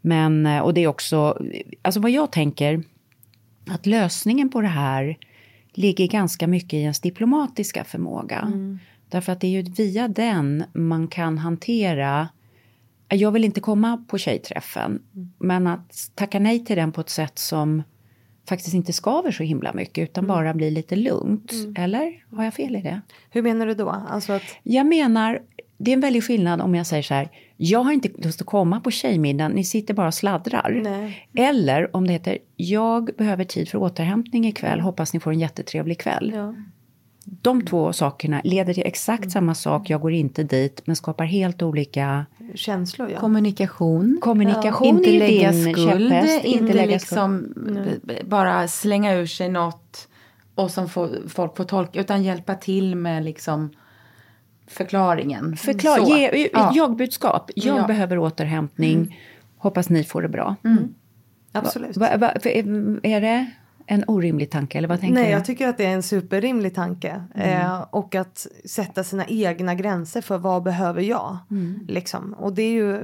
Men, 0.00 0.46
eh, 0.46 0.58
och 0.58 0.74
det 0.74 0.80
är 0.80 0.86
också, 0.86 1.38
alltså 1.82 2.00
vad 2.00 2.10
jag 2.10 2.32
tänker, 2.32 2.82
att 3.66 3.86
lösningen 3.86 4.48
på 4.48 4.60
det 4.60 4.68
här 4.68 5.18
ligger 5.72 6.06
ganska 6.06 6.46
mycket 6.46 6.72
i 6.72 6.80
ens 6.80 7.00
diplomatiska 7.00 7.84
förmåga. 7.84 8.52
Därför 9.08 9.32
att 9.32 9.40
det 9.40 9.46
är 9.46 9.62
ju 9.62 9.62
via 9.62 10.08
den 10.08 10.64
man 10.72 11.08
kan 11.08 11.38
hantera 11.38 12.28
jag 13.16 13.32
vill 13.32 13.44
inte 13.44 13.60
komma 13.60 14.04
på 14.08 14.18
tjejträffen, 14.18 15.02
men 15.38 15.66
att 15.66 16.10
tacka 16.14 16.38
nej 16.38 16.64
till 16.64 16.76
den 16.76 16.92
på 16.92 17.00
ett 17.00 17.10
sätt 17.10 17.38
som 17.38 17.82
faktiskt 18.50 18.74
inte 18.74 18.92
skaver 18.92 19.30
så 19.30 19.42
himla 19.42 19.72
mycket 19.72 20.02
utan 20.10 20.26
bara 20.26 20.54
blir 20.54 20.70
lite 20.70 20.96
lugnt. 20.96 21.52
Eller 21.76 22.24
har 22.36 22.44
jag 22.44 22.54
fel 22.54 22.76
i 22.76 22.82
det? 22.82 23.00
Hur 23.30 23.42
menar 23.42 23.66
du 23.66 23.74
då? 23.74 23.90
Alltså 23.90 24.32
att, 24.32 24.42
Jag 24.62 24.86
menar, 24.86 25.40
det 25.78 25.90
är 25.90 25.94
en 25.94 26.00
väldig 26.00 26.24
skillnad 26.24 26.60
om 26.60 26.74
jag 26.74 26.86
säger 26.86 27.02
så 27.02 27.14
här, 27.14 27.28
jag 27.56 27.82
har 27.82 27.92
inte 27.92 28.08
lust 28.18 28.40
att 28.40 28.46
komma 28.46 28.80
på 28.80 28.90
tjejmiddagen, 28.90 29.52
ni 29.52 29.64
sitter 29.64 29.94
bara 29.94 30.06
och 30.06 30.14
sladdrar. 30.14 30.80
Nej. 30.84 31.28
Eller 31.34 31.96
om 31.96 32.06
det 32.06 32.12
heter, 32.12 32.38
jag 32.56 33.10
behöver 33.18 33.44
tid 33.44 33.68
för 33.68 33.78
återhämtning 33.78 34.46
ikväll, 34.46 34.80
hoppas 34.80 35.12
ni 35.12 35.20
får 35.20 35.32
en 35.32 35.40
jättetrevlig 35.40 35.98
kväll. 35.98 36.32
ja. 36.34 36.54
De 37.42 37.66
två 37.66 37.92
sakerna 37.92 38.40
leder 38.44 38.74
till 38.74 38.86
exakt 38.86 39.30
samma 39.30 39.54
sak, 39.54 39.90
jag 39.90 40.00
går 40.00 40.12
inte 40.12 40.42
dit, 40.42 40.82
men 40.84 40.96
skapar 40.96 41.24
helt 41.24 41.62
olika 41.62 42.26
Känslor 42.54 43.10
ja. 43.10 43.20
Kommunikation. 43.20 44.18
kommunikation. 44.20 44.86
inte 44.88 45.10
är 45.10 45.12
ju 45.12 45.18
lägga 45.18 45.50
din 45.52 45.74
skuld, 45.74 46.10
käpphäst, 46.10 46.44
inte, 46.44 46.72
lägga 46.72 46.86
liksom 46.92 47.54
bara 48.24 48.68
slänga 48.68 49.14
ur 49.14 49.26
sig 49.26 49.48
något 49.48 50.08
och 50.54 50.70
som 50.70 50.88
får, 50.88 51.10
folk 51.28 51.56
får 51.56 51.64
tolka, 51.64 52.00
utan 52.00 52.22
hjälpa 52.22 52.54
till 52.54 52.96
med 52.96 53.24
liksom 53.24 53.70
förklaringen. 54.68 55.56
Förklara, 55.56 56.04
Så. 56.06 56.16
ge 56.16 56.48
Ja. 56.52 56.72
jag-budskap. 56.74 57.50
Jag 57.54 57.78
Ja. 57.78 57.86
behöver 57.86 58.18
återhämtning. 58.18 59.20
Hoppas 59.56 59.88
ni 59.88 60.04
får 60.04 60.22
det 60.22 60.28
bra. 60.28 60.56
Absolut. 61.52 61.96
Va, 61.96 62.08
va, 62.16 62.28
är 63.02 63.20
det 63.20 63.46
en 63.92 64.04
orimlig 64.06 64.50
tanke 64.50 64.78
eller 64.78 64.88
vad 64.88 65.00
tänker 65.00 65.14
Nej, 65.14 65.24
du? 65.24 65.30
jag 65.30 65.44
tycker 65.44 65.68
att 65.68 65.78
det 65.78 65.84
är 65.86 65.90
en 65.92 66.02
superrimlig 66.02 66.74
tanke. 66.74 67.22
Mm. 67.34 67.60
Eh, 67.66 67.80
och 67.90 68.14
att 68.14 68.46
sätta 68.64 69.04
sina 69.04 69.24
egna 69.26 69.74
gränser 69.74 70.20
för 70.20 70.38
vad 70.38 70.62
behöver 70.62 71.02
jag. 71.02 71.36
Mm. 71.50 71.80
Liksom. 71.88 72.34
Och 72.38 72.52
det 72.52 72.62
är 72.62 72.70
ju 72.72 73.00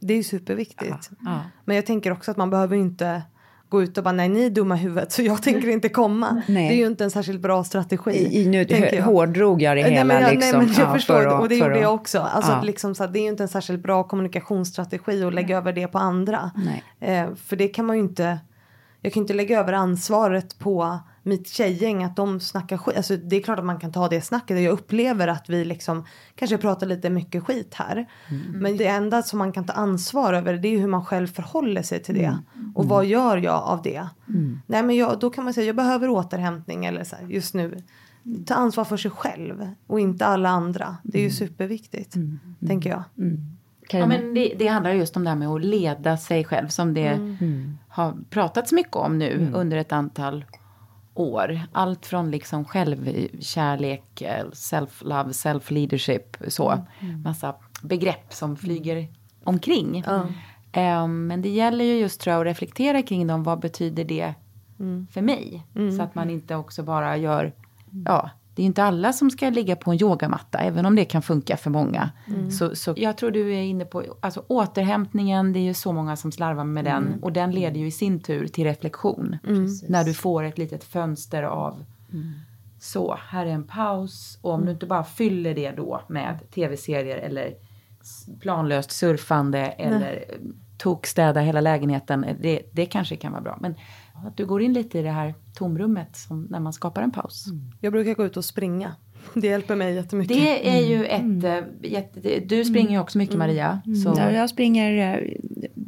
det 0.00 0.14
är 0.14 0.22
superviktigt. 0.22 1.10
ja. 1.24 1.40
Men 1.64 1.76
jag 1.76 1.86
tänker 1.86 2.10
också 2.12 2.30
att 2.30 2.36
man 2.36 2.50
behöver 2.50 2.76
inte 2.76 3.22
gå 3.68 3.82
ut 3.82 3.98
och 3.98 4.04
bara 4.04 4.12
nej 4.12 4.28
ni 4.28 4.44
är 4.46 4.50
dumma 4.50 4.74
huvudet 4.74 5.12
så 5.12 5.22
jag 5.22 5.42
tänker 5.42 5.68
inte 5.68 5.88
komma. 5.88 6.42
Nej. 6.48 6.68
Det 6.68 6.74
är 6.74 6.78
ju 6.78 6.86
inte 6.86 7.04
en 7.04 7.10
särskilt 7.10 7.40
bra 7.40 7.64
strategi. 7.64 8.10
I, 8.10 8.42
i, 8.42 8.48
nu 8.48 8.62
jag. 8.62 9.02
hårdrog 9.02 9.62
jag 9.62 9.76
det 9.76 9.82
Nej, 9.82 9.92
hela 9.92 10.04
men 10.14 10.22
jag, 10.22 10.30
liksom. 10.34 10.58
nej 10.58 10.66
men 10.66 10.76
jag 10.78 10.88
ja, 10.88 10.92
förstår 10.94 11.14
för 11.14 11.26
att- 11.26 11.40
och 11.40 11.48
det 11.48 11.54
gjorde 11.56 11.78
jag 11.78 11.94
också. 11.94 12.18
Alltså 12.20 12.52
Ja. 12.52 12.62
liksom 12.62 12.94
så 12.94 13.06
det 13.06 13.18
är 13.18 13.22
ju 13.22 13.28
inte 13.28 13.42
en 13.42 13.48
särskilt 13.48 13.82
bra 13.82 14.04
kommunikationsstrategi 14.04 15.24
att 15.24 15.34
lägga 15.34 15.56
över 15.56 15.72
det 15.72 15.86
på 15.86 15.98
andra. 15.98 16.50
Nej. 16.54 16.82
Eh, 17.18 17.34
för 17.34 17.56
det 17.56 17.68
kan 17.68 17.86
man 17.86 17.96
ju 17.96 18.02
inte. 18.02 18.38
Jag 19.04 19.12
kan 19.12 19.20
inte 19.20 19.34
lägga 19.34 19.60
över 19.60 19.72
ansvaret 19.72 20.58
på 20.58 20.98
mitt 21.22 21.48
tjejgäng 21.48 22.04
att 22.04 22.16
de 22.16 22.40
snackar 22.40 22.76
skit. 22.76 22.96
Alltså 22.96 23.16
det 23.16 23.36
är 23.36 23.42
klart 23.42 23.58
att 23.58 23.64
man 23.64 23.80
kan 23.80 23.92
ta 23.92 24.08
det 24.08 24.20
snacket. 24.20 24.60
Jag 24.62 24.72
upplever 24.72 25.28
att 25.28 25.48
vi 25.48 25.64
liksom 25.64 26.04
kanske 26.34 26.58
pratar 26.58 26.86
lite 26.86 27.10
mycket 27.10 27.44
skit 27.44 27.74
här. 27.74 28.06
Men 28.52 28.76
det 28.76 28.86
enda 28.86 29.22
som 29.22 29.38
man 29.38 29.52
kan 29.52 29.64
ta 29.66 29.72
ansvar 29.72 30.32
över 30.32 30.54
det 30.54 30.68
är 30.68 30.78
hur 30.78 30.86
man 30.86 31.04
själv 31.04 31.26
förhåller 31.26 31.82
sig 31.82 32.02
till 32.02 32.14
det. 32.14 32.38
Och 32.74 32.88
vad 32.88 33.04
gör 33.06 33.36
jag 33.36 33.62
av 33.62 33.82
det? 33.82 34.06
Nej 34.66 34.82
men 34.82 34.96
jag, 34.96 35.18
då 35.18 35.30
kan 35.30 35.44
man 35.44 35.54
säga 35.54 35.66
jag 35.66 35.76
behöver 35.76 36.08
återhämtning 36.08 36.84
eller 36.84 37.04
så 37.04 37.16
här, 37.16 37.26
just 37.28 37.54
nu. 37.54 37.82
Ta 38.46 38.54
ansvar 38.54 38.84
för 38.84 38.96
sig 38.96 39.10
själv 39.10 39.68
och 39.86 40.00
inte 40.00 40.26
alla 40.26 40.48
andra. 40.48 40.96
Det 41.02 41.18
är 41.18 41.22
ju 41.22 41.30
superviktigt. 41.30 42.14
Tänker 42.66 42.90
jag. 42.90 43.02
Ja, 43.90 44.06
men 44.06 44.34
det, 44.34 44.54
det 44.58 44.66
handlar 44.66 44.90
just 44.92 45.16
om 45.16 45.24
det 45.24 45.30
här 45.30 45.36
med 45.36 45.48
att 45.48 45.64
leda 45.64 46.16
sig 46.16 46.44
själv 46.44 46.68
som 46.68 46.94
det 46.94 47.06
Mm. 47.06 47.78
Har 47.94 48.14
pratats 48.30 48.72
mycket 48.72 48.96
om 48.96 49.18
nu 49.18 49.50
under 49.54 49.76
ett 49.76 49.92
antal 49.92 50.44
år. 51.14 51.60
Allt 51.72 52.06
från 52.06 52.30
liksom 52.30 52.64
självkärlek, 52.64 54.22
self-love, 54.52 55.28
self-leadership, 55.32 56.36
så. 56.48 56.78
Massa 57.24 57.54
begrepp 57.82 58.32
som 58.32 58.56
flyger 58.56 59.08
omkring. 59.44 60.02
Eh, 60.72 61.06
men 61.08 61.42
det 61.42 61.48
gäller 61.48 61.84
ju 61.84 61.94
just 61.94 62.20
tror 62.20 62.32
jag 62.32 62.40
att 62.40 62.46
reflektera 62.46 63.02
kring 63.02 63.26
dem. 63.26 63.42
Vad 63.42 63.60
betyder 63.60 64.04
det 64.04 64.34
för 65.10 65.22
mig? 65.22 65.66
Så 65.96 66.02
att 66.02 66.14
man 66.14 66.30
inte 66.30 66.56
också 66.56 66.82
bara 66.82 67.16
gör, 67.16 67.52
ja, 68.04 68.30
det 68.54 68.62
är 68.62 68.66
inte 68.66 68.84
alla 68.84 69.12
som 69.12 69.30
ska 69.30 69.50
ligga 69.50 69.76
på 69.76 69.90
en 69.90 70.02
yogamatta, 70.02 70.58
även 70.58 70.86
om 70.86 70.96
det 70.96 71.04
kan 71.04 71.22
funka 71.22 71.56
för 71.56 71.70
många. 71.70 72.10
Så, 72.50 72.76
så 72.76 72.94
jag 72.96 73.16
tror 73.16 73.30
du 73.30 73.54
är 73.54 73.62
inne 73.62 73.84
på, 73.84 74.04
alltså 74.20 74.44
återhämtningen, 74.46 75.52
det 75.52 75.58
är 75.58 75.64
ju 75.64 75.74
så 75.74 75.92
många 75.92 76.16
som 76.16 76.32
slarvar 76.32 76.64
med 76.64 76.84
den. 76.84 77.18
Och 77.22 77.32
den 77.32 77.50
leder 77.52 77.80
ju 77.80 77.86
i 77.86 77.90
sin 77.90 78.20
tur 78.20 78.46
till 78.46 78.64
reflektion. 78.64 79.36
När 79.88 80.04
du 80.04 80.14
får 80.14 80.42
ett 80.42 80.58
litet 80.58 80.84
fönster 80.84 81.42
av, 81.42 81.84
så, 82.80 83.18
här 83.28 83.46
är 83.46 83.50
en 83.50 83.64
paus. 83.64 84.38
Och 84.42 84.52
om 84.52 84.64
du 84.66 84.72
inte 84.72 84.86
bara 84.86 85.04
fyller 85.04 85.54
det 85.54 85.70
då 85.70 86.00
med 86.08 86.50
tv-serier 86.54 87.16
eller 87.16 87.54
planlöst 88.40 88.90
surfande 88.90 89.58
eller 89.58 90.24
tokstäda 90.78 91.40
hela 91.40 91.60
lägenheten. 91.60 92.26
Det, 92.40 92.62
det 92.72 92.86
kanske 92.86 93.16
kan 93.16 93.32
vara 93.32 93.42
bra. 93.42 93.58
Men 93.60 93.74
att 94.26 94.36
du 94.36 94.46
går 94.46 94.62
in 94.62 94.72
lite 94.72 94.98
i 94.98 95.02
det 95.02 95.10
här 95.10 95.34
tomrummet 95.54 96.16
som 96.16 96.46
när 96.50 96.60
man 96.60 96.72
skapar 96.72 97.02
en 97.02 97.10
paus. 97.10 97.46
Jag 97.80 97.92
brukar 97.92 98.14
gå 98.14 98.24
ut 98.24 98.36
och 98.36 98.44
springa. 98.44 98.94
Det 99.34 99.46
hjälper 99.46 99.76
mig 99.76 99.94
jättemycket. 99.94 100.36
Det 100.36 100.68
är 100.76 100.80
ju 100.88 101.04
ett... 101.04 101.44
eh, 101.44 101.90
Jätte, 101.90 102.40
du 102.40 102.64
springer 102.64 102.90
ju 102.90 102.98
också 102.98 103.18
mycket 103.18 103.36
Maria. 103.38 103.80
Så. 104.04 104.14
Ja, 104.16 104.30
jag 104.30 104.50
springer, 104.50 105.14
eh, 105.14 105.32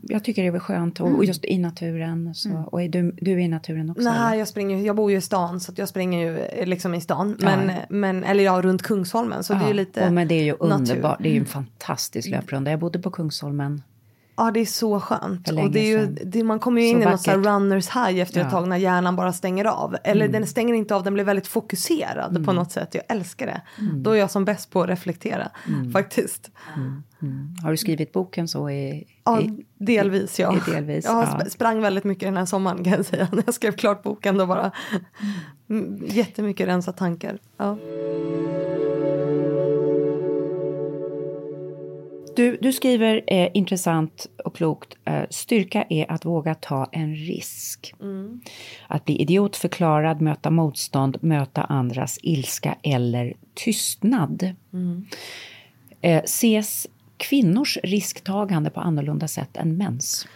jag 0.03 0.25
tycker 0.25 0.43
det 0.43 0.49
är 0.49 0.53
väl 0.53 0.61
skönt 0.61 1.01
och, 1.01 1.15
och 1.17 1.25
just 1.25 1.45
i 1.45 1.59
naturen. 1.59 2.35
Så, 2.35 2.51
Och 2.73 2.83
är 2.83 2.89
du, 2.89 3.13
du 3.21 3.33
är 3.33 3.39
i 3.39 3.49
naturen 3.49 3.91
också? 3.91 4.01
eller? 4.01 4.11
Nej, 4.21 4.39
jag 4.39 4.49
springer 4.49 4.87
jag 4.87 4.97
bor 4.97 5.11
ju 5.11 5.17
i 5.17 5.21
stan 5.21 5.61
så 5.61 5.73
att 5.73 5.79
jag 5.79 5.89
springer 5.89 6.27
ju 6.31 6.39
eh, 6.39 6.67
liksom 6.67 6.95
i 6.95 7.01
stan. 7.01 7.37
Men, 7.41 7.71
men 7.89 8.25
eller 8.25 8.45
ja, 8.45 8.63
runt 8.63 8.83
Kungsholmen 8.83 9.45
så 9.45 9.55
det 9.55 9.61
är 9.65 9.69
ju 9.69 9.75
lite 9.75 10.07
och 10.07 10.13
men 10.13 10.29
det 10.29 10.35
är 10.35 10.45
ju 10.45 10.53
underbart, 10.61 11.19
det 11.23 11.29
är 11.29 11.33
ju 11.33 11.39
en 11.41 11.47
fantastisk 11.47 12.29
löprunda. 12.31 12.71
Jag 12.71 12.81
bodde 12.81 12.99
på 12.99 13.11
Kungsholmen 13.11 13.83
Ja, 14.37 14.51
det 14.51 14.61
är 14.61 14.67
så 14.67 15.01
skönt. 15.01 15.49
Och 15.49 15.71
det 15.71 15.81
är 15.81 15.99
ju, 15.99 16.07
det, 16.07 16.45
man 16.45 16.59
kommer 16.59 16.83
ju 16.83 16.89
in 16.89 17.03
Så 17.03 17.09
i 17.09 17.11
något 17.11 17.21
så 17.21 17.31
runners 17.33 17.89
high 17.89 18.21
efter 18.21 18.41
ett 18.41 18.47
Ja. 18.47 18.51
tag 18.51 18.69
när 18.69 18.77
hjärnan 18.77 19.17
bara 19.17 19.33
stänger 19.33 19.65
av. 19.65 19.97
Eller 20.05 20.29
den 20.29 20.47
stänger 20.47 20.75
inte 20.75 20.95
av, 20.95 21.03
den 21.03 21.15
blir 21.15 21.25
väldigt 21.25 21.47
fokuserad 21.47 22.45
på 22.45 22.53
något 22.53 22.73
sätt. 22.73 22.95
Jag 22.95 23.05
älskar 23.09 23.47
det. 23.47 23.63
Då 23.95 24.11
är 24.11 24.17
jag 24.17 24.31
som 24.31 24.45
bäst 24.45 24.71
på 24.71 24.83
att 24.83 24.89
reflektera 24.89 25.51
faktiskt. 25.93 26.51
Har 27.63 27.71
du 27.71 27.77
skrivit 27.77 28.13
boken 28.13 28.49
så 28.49 28.71
i... 28.71 29.05
Ja, 29.25 29.41
i 29.41 29.65
delvis 29.79 30.39
ja. 30.41 30.57
i 30.57 30.71
delvis, 30.71 31.05
jag 31.05 31.15
ja. 31.15 31.39
sp- 31.39 31.49
sprang 31.49 31.81
väldigt 31.81 32.05
mycket 32.05 32.27
den 32.27 32.37
här 32.37 32.47
sommaren 32.47 32.85
kan 32.85 32.93
jag 32.93 33.07
säga. 33.07 33.29
När 33.33 33.43
jag 33.47 33.55
skrev 33.55 33.73
klart 33.73 34.03
boken 34.03 34.39
då 34.39 34.47
bara 34.47 34.71
mm, 35.71 35.99
jättemycket 36.07 36.69
rensa 36.69 36.93
tankar. 36.93 37.39
Ja. 37.57 37.79
Du, 42.37 42.59
du 42.61 42.73
skriver 42.73 43.23
eh, 43.27 43.51
intressant 43.55 44.27
och 44.45 44.57
klokt. 44.57 44.97
Eh, 45.05 45.23
styrka 45.31 45.85
är 45.89 46.11
att 46.11 46.25
våga 46.25 46.55
ta 46.55 46.89
en 46.93 47.15
risk. 47.15 47.95
Att 48.89 49.05
bli 49.05 49.23
idiotförklarad, 49.23 50.21
möta 50.21 50.51
motstånd, 50.51 51.17
möta 51.21 51.63
andras 51.63 52.19
ilska 52.23 52.77
eller 52.83 53.35
tystnad. 53.55 54.55
Eh, 56.01 56.23
ses 56.25 56.87
kvinnors 57.17 57.79
risktagande 57.83 58.71
på 58.71 58.81
annorlunda 58.81 59.29
sätt 59.29 59.57
än 59.57 59.77
mäns? 59.77 60.27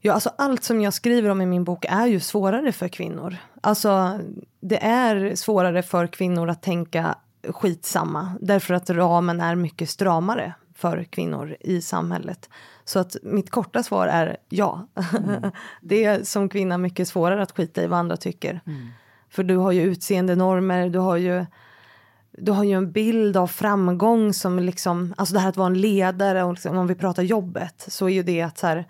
Ja, 0.00 0.12
alltså 0.12 0.30
allt 0.38 0.64
som 0.64 0.80
jag 0.80 0.94
skriver 0.94 1.30
om 1.30 1.40
i 1.40 1.46
min 1.46 1.64
bok 1.64 1.84
är 1.88 2.06
ju 2.06 2.20
svårare 2.20 2.72
för 2.72 2.88
kvinnor. 2.88 3.36
Alltså, 3.60 4.20
det 4.60 4.84
är 4.84 5.34
svårare 5.34 5.82
för 5.82 6.06
kvinnor 6.06 6.50
att 6.50 6.62
tänka 6.62 7.14
skitsamma. 7.48 8.32
Därför 8.40 8.74
att 8.74 8.90
ramen 8.90 9.40
är 9.40 9.54
mycket 9.54 9.90
stramare 9.90 10.54
för 10.74 11.04
kvinnor 11.04 11.56
i 11.60 11.80
samhället. 11.80 12.48
Så 12.84 12.98
att 12.98 13.16
mitt 13.22 13.50
korta 13.50 13.82
svar 13.82 14.06
är 14.06 14.36
ja. 14.48 14.88
det 15.80 16.04
är 16.04 16.24
som 16.24 16.48
kvinna 16.48 16.78
mycket 16.78 17.08
svårare 17.08 17.42
att 17.42 17.52
skita 17.52 17.82
i 17.82 17.86
vad 17.86 17.98
andra 17.98 18.16
tycker. 18.16 18.60
För 19.30 19.42
du 19.42 19.56
har 19.56 19.72
ju 19.72 19.82
utseendenormer, 19.82 20.88
du 20.88 20.98
har 20.98 21.16
ju 21.16 21.46
du 22.38 22.52
har 22.52 22.64
ju 22.64 22.72
en 22.72 22.92
bild 22.92 23.36
av 23.36 23.46
framgång 23.46 24.32
som 24.32 24.58
liksom, 24.58 25.14
alltså 25.16 25.34
det 25.34 25.40
här 25.40 25.48
att 25.48 25.56
vara 25.56 25.66
en 25.66 25.80
ledare 25.80 26.42
och 26.42 26.52
liksom, 26.52 26.76
om 26.76 26.86
vi 26.86 26.94
pratar 26.94 27.22
jobbet 27.22 27.84
så 27.88 28.06
är 28.08 28.12
ju 28.12 28.22
det 28.22 28.42
att 28.42 28.58
så 28.58 28.66
här, 28.66 28.88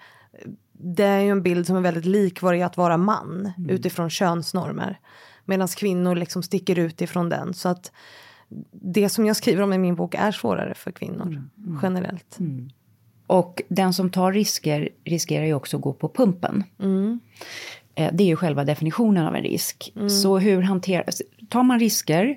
det 0.72 1.04
är 1.04 1.20
ju 1.20 1.30
en 1.30 1.42
bild 1.42 1.66
som 1.66 1.76
är 1.76 1.80
väldigt 1.80 2.04
lik 2.04 2.42
vad 2.42 2.54
det 2.54 2.60
är 2.60 2.66
att 2.66 2.76
vara 2.76 2.96
man 2.96 3.52
utifrån 3.68 4.10
könsnormer. 4.10 5.00
Medan 5.44 5.68
kvinnor 5.68 6.14
liksom 6.14 6.42
sticker 6.42 6.78
ut 6.78 7.00
ifrån 7.00 7.28
den. 7.28 7.54
Så 7.54 7.68
att 7.68 7.92
det 8.70 9.08
som 9.08 9.26
jag 9.26 9.36
skriver 9.36 9.62
om 9.62 9.72
i 9.72 9.78
min 9.78 9.94
bok 9.94 10.14
är 10.14 10.32
svårare 10.32 10.74
för 10.74 10.90
kvinnor 10.90 11.48
generellt. 11.82 12.38
Och 13.26 13.62
den 13.68 13.92
som 13.92 14.10
tar 14.10 14.32
risker 14.32 14.88
riskerar 15.04 15.44
ju 15.46 15.54
också 15.54 15.76
att 15.76 15.82
gå 15.82 15.92
på 15.92 16.08
pumpen. 16.08 16.64
Eh, 17.94 18.10
Det 18.12 18.24
är 18.24 18.28
ju 18.28 18.36
själva 18.36 18.64
definitionen 18.64 19.26
av 19.26 19.34
en 19.36 19.42
risk. 19.42 19.92
Så 20.08 20.38
hur 20.38 20.62
hanteras... 20.62 21.22
Tar 21.48 21.62
man 21.62 21.78
risker 21.78 22.36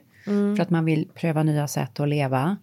för 0.56 0.62
att 0.62 0.70
man 0.70 0.86
vill 0.86 1.08
pröva 1.14 1.44
nya 1.44 1.68
sätt 1.68 2.00
att 2.00 2.10
leva 2.10 2.58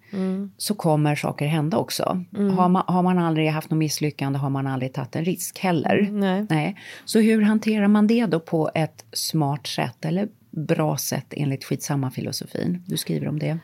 så 0.56 0.74
kommer 0.74 1.14
saker 1.14 1.46
hända 1.46 1.76
också. 1.76 2.24
Har, 2.56 2.68
man, 2.68 2.82
har 2.86 3.02
man 3.02 3.18
aldrig 3.18 3.50
haft 3.50 3.70
något 3.70 3.78
misslyckande 3.78 4.38
har 4.38 4.50
man 4.50 4.66
aldrig 4.66 4.92
tagit 4.92 5.16
en 5.16 5.24
risk 5.24 5.58
heller. 5.58 6.08
nej. 6.50 6.76
Så 7.04 7.20
hur 7.20 7.42
hanterar 7.42 7.88
man 7.88 8.06
det 8.06 8.26
då 8.26 8.40
på 8.40 8.70
ett 8.74 9.04
smart 9.12 9.66
sätt 9.66 10.04
eller 10.04 10.28
bra 10.52 10.96
sätt 10.96 11.26
enligt 11.30 11.64
skitsamma-filosofin? 11.64 12.84
Du 12.86 12.96
skriver 12.96 13.28
om 13.28 13.38
det. 13.38 13.58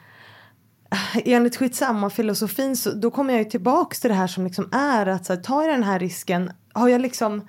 enligt 1.24 1.56
skitsamma 1.56 2.10
filosofin 2.10 2.76
så 2.76 2.90
då 2.90 3.10
kommer 3.10 3.34
jag 3.34 3.42
ju 3.42 3.50
tillbaks 3.50 4.00
till 4.00 4.10
det 4.10 4.16
här 4.16 4.26
som 4.26 4.44
liksom 4.44 4.68
är 4.72 5.06
att 5.06 5.26
så 5.26 5.32
här, 5.32 5.40
ta 5.40 5.62
den 5.62 5.82
här 5.82 5.98
risken, 5.98 6.52
har 6.72 6.88
jag 6.88 7.00
liksom 7.00 7.48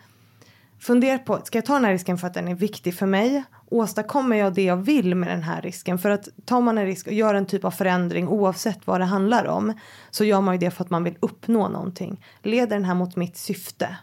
funderat 0.80 1.26
på, 1.26 1.40
ska 1.44 1.58
jag 1.58 1.66
ta 1.66 1.74
den 1.74 1.86
här 1.86 1.92
risken 1.92 2.18
för 2.18 2.28
att 2.28 2.34
den 2.34 2.48
är 2.48 2.56
viktig 2.56 2.96
för 2.96 3.06
mig? 3.06 3.44
Åstadkommer 3.72 4.36
jag 4.36 4.54
det 4.54 4.64
jag 4.64 4.78
vill 4.78 5.16
med 5.16 5.30
den 5.30 5.44
här 5.44 5.62
risken? 5.62 5.98
För 5.98 6.10
att 6.10 6.30
tar 6.46 6.62
man 6.62 6.78
en 6.78 6.86
risk 6.86 7.08
och 7.08 7.14
gör 7.14 7.34
en 7.34 7.46
typ 7.46 7.66
av 7.66 7.72
förändring 7.72 8.28
oavsett 8.28 8.88
vad 8.88 9.02
det 9.02 9.06
handlar 9.06 9.46
om 9.46 9.74
så 10.10 10.24
gör 10.24 10.42
man 10.42 10.56
ju 10.56 10.60
det 10.60 10.72
för 10.72 10.84
att 10.84 10.90
man 10.90 11.04
vill 11.04 11.18
uppnå 11.20 11.70
någonting. 11.70 12.26
Leder 12.44 12.76
den 12.76 12.86
här 12.86 12.96
mot 12.96 13.16
mitt 13.16 13.38
syfte? 13.38 13.98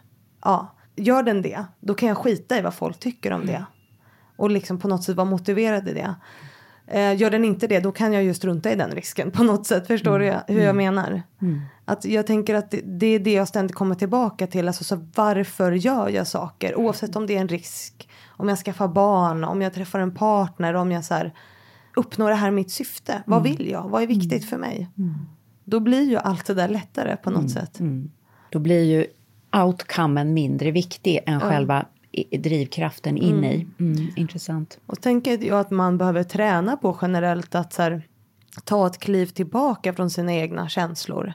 Ja, 0.45 0.77
gör 0.97 1.23
den 1.23 1.43
det, 1.43 1.65
då 1.81 1.95
kan 1.95 2.09
jag 2.09 2.19
skita 2.19 2.59
i 2.59 2.63
vad 2.63 2.75
folk 2.75 2.99
tycker 2.99 3.33
om 3.33 3.47
det. 3.47 3.65
Och 4.37 4.51
liksom 4.51 4.79
på 4.79 4.89
något 4.89 5.05
sätt 5.05 5.17
vara 5.17 5.25
motiverad 5.25 5.89
i 5.89 5.93
det. 5.93 6.15
Eh, 6.87 7.17
gör 7.17 7.31
den 7.31 7.45
inte 7.45 7.67
det, 7.67 7.81
då 7.81 7.93
kan 7.93 8.13
jag 8.13 8.25
ju 8.25 8.35
strunta 8.35 8.73
i 8.73 8.75
den 8.75 8.91
risken 8.91 9.31
på 9.31 9.43
något 9.43 9.67
sätt. 9.67 9.87
Förstår 9.87 10.19
du 10.19 10.35
hur 10.49 10.61
jag 10.61 10.77
menar? 10.77 11.23
Att 11.85 12.05
jag 12.05 12.27
tänker 12.27 12.55
att 12.55 12.71
det, 12.71 12.81
det 12.85 13.07
är 13.07 13.19
det 13.19 13.33
jag 13.33 13.49
ständigt 13.49 13.77
kommer 13.77 13.95
tillbaka 13.95 14.47
till. 14.47 14.69
Alltså, 14.69 14.85
så 14.85 15.09
varför 15.15 15.73
gör 15.73 16.09
jag 16.09 16.27
saker? 16.27 16.77
Oavsett 16.77 17.17
om 17.17 17.27
det 17.27 17.37
är 17.37 17.41
en 17.41 17.49
risk. 17.49 18.09
Om 18.27 18.49
jag 18.49 18.59
skaffar 18.59 18.89
barn, 18.89 19.45
om 19.45 19.63
jag 19.63 19.75
träffar 19.75 19.99
en 19.99 20.15
partner, 20.15 20.75
om 20.75 20.93
jag 20.93 21.05
så 21.05 21.15
här, 21.15 21.35
uppnår 21.97 22.29
det 22.31 22.37
här 22.37 22.51
mitt 22.51 22.71
syfte. 22.71 23.23
Vad 23.27 23.43
vill 23.43 23.71
jag? 23.71 23.89
Vad 23.89 24.03
är 24.03 24.07
viktigt 24.07 24.45
för 24.49 24.57
mig? 24.59 24.89
Då 25.65 25.81
blir 25.81 26.03
ju 26.03 26.17
allt 26.17 26.47
det 26.47 26.55
där 26.55 26.69
lättare 26.69 27.17
på 27.17 27.31
något 27.31 27.51
sätt. 27.51 27.79
Då 28.51 28.59
blir 28.59 28.83
ju 28.83 29.07
outcomen 29.65 30.35
mindre 30.35 30.71
viktig 30.71 31.21
än 31.27 31.41
själva 31.41 31.87
drivkraften 32.39 33.17
in 33.17 33.45
i. 33.45 33.67
Mm, 33.81 34.13
intressant. 34.17 34.79
Och 34.87 35.01
tänker 35.01 35.45
jag 35.45 35.61
att 35.61 35.71
man 35.71 35.99
behöver 35.99 36.23
träna 36.23 36.77
på 36.77 36.99
generellt 37.03 37.55
att 37.55 37.73
så 37.73 37.83
här, 37.83 38.03
ta 38.65 38.87
ett 38.87 38.99
kliv 38.99 39.27
tillbaka 39.27 39.93
från 39.93 40.11
sina 40.11 40.35
egna 40.35 40.69
känslor 40.69 41.33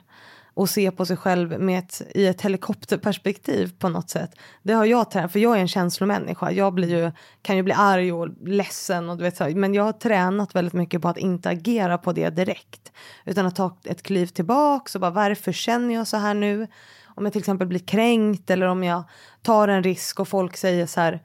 och 0.54 0.70
se 0.70 0.90
på 0.90 1.06
sig 1.06 1.16
själv 1.16 1.60
med 1.60 1.78
ett, 1.78 2.02
i 2.14 2.26
ett 2.26 2.42
helikopterperspektiv 2.42 3.72
på 3.78 3.88
något 3.88 4.10
sätt. 4.10 4.30
Det 4.62 4.72
har 4.72 4.84
jag 4.84 5.10
tränat, 5.10 5.32
för 5.32 5.38
jag 5.38 5.56
är 5.56 5.60
en 5.60 5.68
känslomänniska. 5.68 6.50
Jag 6.50 6.74
blir 6.74 6.88
ju, 6.88 7.12
kan 7.42 7.56
ju 7.56 7.62
bli 7.62 7.74
arg 7.76 8.12
och 8.12 8.28
ledsen 8.48 9.10
och 9.10 9.16
du 9.16 9.22
vet 9.22 9.36
så, 9.36 9.48
men 9.54 9.74
jag 9.74 9.84
har 9.84 9.92
tränat 9.92 10.54
väldigt 10.54 10.74
mycket 10.74 11.02
på 11.02 11.08
att 11.08 11.18
inte 11.18 11.48
agera 11.48 11.98
på 11.98 12.12
det 12.12 12.30
direkt 12.30 12.92
utan 13.24 13.46
att 13.46 13.56
ta 13.56 13.76
ett 13.84 14.02
kliv 14.02 14.26
tillbaka 14.26 14.90
och 14.94 15.00
bara 15.00 15.10
varför 15.10 15.52
känner 15.52 15.94
jag 15.94 16.06
så 16.06 16.16
här 16.16 16.34
nu? 16.34 16.66
Om 17.14 17.24
jag 17.24 17.32
till 17.32 17.40
exempel 17.40 17.68
blir 17.68 17.80
kränkt 17.80 18.50
eller 18.50 18.66
om 18.66 18.84
jag 18.84 19.02
tar 19.42 19.68
en 19.68 19.82
risk 19.82 20.20
och 20.20 20.28
folk 20.28 20.56
säger 20.56 20.86
så 20.86 21.00
här 21.00 21.20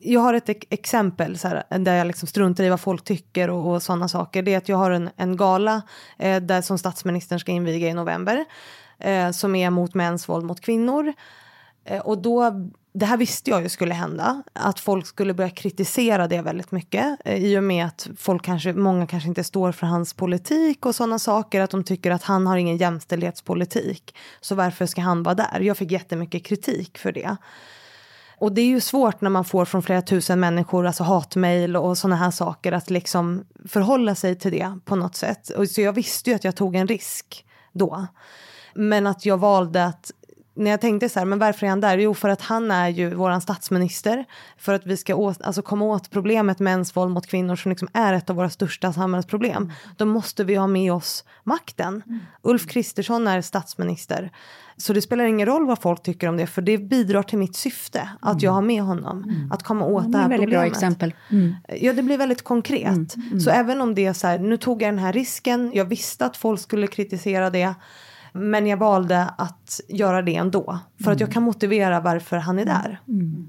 jag 0.00 0.20
har 0.20 0.34
ett 0.34 0.48
exempel 0.70 1.38
så 1.38 1.48
här, 1.48 1.78
där 1.78 1.94
jag 1.94 2.06
liksom 2.06 2.28
struntar 2.28 2.64
i 2.64 2.68
vad 2.68 2.80
folk 2.80 3.04
tycker 3.04 3.50
och, 3.50 3.74
och 3.74 3.82
sådana 3.82 4.08
saker. 4.08 4.42
Det 4.42 4.54
är 4.54 4.58
att 4.58 4.68
jag 4.68 4.76
har 4.76 4.90
en, 4.90 5.10
en 5.16 5.36
gala 5.36 5.82
eh, 6.18 6.42
där 6.42 6.62
som 6.62 6.78
statsministern 6.78 7.40
ska 7.40 7.52
inviga 7.52 7.88
i 7.88 7.94
november. 7.94 8.44
Eh, 8.98 9.30
som 9.30 9.54
är 9.54 9.70
mot 9.70 9.94
mäns 9.94 10.28
våld 10.28 10.44
mot 10.44 10.60
kvinnor. 10.60 11.12
Eh, 11.84 12.00
och 12.00 12.18
då, 12.18 12.70
det 12.92 13.06
här 13.06 13.16
visste 13.16 13.50
jag 13.50 13.62
ju 13.62 13.68
skulle 13.68 13.94
hända. 13.94 14.42
Att 14.52 14.80
folk 14.80 15.06
skulle 15.06 15.34
börja 15.34 15.50
kritisera 15.50 16.28
det 16.28 16.42
väldigt 16.42 16.70
mycket. 16.70 17.18
Eh, 17.24 17.44
I 17.44 17.58
och 17.58 17.64
med 17.64 17.86
att 17.86 18.08
folk 18.16 18.44
kanske, 18.44 18.72
många 18.72 19.06
kanske 19.06 19.28
inte 19.28 19.44
står 19.44 19.72
för 19.72 19.86
hans 19.86 20.14
politik 20.14 20.86
och 20.86 20.94
sådana 20.94 21.18
saker. 21.18 21.60
Att 21.60 21.70
de 21.70 21.84
tycker 21.84 22.10
att 22.10 22.22
han 22.22 22.46
har 22.46 22.56
ingen 22.56 22.76
jämställdhetspolitik. 22.76 24.16
Så 24.40 24.54
varför 24.54 24.86
ska 24.86 25.00
han 25.00 25.22
vara 25.22 25.34
där? 25.34 25.60
Jag 25.60 25.76
fick 25.76 25.90
jättemycket 25.90 26.44
kritik 26.44 26.98
för 26.98 27.12
det. 27.12 27.36
Och 28.40 28.52
det 28.52 28.60
är 28.60 28.66
ju 28.66 28.80
svårt 28.80 29.20
när 29.20 29.30
man 29.30 29.44
får 29.44 29.64
från 29.64 29.82
flera 29.82 30.02
tusen 30.02 30.40
människor, 30.40 30.86
alltså 30.86 31.04
hatmejl 31.04 31.76
och 31.76 31.98
sådana 31.98 32.16
här 32.16 32.30
saker, 32.30 32.72
att 32.72 32.90
liksom 32.90 33.44
förhålla 33.68 34.14
sig 34.14 34.34
till 34.34 34.52
det 34.52 34.78
på 34.84 34.96
något 34.96 35.14
sätt. 35.16 35.50
Och 35.50 35.68
så 35.68 35.80
jag 35.80 35.92
visste 35.92 36.30
ju 36.30 36.36
att 36.36 36.44
jag 36.44 36.56
tog 36.56 36.76
en 36.76 36.86
risk 36.86 37.44
då. 37.72 38.06
Men 38.74 39.06
att 39.06 39.26
jag 39.26 39.38
valde 39.38 39.84
att, 39.84 40.10
när 40.58 40.70
jag 40.70 40.80
tänkte 40.80 41.08
så 41.08 41.18
här, 41.18 41.26
men 41.26 41.38
varför 41.38 41.66
är 41.66 41.70
han 41.70 41.80
där? 41.80 41.98
Jo, 41.98 42.14
för 42.14 42.28
att 42.28 42.40
han 42.40 42.70
är 42.70 42.88
ju 42.88 43.14
våran 43.14 43.40
statsminister. 43.40 44.24
För 44.58 44.72
att 44.74 44.86
vi 44.86 44.96
ska 44.96 45.14
åt, 45.14 45.42
alltså 45.42 45.62
komma 45.62 45.84
åt 45.84 46.10
problemet 46.10 46.58
mäns 46.58 46.96
våld 46.96 47.10
mot 47.10 47.26
kvinnor 47.26 47.56
som 47.56 47.70
liksom 47.70 47.88
är 47.92 48.12
ett 48.12 48.30
av 48.30 48.36
våra 48.36 48.50
största 48.50 48.92
samhällsproblem. 48.92 49.72
Då 49.96 50.04
måste 50.04 50.44
vi 50.44 50.54
ha 50.54 50.66
med 50.66 50.92
oss 50.92 51.24
makten. 51.44 52.02
Ulf 52.42 52.66
Kristersson 52.66 53.26
är 53.26 53.40
statsminister. 53.40 54.30
Så 54.76 54.92
det 54.92 55.02
spelar 55.02 55.24
ingen 55.24 55.46
roll 55.46 55.66
vad 55.66 55.78
folk 55.78 56.02
tycker 56.02 56.28
om 56.28 56.36
det, 56.36 56.46
för 56.46 56.62
det 56.62 56.78
bidrar 56.78 57.22
till 57.22 57.38
mitt 57.38 57.56
syfte. 57.56 58.08
Att 58.20 58.42
jag 58.42 58.52
har 58.52 58.62
med 58.62 58.82
honom. 58.82 59.48
Att 59.52 59.62
komma 59.62 59.84
åt 59.84 60.04
det 60.04 60.10
Det 60.10 60.18
är 60.18 60.22
här 60.22 60.28
väldigt 60.28 60.46
problemet. 60.46 60.62
bra 60.62 60.76
exempel. 60.76 61.14
Mm. 61.30 61.54
Ja, 61.80 61.92
det 61.92 62.02
blir 62.02 62.18
väldigt 62.18 62.42
konkret. 62.44 63.14
Så 63.44 63.50
även 63.50 63.80
om 63.80 63.94
det 63.94 64.06
är 64.06 64.12
så 64.12 64.26
här, 64.26 64.38
nu 64.38 64.56
tog 64.56 64.82
jag 64.82 64.88
den 64.92 64.98
här 64.98 65.12
risken, 65.12 65.70
jag 65.74 65.84
visste 65.84 66.26
att 66.26 66.36
folk 66.36 66.60
skulle 66.60 66.86
kritisera 66.86 67.50
det. 67.50 67.74
Men 68.32 68.66
jag 68.66 68.76
valde 68.76 69.22
att 69.38 69.80
göra 69.88 70.22
det 70.22 70.34
ändå. 70.36 70.78
För 71.04 71.12
att 71.12 71.20
jag 71.20 71.32
kan 71.32 71.42
motivera 71.42 72.00
varför 72.00 72.36
han 72.36 72.58
är 72.58 72.64
där. 72.64 73.00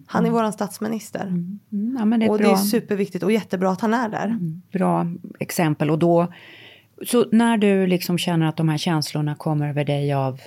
Han 0.08 0.26
är 0.26 0.30
våran 0.30 0.54
statsminister. 0.54 1.22
Mm, 1.28 1.60
ja, 2.00 2.06
men 2.06 2.20
det 2.20 2.30
och 2.30 2.36
ett 2.36 2.42
det 2.42 2.48
är 2.48 2.54
bra, 2.54 2.58
superviktigt 2.58 3.24
och 3.24 3.32
jättebra 3.32 3.72
att 3.72 3.82
han 3.82 3.94
är 3.94 4.10
där. 4.10 4.38
bra 4.72 5.08
exempel. 5.40 5.90
Och 5.90 6.00
då, 6.00 6.34
så 7.08 7.26
när 7.32 7.58
du 7.58 7.88
liksom 7.88 8.18
känner 8.18 8.46
att 8.46 8.58
de 8.58 8.70
här 8.70 8.78
känslorna 8.78 9.36
kommer 9.36 9.70
över 9.70 9.86
dig 9.86 10.14
av 10.14 10.40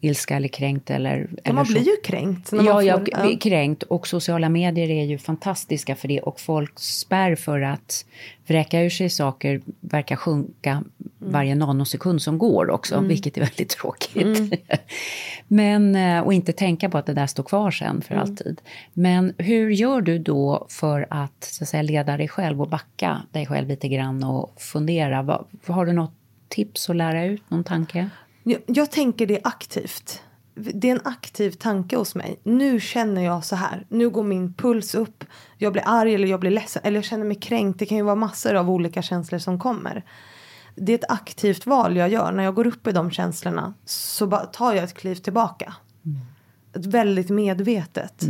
ilska 0.00 0.36
eller 0.36 0.48
kränkt 0.48 0.90
eller... 0.90 1.28
Ja, 1.30 1.38
eller 1.44 1.54
man 1.54 1.66
så- 1.66 1.72
blir 1.72 1.82
ju 1.82 1.96
kränkt. 2.04 2.48
Ja, 2.52 2.62
man 2.62 2.86
jag 2.86 2.98
får, 2.98 3.22
blir 3.22 3.38
kränkt 3.38 3.82
och 3.82 4.08
sociala 4.08 4.48
medier 4.48 4.90
är 4.90 5.04
ju 5.04 5.18
fantastiska 5.18 5.96
för 5.96 6.08
det 6.08 6.20
och 6.20 6.40
folk 6.40 6.78
spär 6.78 7.34
för 7.34 7.60
att 7.60 8.04
vräka 8.46 8.82
ur 8.82 8.90
sig 8.90 9.10
saker 9.10 9.60
verkar 9.80 10.16
sjunka 10.16 10.84
varje 11.18 11.54
nanosekund 11.54 12.22
som 12.22 12.38
går 12.38 12.70
också, 12.70 13.00
vilket 13.00 13.36
är 13.36 13.40
väldigt 13.40 13.68
tråkigt. 13.68 14.60
Men, 15.48 15.96
eh, 15.96 16.20
och 16.20 16.32
inte 16.32 16.52
tänka 16.52 16.90
på 16.90 16.98
att 16.98 17.06
det 17.06 17.14
där 17.14 17.26
står 17.26 17.42
kvar 17.42 17.70
sen 17.70 18.02
för 18.02 18.14
alltid. 18.14 18.60
Men 18.92 19.34
hur 19.38 19.70
gör 19.70 20.00
du 20.00 20.18
då 20.18 20.66
för 20.70 21.06
att, 21.10 21.44
så 21.44 21.64
att 21.64 21.68
säga, 21.68 21.82
leda 21.82 22.16
dig 22.16 22.28
själv 22.28 22.62
och 22.62 22.68
backa 22.68 23.22
dig 23.30 23.46
själv 23.46 23.68
lite 23.68 23.88
grann 23.88 24.24
och 24.24 24.54
fundera? 24.60 25.44
Har 25.66 25.86
du 25.86 25.92
något 25.92 26.14
tips 26.48 26.90
att 26.90 26.96
lära 26.96 27.24
ut, 27.24 27.50
någon 27.50 27.64
tanke? 27.64 28.10
Jag, 28.42 28.60
jag 28.66 28.90
tänker 28.90 29.26
det 29.26 29.40
aktivt. 29.44 30.22
Det 30.54 30.88
är 30.88 30.92
en 30.92 31.06
aktiv 31.06 31.50
tanke 31.50 31.96
hos 31.96 32.14
mig. 32.14 32.40
Nu 32.42 32.80
känner 32.80 33.22
jag 33.22 33.44
så 33.44 33.56
här. 33.56 33.86
Nu 33.88 34.10
går 34.10 34.22
min 34.22 34.54
puls 34.54 34.94
upp. 34.94 35.24
Jag 35.58 35.72
blir 35.72 35.82
arg 35.86 36.14
eller 36.14 36.28
jag 36.28 36.40
blir 36.40 36.50
ledsen. 36.50 36.82
Eller 36.84 36.96
jag 36.96 37.04
känner 37.04 37.24
mig 37.24 37.40
kränkt. 37.40 37.78
Det 37.78 37.86
kan 37.86 37.96
ju 37.96 38.02
vara 38.02 38.14
massor 38.14 38.54
av 38.54 38.70
olika 38.70 39.02
känslor 39.02 39.38
som 39.38 39.58
kommer. 39.58 40.04
Det 40.74 40.92
är 40.92 40.98
ett 40.98 41.10
aktivt 41.10 41.66
val 41.66 41.96
jag 41.96 42.08
gör. 42.08 42.32
När 42.32 42.44
jag 42.44 42.54
går 42.54 42.66
upp 42.66 42.86
i 42.86 42.92
de 42.92 43.10
känslorna 43.10 43.74
så 43.84 44.30
tar 44.30 44.74
jag 44.74 44.84
ett 44.84 44.94
kliv 44.94 45.14
tillbaka. 45.14 45.74
Ett 46.74 46.86
väldigt 46.86 47.30
medvetet. 47.30 48.22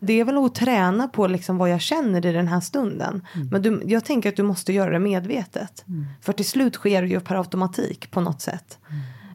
Det 0.00 0.20
är 0.20 0.24
väl 0.24 0.38
att 0.38 0.54
träna 0.54 1.08
på 1.08 1.26
liksom 1.26 1.58
vad 1.58 1.70
jag 1.70 1.80
känner 1.80 2.26
i 2.26 2.32
den 2.32 2.48
här 2.48 2.60
stunden. 2.60 3.26
Men 3.50 3.62
du, 3.62 3.82
jag 3.86 4.04
tänker 4.04 4.28
att 4.28 4.36
du 4.36 4.42
måste 4.42 4.72
göra 4.72 4.90
det 4.90 4.98
medvetet. 4.98 5.84
För 6.20 6.32
till 6.32 6.48
slut 6.48 6.74
sker 6.74 7.02
det 7.02 7.08
ju 7.08 7.20
per 7.20 7.34
automatik 7.34 8.10
på 8.10 8.20
något 8.20 8.40
sätt. 8.40 8.78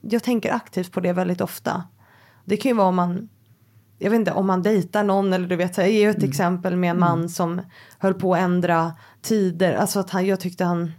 Jag 0.10 0.24
tänker 0.24 0.53
aktivt 0.53 0.91
på 0.91 0.99
det 0.99 1.14
väldigt 1.14 1.41
ofta. 1.41 1.84
Det 2.45 2.58
kan 2.58 2.70
ju 2.70 2.76
vara 2.76 2.88
om 2.88 2.95
man 2.95 3.30
jag 3.99 4.10
vet 4.10 4.20
inte 4.20 4.32
om 4.32 4.47
man 4.47 4.62
dejtar 4.62 5.03
någon 5.03 5.34
eller 5.34 5.47
du 5.47 5.55
vet 5.55 5.78
jag 5.78 5.91
ger 5.91 6.10
ett 6.10 6.24
exempel 6.24 6.76
med 6.76 6.89
en 6.89 6.99
man 6.99 7.30
som 7.30 7.62
höll 7.99 8.14
på 8.14 8.34
att 8.34 8.39
ändra 8.39 8.93
tider. 9.22 9.74
Alltså 9.74 9.99
att 9.99 10.10
han, 10.10 10.26
jag 10.26 10.39
tyckte 10.39 10.64
han 10.64 10.91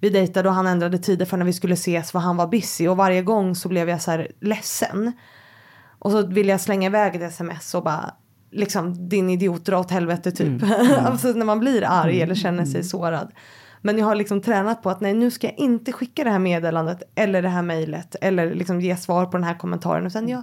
vi 0.00 0.10
dejtade 0.10 0.48
och 0.48 0.54
han 0.54 0.66
ändrade 0.66 0.98
tider 0.98 1.26
för 1.26 1.36
när 1.36 1.44
vi 1.44 1.52
skulle 1.52 1.74
ses 1.74 2.12
för 2.12 2.18
han 2.18 2.36
var 2.36 2.46
busy 2.46 2.88
och 2.88 2.96
varje 2.96 3.22
gång 3.22 3.54
så 3.54 3.68
blev 3.68 3.88
jag 3.88 4.02
så 4.02 4.10
här 4.10 4.28
ledsen. 4.40 5.12
Och 5.98 6.10
så 6.10 6.26
ville 6.26 6.52
jag 6.52 6.60
slänga 6.60 6.86
iväg 6.86 7.16
ett 7.16 7.22
sms 7.22 7.74
och 7.74 7.84
bara 7.84 8.14
liksom 8.50 9.08
din 9.08 9.30
idiot 9.30 9.64
dra 9.64 9.78
åt 9.78 9.90
helvete 9.90 10.30
typ. 10.32 10.62
alltså 10.98 11.28
när 11.28 11.44
man 11.44 11.60
blir 11.60 11.84
arg 11.84 12.22
eller 12.22 12.34
känner 12.34 12.64
sig 12.64 12.84
sårad. 12.84 13.32
Men 13.82 13.98
jag 13.98 14.06
har 14.06 14.14
liksom 14.14 14.40
tränat 14.40 14.82
på 14.82 14.90
att 14.90 15.00
nej 15.00 15.14
nu 15.14 15.30
ska 15.30 15.46
jag 15.46 15.58
inte 15.58 15.92
skicka 15.92 16.24
det 16.24 16.30
här 16.30 16.38
meddelandet 16.38 17.02
eller 17.14 17.42
det 17.42 17.48
här 17.48 17.62
mejlet 17.62 18.16
eller 18.20 18.54
liksom 18.54 18.80
ge 18.80 18.96
svar 18.96 19.26
på 19.26 19.36
den 19.36 19.44
här 19.44 19.58
kommentaren 19.58 20.06
och 20.06 20.12
sen 20.12 20.28
jag 20.28 20.42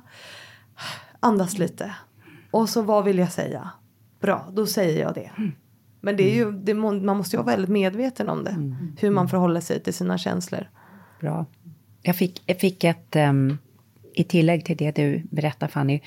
andas 1.19 1.57
lite. 1.57 1.95
Och 2.51 2.69
så 2.69 2.81
vad 2.81 3.05
vill 3.05 3.17
jag 3.19 3.31
säga? 3.31 3.69
Bra, 4.19 4.47
då 4.51 4.65
säger 4.65 5.01
jag 5.01 5.13
det. 5.13 5.31
Men 6.01 6.17
det 6.17 6.31
är 6.31 6.35
ju, 6.35 6.51
det, 6.51 6.73
man 6.73 7.17
måste 7.17 7.35
ju 7.35 7.43
vara 7.43 7.55
väldigt 7.55 7.69
medveten 7.69 8.29
om 8.29 8.43
det. 8.43 8.77
Hur 8.99 9.11
man 9.11 9.29
förhåller 9.29 9.61
sig 9.61 9.83
till 9.83 9.93
sina 9.93 10.17
känslor. 10.17 10.69
Bra. 11.19 11.45
Jag 12.01 12.15
fick, 12.15 12.43
jag 12.45 12.59
fick 12.59 12.83
ett, 12.83 13.15
um, 13.15 13.57
i 14.13 14.23
tillägg 14.23 14.65
till 14.65 14.77
det 14.77 14.91
du 14.91 15.23
berättar 15.31 15.67
Fanny, 15.67 16.01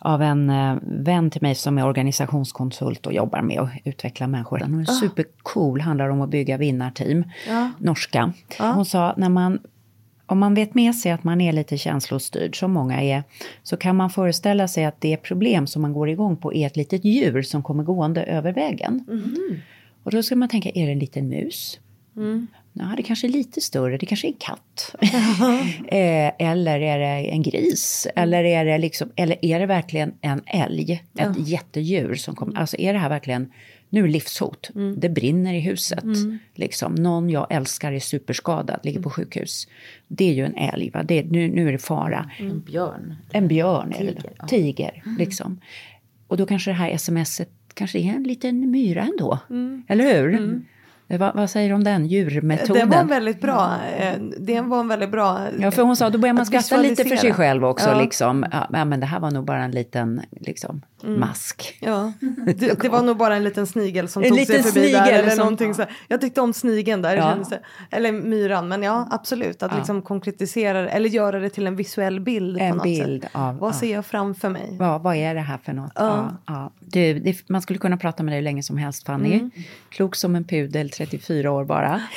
av 0.00 0.22
en 0.22 0.50
uh, 0.50 0.78
vän 0.82 1.30
till 1.30 1.42
mig 1.42 1.54
som 1.54 1.78
är 1.78 1.86
organisationskonsult 1.86 3.06
och 3.06 3.12
jobbar 3.12 3.42
med 3.42 3.60
att 3.60 3.70
utveckla 3.84 4.26
människor. 4.26 4.58
Hon 4.60 4.80
är 4.80 4.84
supercool, 4.84 5.80
handlar 5.80 6.08
om 6.08 6.20
att 6.20 6.30
bygga 6.30 6.56
vinnarteam, 6.56 7.24
norska. 7.78 8.32
Hon 8.58 8.84
sa, 8.84 9.14
när 9.16 9.28
man, 9.28 9.58
om 10.26 10.38
man 10.38 10.54
vet 10.54 10.74
med 10.74 10.94
sig 10.94 11.12
att 11.12 11.24
man 11.24 11.40
är 11.40 11.52
lite 11.52 11.78
känslostyrd, 11.78 12.58
som 12.58 12.72
många 12.72 13.02
är, 13.02 13.22
så 13.62 13.76
kan 13.76 13.96
man 13.96 14.10
föreställa 14.10 14.68
sig 14.68 14.84
att 14.84 15.00
det 15.00 15.16
problem 15.16 15.66
som 15.66 15.82
man 15.82 15.92
går 15.92 16.08
igång 16.08 16.36
på 16.36 16.54
är 16.54 16.66
ett 16.66 16.76
litet 16.76 17.04
djur 17.04 17.42
som 17.42 17.62
kommer 17.62 17.84
gående 17.84 18.22
över 18.22 18.52
vägen. 18.52 19.04
Och 20.04 20.10
då 20.10 20.22
ska 20.22 20.36
man 20.36 20.48
tänka, 20.48 20.70
är 20.74 20.86
det 20.86 20.92
en 20.92 20.98
liten 20.98 21.28
mus? 21.28 21.80
Ja, 22.80 22.94
det 22.96 23.02
kanske 23.02 23.26
är 23.26 23.28
lite 23.28 23.60
större, 23.60 23.96
det 23.96 24.06
kanske 24.06 24.26
är 24.26 24.28
en 24.28 24.38
katt. 24.38 24.94
eh, 25.88 26.48
eller 26.48 26.80
är 26.80 26.98
det 26.98 27.30
en 27.30 27.42
gris? 27.42 28.06
Eller 28.16 28.44
är 28.44 28.64
det, 28.64 28.78
liksom, 28.78 29.10
eller 29.16 29.44
är 29.44 29.60
det 29.60 29.66
verkligen 29.66 30.12
en 30.20 30.42
älg? 30.46 31.04
Ett 31.18 31.48
jättedjur 31.48 32.14
som 32.14 32.34
kommer... 32.34 32.58
Alltså 32.58 32.76
är 32.78 32.92
det 32.92 32.98
här 32.98 33.08
verkligen... 33.08 33.52
Nu 33.92 34.00
är 34.00 34.04
det 34.04 34.12
livshot. 34.12 34.70
Det 34.96 35.08
brinner 35.08 35.54
i 35.54 35.60
huset. 35.60 36.04
Liksom. 36.54 36.94
Någon 36.94 37.30
jag 37.30 37.46
älskar 37.50 37.92
är 37.92 37.98
superskadad, 37.98 38.80
ligger 38.82 39.02
på 39.02 39.10
sjukhus. 39.10 39.68
Det 40.08 40.30
är 40.30 40.34
ju 40.34 40.44
en 40.44 40.56
älg, 40.56 40.90
va? 40.90 41.02
Det 41.02 41.18
är, 41.18 41.24
nu, 41.24 41.48
nu 41.48 41.68
är 41.68 41.72
det 41.72 41.78
fara. 41.78 42.30
En 42.38 42.60
björn. 42.60 43.14
En 43.32 43.48
björn. 43.48 43.94
Tiger, 43.98 44.32
ja. 44.38 44.46
Tiger, 44.46 45.02
liksom. 45.18 45.60
Och 46.26 46.36
då 46.36 46.46
kanske 46.46 46.70
det 46.70 46.74
här 46.74 46.96
smset 46.96 47.50
kanske 47.74 47.98
är 47.98 48.14
en 48.14 48.22
liten 48.22 48.70
myra 48.70 49.02
ändå. 49.02 49.38
Eller 49.88 50.14
hur? 50.14 50.62
Vad, 51.18 51.34
vad 51.34 51.50
säger 51.50 51.68
du 51.68 51.74
om 51.74 51.84
den 51.84 52.06
djurmetoden? 52.06 52.88
Det 52.90 52.96
var 52.96 53.04
väldigt 53.04 53.40
bra, 53.40 53.74
eh, 53.98 54.14
det 54.38 54.60
var 54.60 54.80
en 54.80 54.88
väldigt 54.88 55.10
bra. 55.10 55.38
Ja, 55.58 55.70
för 55.70 55.82
hon 55.82 55.96
sa 55.96 56.10
då 56.10 56.18
börjar 56.18 56.32
man 56.34 56.42
att 56.42 56.48
skratta 56.48 56.76
lite 56.76 57.04
för 57.04 57.16
sig 57.16 57.32
själv 57.32 57.64
också. 57.64 57.88
Ja. 57.88 58.00
Liksom. 58.00 58.46
Ja, 58.72 58.84
men- 58.84 59.00
det 59.00 59.06
här 59.06 59.20
var 59.20 59.30
nog 59.30 59.44
bara 59.44 59.64
en 59.64 59.70
liten 59.70 60.22
liksom, 60.30 60.82
mask. 61.02 61.78
Ja, 61.80 62.12
det, 62.56 62.80
det 62.82 62.88
var 62.88 63.02
nog 63.02 63.16
bara 63.16 63.36
en 63.36 63.44
liten 63.44 63.66
snigel 63.66 64.08
som 64.08 64.22
En 64.22 64.28
tog 64.28 64.38
sig 64.46 64.62
förbi 64.62 64.92
där. 64.92 65.12
Eller 65.12 65.30
som- 65.30 65.38
någonting 65.38 65.74
så. 65.74 65.84
Jag 66.08 66.20
tyckte 66.20 66.40
om 66.40 66.52
snigeln 66.52 67.02
där. 67.02 67.16
Ja. 67.16 67.36
Eller 67.90 68.12
myran. 68.12 68.68
Men 68.68 68.82
ja, 68.82 69.08
absolut. 69.10 69.62
Att 69.62 69.76
liksom 69.76 70.02
konkretisera 70.02 70.82
det, 70.82 70.88
Eller 70.88 71.08
göra 71.08 71.38
det 71.38 71.50
till 71.50 71.66
en 71.66 71.76
visuell 71.76 72.20
bild. 72.20 72.58
En 72.60 72.78
bild 72.78 73.22
sätt. 73.22 73.30
av- 73.34 73.58
Vad 73.58 73.74
ja. 73.74 73.78
ser 73.78 73.92
jag 73.92 74.06
framför 74.06 74.48
mig? 74.48 74.76
Vad, 74.78 75.02
vad 75.02 75.16
är 75.16 75.34
det 75.34 75.40
här 75.40 75.58
för 75.64 75.72
något? 75.72 75.92
Ja. 75.94 76.30
Ja, 76.46 76.70
Du, 76.80 77.18
det, 77.18 77.48
man 77.48 77.62
skulle 77.62 77.78
kunna 77.78 77.96
prata 77.96 78.22
med 78.22 78.32
dig 78.32 78.38
hur 78.38 78.44
länge 78.44 78.62
som 78.62 78.76
helst 78.76 79.06
Fanny. 79.06 79.34
Mm. 79.34 79.50
Klok 79.90 80.16
som 80.16 80.36
en 80.36 80.44
pudel, 80.44 80.90
34 81.00 81.50
år 81.50 81.64
bara. 81.64 82.02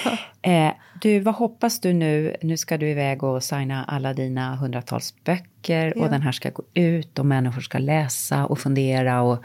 Eh, 0.45 0.73
du, 1.01 1.19
vad 1.19 1.36
hoppas 1.36 1.79
du 1.79 1.93
nu? 1.93 2.36
Nu 2.41 2.57
ska 2.57 2.77
du 2.77 2.89
iväg 2.89 3.23
och 3.23 3.43
signa 3.43 3.84
alla 3.84 4.13
dina 4.13 4.55
hundratals 4.55 5.15
böcker 5.23 5.97
och 5.97 6.09
den 6.09 6.21
här 6.21 6.31
ska 6.31 6.49
gå 6.49 6.63
ut 6.73 7.19
och 7.19 7.25
människor 7.25 7.61
ska 7.61 7.77
läsa 7.77 8.45
och 8.45 8.59
fundera 8.59 9.21
och 9.21 9.43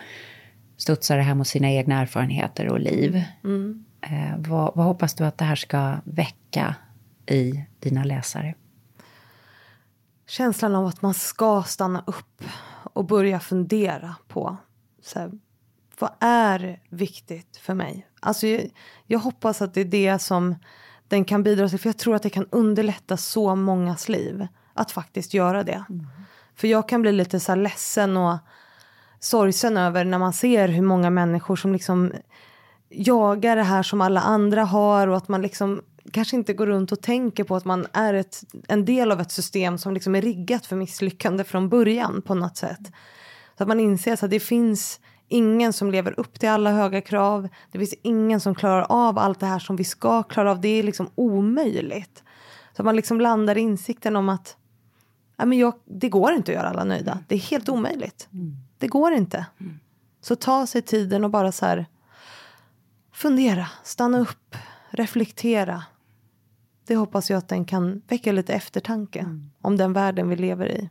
studsa 0.76 1.16
det 1.16 1.22
här 1.22 1.34
mot 1.34 1.48
sina 1.48 1.70
egna 1.70 2.00
erfarenheter 2.00 2.68
och 2.68 2.80
liv. 2.80 3.22
Mm. 3.44 3.84
Eh, 4.00 4.38
vad, 4.38 4.72
vad 4.74 4.86
hoppas 4.86 5.14
du 5.14 5.24
att 5.24 5.38
det 5.38 5.44
här 5.44 5.56
ska 5.56 5.96
väcka 6.04 6.74
i 7.26 7.64
dina 7.80 8.04
läsare? 8.04 8.54
Känslan 10.26 10.74
av 10.74 10.86
att 10.86 11.02
man 11.02 11.14
ska 11.14 11.62
stanna 11.62 12.04
upp 12.06 12.44
och 12.92 13.04
börja 13.04 13.40
fundera 13.40 14.14
på 14.28 14.56
så 15.02 15.18
här, 15.18 15.30
vad 15.98 16.10
är 16.20 16.80
viktigt 16.88 17.56
för 17.56 17.74
mig? 17.74 18.06
Alltså, 18.20 18.46
jag, 18.46 18.70
jag 19.06 19.18
hoppas 19.18 19.62
att 19.62 19.74
det 19.74 19.80
är 19.80 19.84
det 19.84 20.18
som 20.18 20.54
den 21.08 21.24
kan 21.24 21.42
bidra 21.42 21.68
till. 21.68 21.78
För 21.78 21.88
jag 21.88 21.96
tror 21.96 22.14
att 22.14 22.22
det 22.22 22.30
kan 22.30 22.46
underlätta 22.50 23.16
så 23.16 23.54
mångas 23.54 24.08
liv 24.08 24.46
att 24.74 24.90
faktiskt 24.90 25.34
göra 25.34 25.64
det. 25.64 25.84
För 26.56 26.68
jag 26.68 26.88
kan 26.88 27.02
bli 27.02 27.12
lite 27.12 27.40
så 27.40 27.52
här 27.52 27.56
ledsen 27.56 28.16
och 28.16 28.36
sorgsen 29.20 29.76
över 29.76 30.04
när 30.04 30.18
man 30.18 30.32
ser 30.32 30.68
hur 30.68 30.82
många 30.82 31.10
människor 31.10 31.56
som 31.56 31.72
liksom 31.72 32.12
jagar 32.88 33.56
det 33.56 33.62
här 33.62 33.82
som 33.82 34.00
alla 34.00 34.20
andra 34.20 34.64
har 34.64 35.08
och 35.08 35.16
att 35.16 35.28
man 35.28 35.42
liksom 35.42 35.82
kanske 36.12 36.36
inte 36.36 36.52
går 36.52 36.66
runt 36.66 36.92
och 36.92 37.02
tänker 37.02 37.44
på 37.44 37.56
att 37.56 37.64
man 37.64 37.86
är 37.92 38.14
ett, 38.14 38.42
en 38.68 38.84
del 38.84 39.12
av 39.12 39.20
ett 39.20 39.32
system 39.32 39.78
som 39.78 39.94
liksom 39.94 40.14
är 40.14 40.22
riggat 40.22 40.66
för 40.66 40.76
misslyckande 40.76 41.44
från 41.44 41.68
början 41.68 42.22
på 42.22 42.34
något 42.34 42.56
sätt. 42.56 42.92
Så 43.58 43.62
att 43.62 43.68
man 43.68 43.80
inser 43.80 44.24
att 44.24 44.30
det 44.30 44.40
finns 44.40 45.00
ingen 45.28 45.72
som 45.72 45.90
lever 45.90 46.20
upp 46.20 46.40
till 46.40 46.48
alla 46.48 46.72
höga 46.72 47.00
krav. 47.00 47.48
Det 47.70 47.78
finns 47.78 47.94
ingen 48.02 48.40
som 48.40 48.54
klarar 48.54 48.86
av 48.88 49.18
allt 49.18 49.40
det 49.40 49.46
här 49.46 49.58
som 49.58 49.76
vi 49.76 49.84
ska 49.84 50.22
klara 50.22 50.50
av. 50.50 50.60
Det 50.60 50.68
är 50.68 50.82
liksom 50.82 51.10
omöjligt. 51.14 52.22
Så 52.76 52.82
man 52.82 52.96
liksom 52.96 53.20
landar 53.20 53.58
i 53.58 53.60
insikten 53.60 54.16
om 54.16 54.28
att 54.28 54.56
ja, 55.36 55.46
men 55.46 55.58
jag, 55.58 55.74
det 55.84 56.08
går 56.08 56.32
inte 56.32 56.52
att 56.52 56.56
göra 56.56 56.68
alla 56.68 56.84
nöjda. 56.84 57.18
Det 57.28 57.34
är 57.34 57.38
helt 57.38 57.68
omöjligt. 57.68 58.28
Det 58.78 58.88
går 58.88 59.12
inte. 59.12 59.46
Så 60.20 60.36
ta 60.36 60.66
sig 60.66 60.82
tiden 60.82 61.24
och 61.24 61.30
bara 61.30 61.52
så 61.52 61.66
här 61.66 61.86
fundera, 63.12 63.68
stanna 63.84 64.18
upp, 64.18 64.56
reflektera. 64.90 65.84
Det 66.86 66.96
hoppas 66.96 67.30
jag 67.30 67.38
att 67.38 67.48
den 67.48 67.64
kan 67.64 68.02
väcka 68.08 68.32
lite 68.32 68.54
eftertanke 68.54 69.26
om 69.60 69.76
den 69.76 69.92
världen 69.92 70.28
vi 70.28 70.36
lever 70.36 70.68
i. 70.68 70.90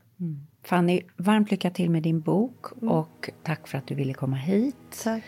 Fanny, 0.68 1.02
varmt 1.18 1.52
lycka 1.52 1.70
till 1.70 1.90
med 1.90 2.04
din 2.04 2.22
bok 2.22 2.66
och 2.82 3.30
tack 3.44 3.68
för 3.68 3.78
att 3.78 3.88
du 3.88 3.96
ville 3.96 4.14
komma 4.14 4.36
hit. 4.36 4.76
Tack. 5.04 5.24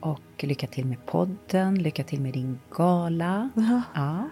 Och 0.00 0.20
lycka 0.44 0.66
till 0.66 0.86
med 0.86 1.06
podden, 1.06 1.74
lycka 1.74 2.02
till 2.04 2.20
med 2.20 2.32
din 2.32 2.58
gala. 2.70 3.50
Ja, 3.54 3.82
Ja. 3.94 4.28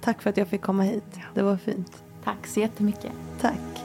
tack 0.00 0.22
för 0.22 0.30
att 0.30 0.36
jag 0.36 0.48
fick 0.48 0.62
komma 0.62 0.82
hit. 0.82 1.20
Det 1.34 1.42
var 1.42 1.56
fint. 1.56 2.04
Tack 2.24 2.46
så 2.46 2.60
jättemycket. 2.60 3.12
Tack. 3.40 3.84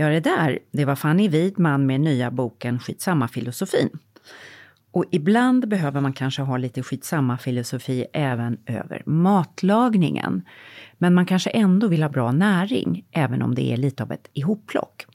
Ja, 0.00 0.08
det 0.08 0.20
där, 0.20 0.58
det 0.72 0.84
var 0.84 0.96
Fanny 0.96 1.28
Widman 1.28 1.86
med 1.86 2.00
nya 2.00 2.30
boken 2.30 2.78
Skitsamma 2.78 3.28
filosofin. 3.28 3.88
Och 4.90 5.04
ibland 5.10 5.68
behöver 5.68 6.00
man 6.00 6.12
kanske 6.12 6.42
ha 6.42 6.56
lite 6.56 6.82
skitsamma 6.82 7.38
filosofi 7.38 8.06
även 8.12 8.58
över 8.66 9.02
matlagningen. 9.06 10.42
Men 10.98 11.14
man 11.14 11.26
kanske 11.26 11.50
ändå 11.50 11.88
vill 11.88 12.02
ha 12.02 12.08
bra 12.08 12.32
näring, 12.32 13.04
även 13.12 13.42
om 13.42 13.54
det 13.54 13.72
är 13.72 13.76
lite 13.76 14.02
av 14.02 14.12
ett 14.12 14.30
ihopplock. 14.32 15.06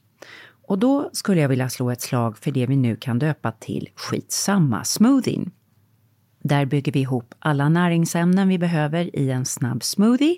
Och 0.67 0.79
då 0.79 1.09
skulle 1.13 1.41
jag 1.41 1.49
vilja 1.49 1.69
slå 1.69 1.91
ett 1.91 2.01
slag 2.01 2.38
för 2.38 2.51
det 2.51 2.65
vi 2.65 2.75
nu 2.75 2.95
kan 2.95 3.19
döpa 3.19 3.51
till 3.51 3.89
skitsamma 3.95 4.84
smoothien. 4.84 5.51
Där 6.39 6.65
bygger 6.65 6.91
vi 6.91 6.99
ihop 6.99 7.34
alla 7.39 7.69
näringsämnen 7.69 8.47
vi 8.47 8.57
behöver 8.57 9.15
i 9.15 9.31
en 9.31 9.45
snabb 9.45 9.84
smoothie 9.84 10.38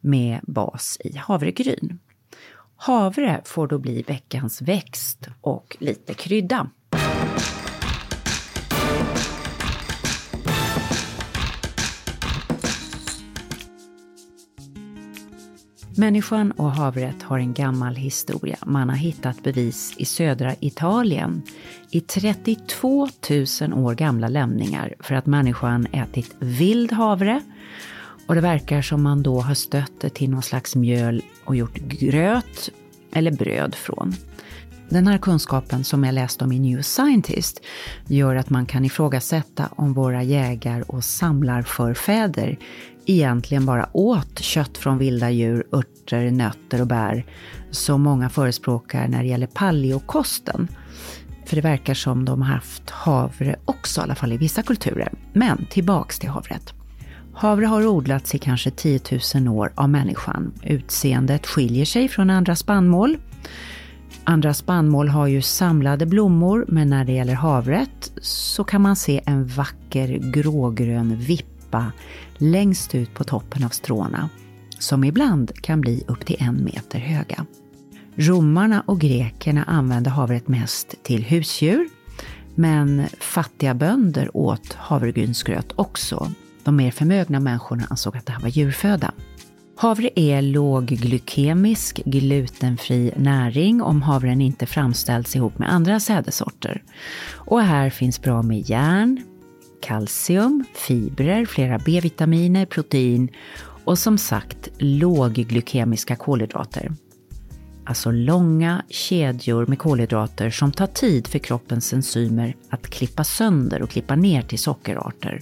med 0.00 0.40
bas 0.42 0.98
i 1.04 1.16
havregryn. 1.16 1.98
Havre 2.86 3.40
får 3.44 3.66
då 3.66 3.78
bli 3.78 4.02
veckans 4.02 4.62
växt 4.62 5.28
och 5.40 5.76
lite 5.80 6.14
krydda. 6.14 6.70
Människan 15.96 16.52
och 16.52 16.72
havret 16.72 17.22
har 17.22 17.38
en 17.38 17.54
gammal 17.54 17.94
historia. 17.94 18.58
Man 18.66 18.88
har 18.88 18.96
hittat 18.96 19.42
bevis 19.42 19.94
i 19.96 20.04
södra 20.04 20.54
Italien 20.60 21.42
i 21.90 22.00
32 22.00 23.08
000 23.60 23.84
år 23.84 23.94
gamla 23.94 24.28
lämningar 24.28 24.94
för 25.00 25.14
att 25.14 25.26
människan 25.26 25.86
ätit 25.92 26.36
vild 26.38 26.92
havre 26.92 27.42
och 28.26 28.34
det 28.34 28.40
verkar 28.40 28.82
som 28.82 29.02
man 29.02 29.22
då 29.22 29.40
har 29.40 29.54
stött 29.54 30.00
det 30.00 30.10
till 30.10 30.30
någon 30.30 30.42
slags 30.42 30.76
mjöl 30.76 31.22
och 31.44 31.56
gjort 31.56 31.74
gröt 31.74 32.70
eller 33.12 33.32
bröd 33.32 33.74
från. 33.74 34.14
Den 34.88 35.06
här 35.06 35.18
kunskapen 35.18 35.84
som 35.84 36.04
jag 36.04 36.14
läste 36.14 36.44
om 36.44 36.52
i 36.52 36.58
New 36.58 36.82
Scientist 36.82 37.60
gör 38.06 38.36
att 38.36 38.50
man 38.50 38.66
kan 38.66 38.84
ifrågasätta 38.84 39.68
om 39.76 39.92
våra 39.92 40.22
jägar 40.22 40.90
och 40.90 41.04
samlarförfäder 41.04 42.58
egentligen 43.06 43.66
bara 43.66 43.88
åt 43.92 44.38
kött 44.38 44.78
från 44.78 44.98
vilda 44.98 45.30
djur, 45.30 45.66
örter, 45.72 46.30
nötter 46.30 46.80
och 46.80 46.86
bär 46.86 47.26
som 47.70 48.02
många 48.02 48.28
förespråkar 48.28 49.08
när 49.08 49.22
det 49.22 49.28
gäller 49.28 49.46
paleokosten. 49.46 50.68
För 51.46 51.56
det 51.56 51.62
verkar 51.62 51.94
som 51.94 52.24
de 52.24 52.42
har 52.42 52.54
haft 52.54 52.90
havre 52.90 53.56
också, 53.64 54.00
i 54.00 54.04
alla 54.04 54.14
fall 54.14 54.32
i 54.32 54.36
vissa 54.36 54.62
kulturer. 54.62 55.12
Men 55.32 55.66
tillbaks 55.70 56.18
till 56.18 56.30
havret. 56.30 56.83
Havre 57.34 57.66
har 57.66 57.86
odlats 57.86 58.34
i 58.34 58.38
kanske 58.38 58.70
10 58.70 59.00
000 59.34 59.48
år 59.48 59.72
av 59.74 59.88
människan. 59.88 60.52
Utseendet 60.62 61.46
skiljer 61.46 61.84
sig 61.84 62.08
från 62.08 62.30
andra 62.30 62.56
spannmål. 62.56 63.16
Andra 64.24 64.54
spannmål 64.54 65.08
har 65.08 65.26
ju 65.26 65.42
samlade 65.42 66.06
blommor, 66.06 66.64
men 66.68 66.90
när 66.90 67.04
det 67.04 67.12
gäller 67.12 67.34
havret 67.34 68.12
så 68.22 68.64
kan 68.64 68.82
man 68.82 68.96
se 68.96 69.20
en 69.26 69.46
vacker 69.46 70.08
grågrön 70.32 71.16
vippa 71.16 71.92
längst 72.36 72.94
ut 72.94 73.14
på 73.14 73.24
toppen 73.24 73.64
av 73.64 73.68
stråna, 73.68 74.28
som 74.78 75.04
ibland 75.04 75.52
kan 75.62 75.80
bli 75.80 76.04
upp 76.06 76.26
till 76.26 76.36
en 76.38 76.64
meter 76.64 76.98
höga. 76.98 77.46
Romarna 78.16 78.82
och 78.86 79.00
grekerna 79.00 79.64
använde 79.64 80.10
havret 80.10 80.48
mest 80.48 80.94
till 81.02 81.24
husdjur, 81.24 81.88
men 82.54 83.06
fattiga 83.20 83.74
bönder 83.74 84.36
åt 84.36 84.72
havregrynsgröt 84.72 85.72
också. 85.76 86.32
De 86.64 86.76
mer 86.76 86.90
förmögna 86.90 87.40
människorna 87.40 87.86
ansåg 87.90 88.16
att 88.16 88.26
det 88.26 88.32
här 88.32 88.40
var 88.40 88.48
djurföda. 88.48 89.12
Havre 89.76 90.10
är 90.14 90.42
lågglykemisk, 90.42 92.00
glutenfri 92.04 93.12
näring 93.16 93.82
om 93.82 94.02
havren 94.02 94.40
inte 94.40 94.66
framställs 94.66 95.36
ihop 95.36 95.58
med 95.58 95.72
andra 95.72 96.00
sädesorter. 96.00 96.82
Och 97.32 97.60
här 97.60 97.90
finns 97.90 98.22
bra 98.22 98.42
med 98.42 98.70
järn, 98.70 99.22
kalcium, 99.82 100.64
fibrer, 100.74 101.46
flera 101.46 101.78
B-vitaminer, 101.78 102.66
protein 102.66 103.28
och 103.84 103.98
som 103.98 104.18
sagt 104.18 104.68
lågglykemiska 104.78 106.16
kolhydrater. 106.16 106.92
Alltså 107.86 108.10
långa 108.10 108.84
kedjor 108.88 109.66
med 109.66 109.78
kolhydrater 109.78 110.50
som 110.50 110.72
tar 110.72 110.86
tid 110.86 111.26
för 111.26 111.38
kroppens 111.38 111.92
enzymer 111.92 112.56
att 112.70 112.86
klippa 112.86 113.24
sönder 113.24 113.82
och 113.82 113.90
klippa 113.90 114.16
ner 114.16 114.42
till 114.42 114.58
sockerarter 114.58 115.40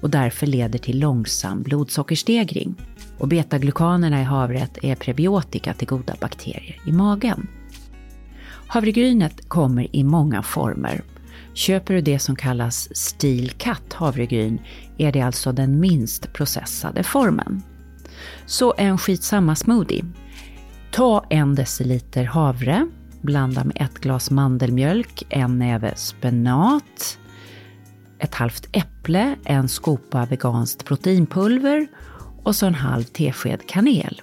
och 0.00 0.10
därför 0.10 0.46
leder 0.46 0.78
till 0.78 0.98
långsam 0.98 1.62
blodsockerstegring. 1.62 2.74
Och 3.18 3.28
betaglukanerna 3.28 4.20
i 4.20 4.24
havret 4.24 4.78
är 4.82 4.94
prebiotika 4.94 5.74
till 5.74 5.88
goda 5.88 6.14
bakterier 6.20 6.80
i 6.86 6.92
magen. 6.92 7.48
Havregrynet 8.66 9.48
kommer 9.48 9.96
i 9.96 10.04
många 10.04 10.42
former. 10.42 11.02
Köper 11.54 11.94
du 11.94 12.00
det 12.00 12.18
som 12.18 12.36
kallas 12.36 12.96
Steel 12.96 13.50
Cut 13.50 13.92
havregryn 13.92 14.60
är 14.98 15.12
det 15.12 15.20
alltså 15.20 15.52
den 15.52 15.80
minst 15.80 16.32
processade 16.32 17.02
formen. 17.02 17.62
Så 18.46 18.74
en 18.78 18.98
skitsamma 18.98 19.56
smoothie. 19.56 20.04
Ta 20.90 21.24
en 21.30 21.54
deciliter 21.54 22.24
havre, 22.24 22.88
blanda 23.20 23.64
med 23.64 23.76
ett 23.80 23.98
glas 23.98 24.30
mandelmjölk, 24.30 25.26
en 25.28 25.58
näve 25.58 25.96
spenat, 25.96 27.17
ett 28.18 28.34
halvt 28.34 28.68
äpple, 28.72 29.36
en 29.44 29.68
skopa 29.68 30.26
veganskt 30.26 30.84
proteinpulver 30.84 31.86
och 32.42 32.56
så 32.56 32.66
en 32.66 32.74
halv 32.74 33.04
tesked 33.04 33.66
kanel. 33.66 34.22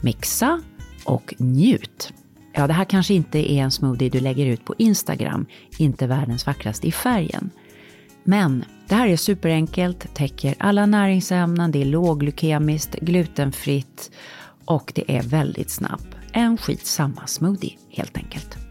Mixa 0.00 0.62
och 1.04 1.34
njut! 1.38 2.12
Ja, 2.54 2.66
det 2.66 2.72
här 2.72 2.84
kanske 2.84 3.14
inte 3.14 3.52
är 3.52 3.62
en 3.62 3.70
smoothie 3.70 4.08
du 4.08 4.20
lägger 4.20 4.46
ut 4.46 4.64
på 4.64 4.74
Instagram, 4.78 5.46
inte 5.78 6.06
världens 6.06 6.46
vackraste 6.46 6.86
i 6.86 6.92
färgen. 6.92 7.50
Men 8.24 8.64
det 8.88 8.94
här 8.94 9.08
är 9.08 9.16
superenkelt, 9.16 10.14
täcker 10.14 10.54
alla 10.58 10.86
näringsämnen, 10.86 11.72
det 11.72 11.82
är 11.82 11.84
låglykemiskt, 11.84 12.94
glutenfritt 12.94 14.10
och 14.64 14.92
det 14.94 15.16
är 15.16 15.22
väldigt 15.22 15.70
snabbt. 15.70 16.16
En 16.32 16.58
skitsamma 16.58 17.26
smoothie 17.26 17.78
helt 17.90 18.16
enkelt. 18.16 18.61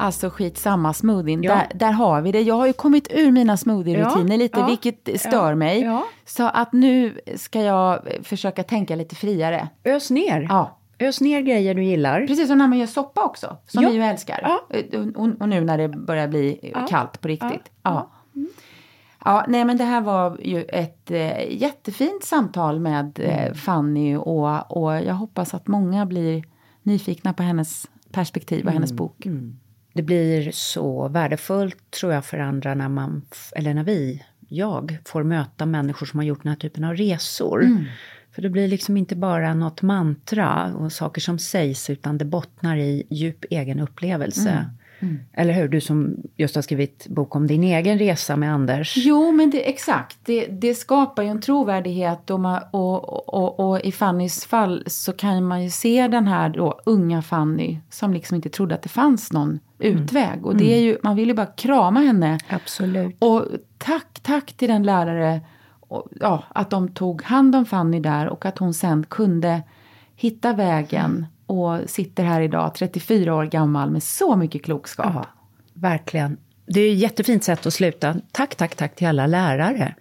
Alltså 0.00 0.30
skitsamma, 0.30 0.92
smoothien, 0.94 1.42
ja. 1.42 1.54
där, 1.54 1.66
där 1.74 1.92
har 1.92 2.20
vi 2.22 2.32
det. 2.32 2.40
Jag 2.40 2.54
har 2.54 2.66
ju 2.66 2.72
kommit 2.72 3.08
ur 3.10 3.30
mina 3.30 3.56
smoothie-rutiner 3.56 4.30
ja, 4.32 4.36
lite, 4.36 4.60
ja, 4.60 4.66
vilket 4.66 5.20
stör 5.20 5.54
mig. 5.54 5.88
Så 6.26 6.46
att 6.48 6.72
nu 6.72 7.20
ska 7.36 7.62
jag 7.62 8.00
försöka 8.22 8.62
tänka 8.62 8.96
lite 8.96 9.14
friare. 9.14 9.68
Ös 9.84 10.10
ner. 10.10 10.46
Ja. 10.48 10.76
Ös 10.98 11.20
ner 11.20 11.40
grejer 11.40 11.74
du 11.74 11.84
gillar. 11.84 12.26
Precis 12.26 12.48
som 12.48 12.58
när 12.58 12.68
man 12.68 12.78
gör 12.78 12.86
soppa 12.86 13.24
också, 13.24 13.56
som 13.66 13.84
vi 13.84 13.92
ju 13.94 14.02
älskar. 14.02 14.40
Ja. 14.42 14.60
Och, 15.16 15.28
och 15.40 15.48
nu 15.48 15.60
när 15.60 15.78
det 15.78 15.88
börjar 15.88 16.28
bli 16.28 16.70
Ja. 16.74 16.86
kallt 16.86 17.20
på 17.20 17.28
riktigt. 17.28 17.70
Ja. 17.82 18.10
Ja. 18.32 18.42
Ja, 19.24 19.44
nej 19.48 19.64
men 19.64 19.76
det 19.76 19.84
här 19.84 20.00
var 20.00 20.38
ju 20.42 20.62
ett 20.64 21.10
eh, 21.10 21.56
jättefint 21.62 22.24
samtal 22.24 22.80
med 22.80 23.18
Mm. 23.18 23.30
eh, 23.30 23.54
Fanny 23.54 24.16
och, 24.16 24.76
och 24.76 24.94
jag 25.00 25.14
hoppas 25.14 25.54
att 25.54 25.66
många 25.66 26.06
blir 26.06 26.44
nyfikna 26.82 27.32
på 27.32 27.42
hennes 27.42 27.86
perspektiv 28.12 28.58
och 28.58 28.62
Mm. 28.62 28.74
hennes 28.74 28.92
bok. 28.92 29.26
Det 29.92 30.02
blir 30.02 30.50
så 30.52 31.08
värdefullt 31.08 31.90
tror 31.90 32.12
jag 32.12 32.24
för 32.24 32.38
andra 32.38 32.74
när 32.74 32.88
man, 32.88 33.22
eller 33.56 33.74
när 33.74 33.84
vi, 33.84 34.24
jag, 34.48 34.98
får 35.04 35.22
möta 35.22 35.66
människor 35.66 36.06
som 36.06 36.18
har 36.18 36.24
gjort 36.24 36.42
den 36.42 36.50
här 36.50 36.56
typen 36.56 36.84
av 36.84 36.96
resor. 36.96 37.64
Mm. 37.64 37.84
För 38.32 38.42
det 38.42 38.48
blir 38.48 38.68
liksom 38.68 38.96
inte 38.96 39.16
bara 39.16 39.54
något 39.54 39.82
mantra 39.82 40.74
och 40.74 40.92
saker 40.92 41.20
som 41.20 41.38
sägs 41.38 41.90
utan 41.90 42.18
det 42.18 42.24
bottnar 42.24 42.76
i 42.76 43.06
djup 43.10 43.44
egen 43.50 43.80
upplevelse. 43.80 44.50
Mm. 44.50 44.64
Eller 45.32 45.52
hur? 45.52 45.68
Du 45.68 45.80
som 45.80 46.16
just 46.36 46.54
har 46.54 46.62
skrivit 46.62 47.06
bok 47.08 47.36
om 47.36 47.46
din 47.46 47.64
egen 47.64 47.98
resa 47.98 48.36
med 48.36 48.54
Anders. 48.54 48.94
Jo, 48.96 49.32
men 49.32 49.50
det, 49.50 49.68
exakt. 49.68 50.18
Det, 50.24 50.46
det 50.46 50.74
skapar 50.74 51.22
ju 51.22 51.28
en 51.28 51.40
trovärdighet 51.40 52.30
och, 52.30 52.40
man, 52.40 52.62
och, 52.70 53.28
och, 53.34 53.60
och 53.60 53.80
i 53.80 53.92
Fannys 53.92 54.44
fall 54.44 54.84
så 54.86 55.12
kan 55.12 55.44
man 55.44 55.62
ju 55.62 55.70
se 55.70 56.08
den 56.08 56.26
här 56.26 56.48
då 56.48 56.80
unga 56.84 57.22
Fanny 57.22 57.78
som 57.90 58.12
liksom 58.12 58.34
inte 58.34 58.48
trodde 58.48 58.74
att 58.74 58.82
det 58.82 58.88
fanns 58.88 59.32
någon 59.32 59.58
utväg. 59.78 60.46
Och 60.46 60.56
det 60.56 60.74
är 60.74 60.80
ju, 60.80 60.98
man 61.02 61.16
vill 61.16 61.28
ju 61.28 61.34
bara 61.34 61.46
krama 61.46 62.00
henne. 62.00 62.38
Absolut. 62.48 63.16
Och 63.18 63.44
tack, 63.78 64.20
tack 64.22 64.52
till 64.52 64.68
den 64.68 64.82
lärare, 64.82 65.40
och, 65.80 66.08
ja, 66.20 66.44
att 66.48 66.70
de 66.70 66.88
tog 66.88 67.22
hand 67.22 67.56
om 67.56 67.66
Fanny 67.66 68.00
där 68.00 68.28
och 68.28 68.46
att 68.46 68.58
hon 68.58 68.74
sen 68.74 69.06
kunde 69.08 69.62
hitta 70.16 70.52
vägen 70.52 71.26
och 71.50 71.78
sitter 71.90 72.24
här 72.24 72.40
idag, 72.40 72.74
34 72.74 73.34
år 73.34 73.44
gammal, 73.44 73.90
med 73.90 74.02
så 74.02 74.36
mycket 74.36 74.64
klokskap. 74.64 75.12
Ja, 75.14 75.24
verkligen. 75.74 76.36
Det 76.66 76.80
är 76.80 76.92
ett 76.92 76.98
jättefint 76.98 77.44
sätt 77.44 77.66
att 77.66 77.74
sluta. 77.74 78.16
Tack, 78.32 78.54
tack, 78.54 78.74
tack 78.76 78.94
till 78.96 79.06
alla 79.06 79.26
lärare 79.26 79.94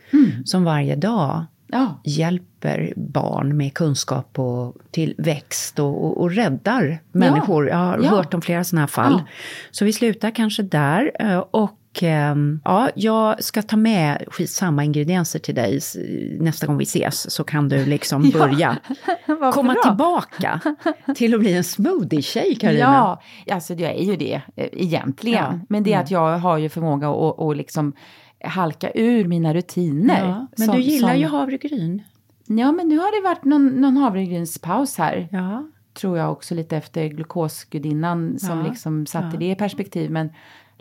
som 0.46 0.64
varje 0.64 0.96
dag 0.96 1.44
Ja. 1.72 2.02
hjälper 2.04 2.94
barn 2.96 3.58
med 3.58 3.74
kunskap 3.74 4.40
och 4.40 4.76
tillväxt 4.92 5.80
och, 5.80 6.06
och, 6.06 6.22
och 6.22 6.32
räddar 6.32 7.00
människor. 7.12 7.70
Jag 7.70 7.78
har 7.78 8.00
Ja. 8.04 8.10
hört 8.10 8.34
om 8.34 8.42
flera 8.42 8.64
sådana 8.64 8.82
här 8.82 8.88
fall. 8.88 9.14
Ja. 9.18 9.26
Så 9.72 9.86
vi 9.86 9.94
slutar 9.94 10.32
kanske 10.32 10.64
där. 10.64 11.12
eh, 11.20 11.38
Och 11.38 11.79
ja, 12.64 12.90
jag 12.96 13.44
ska 13.44 13.62
ta 13.62 13.78
med 13.78 14.24
skitsamma 14.28 14.84
ingredienser 14.84 15.40
till 15.40 15.56
dig 15.56 15.80
nästa 16.40 16.68
gång 16.68 16.78
vi 16.78 16.84
ses. 16.84 17.32
Så 17.32 17.44
kan 17.44 17.70
du 17.70 17.86
liksom 17.86 18.24
Ja. 18.34 18.40
börja 18.40 18.78
Varför 19.28 19.52
komma 19.52 19.74
då? 19.74 19.82
tillbaka 19.90 20.60
till 21.16 21.34
att 21.34 21.40
bli 21.40 21.54
en 21.54 21.64
smoothie-tjej, 21.64 22.56
Carina. 22.56 23.20
Ja, 23.46 23.54
alltså 23.56 23.74
jag 23.74 23.92
är 23.92 24.04
ju 24.04 24.16
det 24.16 24.42
eh, 24.56 24.68
egentligen. 24.74 25.44
Ja. 25.44 25.60
Men 25.70 25.84
det 25.84 25.94
är 25.94 26.00
att 26.00 26.12
jag 26.12 26.38
har 26.38 26.58
ju 26.58 26.70
förmåga 26.70 27.10
att, 27.10 27.40
att 27.40 27.58
liksom 27.58 27.94
halka 28.44 28.92
ur 28.96 29.26
mina 29.26 29.54
rutiner. 29.54 30.26
Ja, 30.28 30.48
men 30.58 30.68
Som- 30.68 30.76
du 30.76 30.82
gillar 30.82 31.10
som- 31.10 31.20
ju 31.20 31.26
havregryn. 31.28 32.02
Ja, 32.48 32.72
men 32.72 32.88
nu 32.88 32.98
har 32.98 33.22
det 33.22 33.28
varit 33.30 33.44
någon, 33.46 33.68
någon 33.68 33.98
havregrynspaus 33.98 34.98
här. 34.98 35.28
Ja. 35.32 35.68
Tror 35.94 36.18
jag 36.18 36.32
också 36.32 36.56
lite 36.56 36.78
efter 36.78 37.08
glukosgudinnan 37.08 38.40
som 38.40 38.60
Ja, 38.60 38.68
liksom 38.68 39.06
satte 39.06 39.30
ja. 39.34 39.40
det 39.40 39.52
i 39.52 39.56
perspektiv. 39.56 40.12
Men 40.12 40.30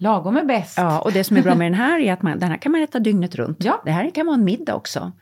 lagom 0.01 0.36
är 0.36 0.44
bäst. 0.44 0.78
Ja, 0.78 1.01
och 1.01 1.12
det 1.12 1.24
som 1.24 1.36
är 1.36 1.42
bra 1.42 1.55
med 1.55 1.66
den 1.66 1.78
här 1.78 2.01
är 2.01 2.12
att 2.12 2.22
man, 2.22 2.38
den 2.38 2.51
här 2.51 2.57
kan 2.57 2.72
man 2.72 2.82
äta 2.82 2.99
dygnet 2.99 3.34
runt. 3.34 3.64
Ja. 3.64 3.82
Det 3.84 3.90
här 3.90 4.11
kan 4.11 4.26
vara 4.26 4.34
en 4.34 4.44
middag 4.44 4.74
också. 4.74 5.12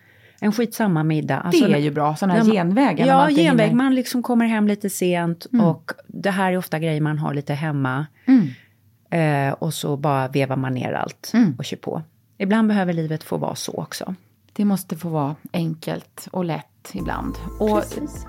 En 0.41 0.53
skitsamma 0.53 1.03
middag. 1.05 1.39
Alltså, 1.41 1.67
det 1.67 1.75
är 1.75 1.79
ju 1.79 1.91
bra, 1.91 2.17
sådana 2.17 2.35
här 2.35 2.45
man- 2.45 2.53
genvägar. 2.53 3.07
man 3.07 3.17
Ja, 3.17 3.31
inte 3.31 3.43
genväg. 3.43 3.73
Man 3.73 3.95
liksom 3.95 4.23
kommer 4.23 4.47
hem 4.47 4.69
lite 4.69 4.91
sent 4.91 5.47
och 5.63 5.93
det 6.07 6.31
här 6.31 6.53
är 6.53 6.57
ofta 6.57 6.79
grejer 6.79 7.01
man 7.01 7.19
har 7.19 7.35
lite 7.35 7.55
hemma. 7.55 8.07
Mm. 8.27 8.49
Eh, 9.49 9.53
och 9.55 9.75
så 9.75 9.97
bara 9.97 10.29
vevar 10.29 10.57
man 10.57 10.75
ner 10.75 10.93
allt 10.93 11.33
och 11.59 11.65
kör 11.65 11.77
på. 11.77 12.03
Ibland 12.39 12.69
behöver 12.69 12.93
livet 12.93 13.23
få 13.25 13.37
vara 13.37 13.55
så 13.55 13.73
också. 13.73 14.15
Det 14.57 14.65
måste 14.65 14.97
få 14.97 15.09
vara 15.09 15.37
enkelt 15.53 16.29
och 16.33 16.45
lätt 16.45 16.93
ibland. 16.93 17.35
Och 17.61 17.83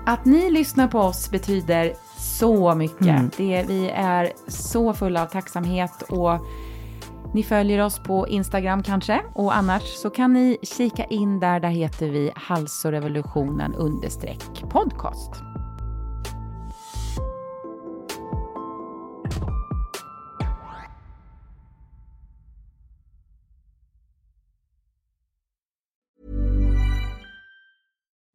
att 0.06 0.24
ni 0.24 0.50
lyssnar 0.50 0.88
på 0.88 0.98
oss 0.98 1.30
betyder 1.30 1.92
så 2.18 2.74
mycket. 2.74 3.36
Det, 3.36 3.64
vi 3.68 3.90
är 3.90 4.32
så 4.48 4.94
fulla 4.94 5.22
av 5.22 5.26
tacksamhet 5.26 6.02
och 6.02 6.46
ni 7.34 7.42
följer 7.42 7.84
oss 7.84 7.98
på 7.98 8.28
Instagram 8.28 8.82
kanske. 8.82 9.20
Och 9.34 9.56
annars 9.56 9.82
så 9.82 10.10
kan 10.10 10.32
ni 10.32 10.58
kika 10.62 11.04
in 11.04 11.40
där, 11.40 11.60
där 11.60 11.68
heter 11.68 12.08
vi 12.08 12.32
halsorevolutionen 12.34 13.74
understreck 13.74 14.64
podcast. 14.70 15.47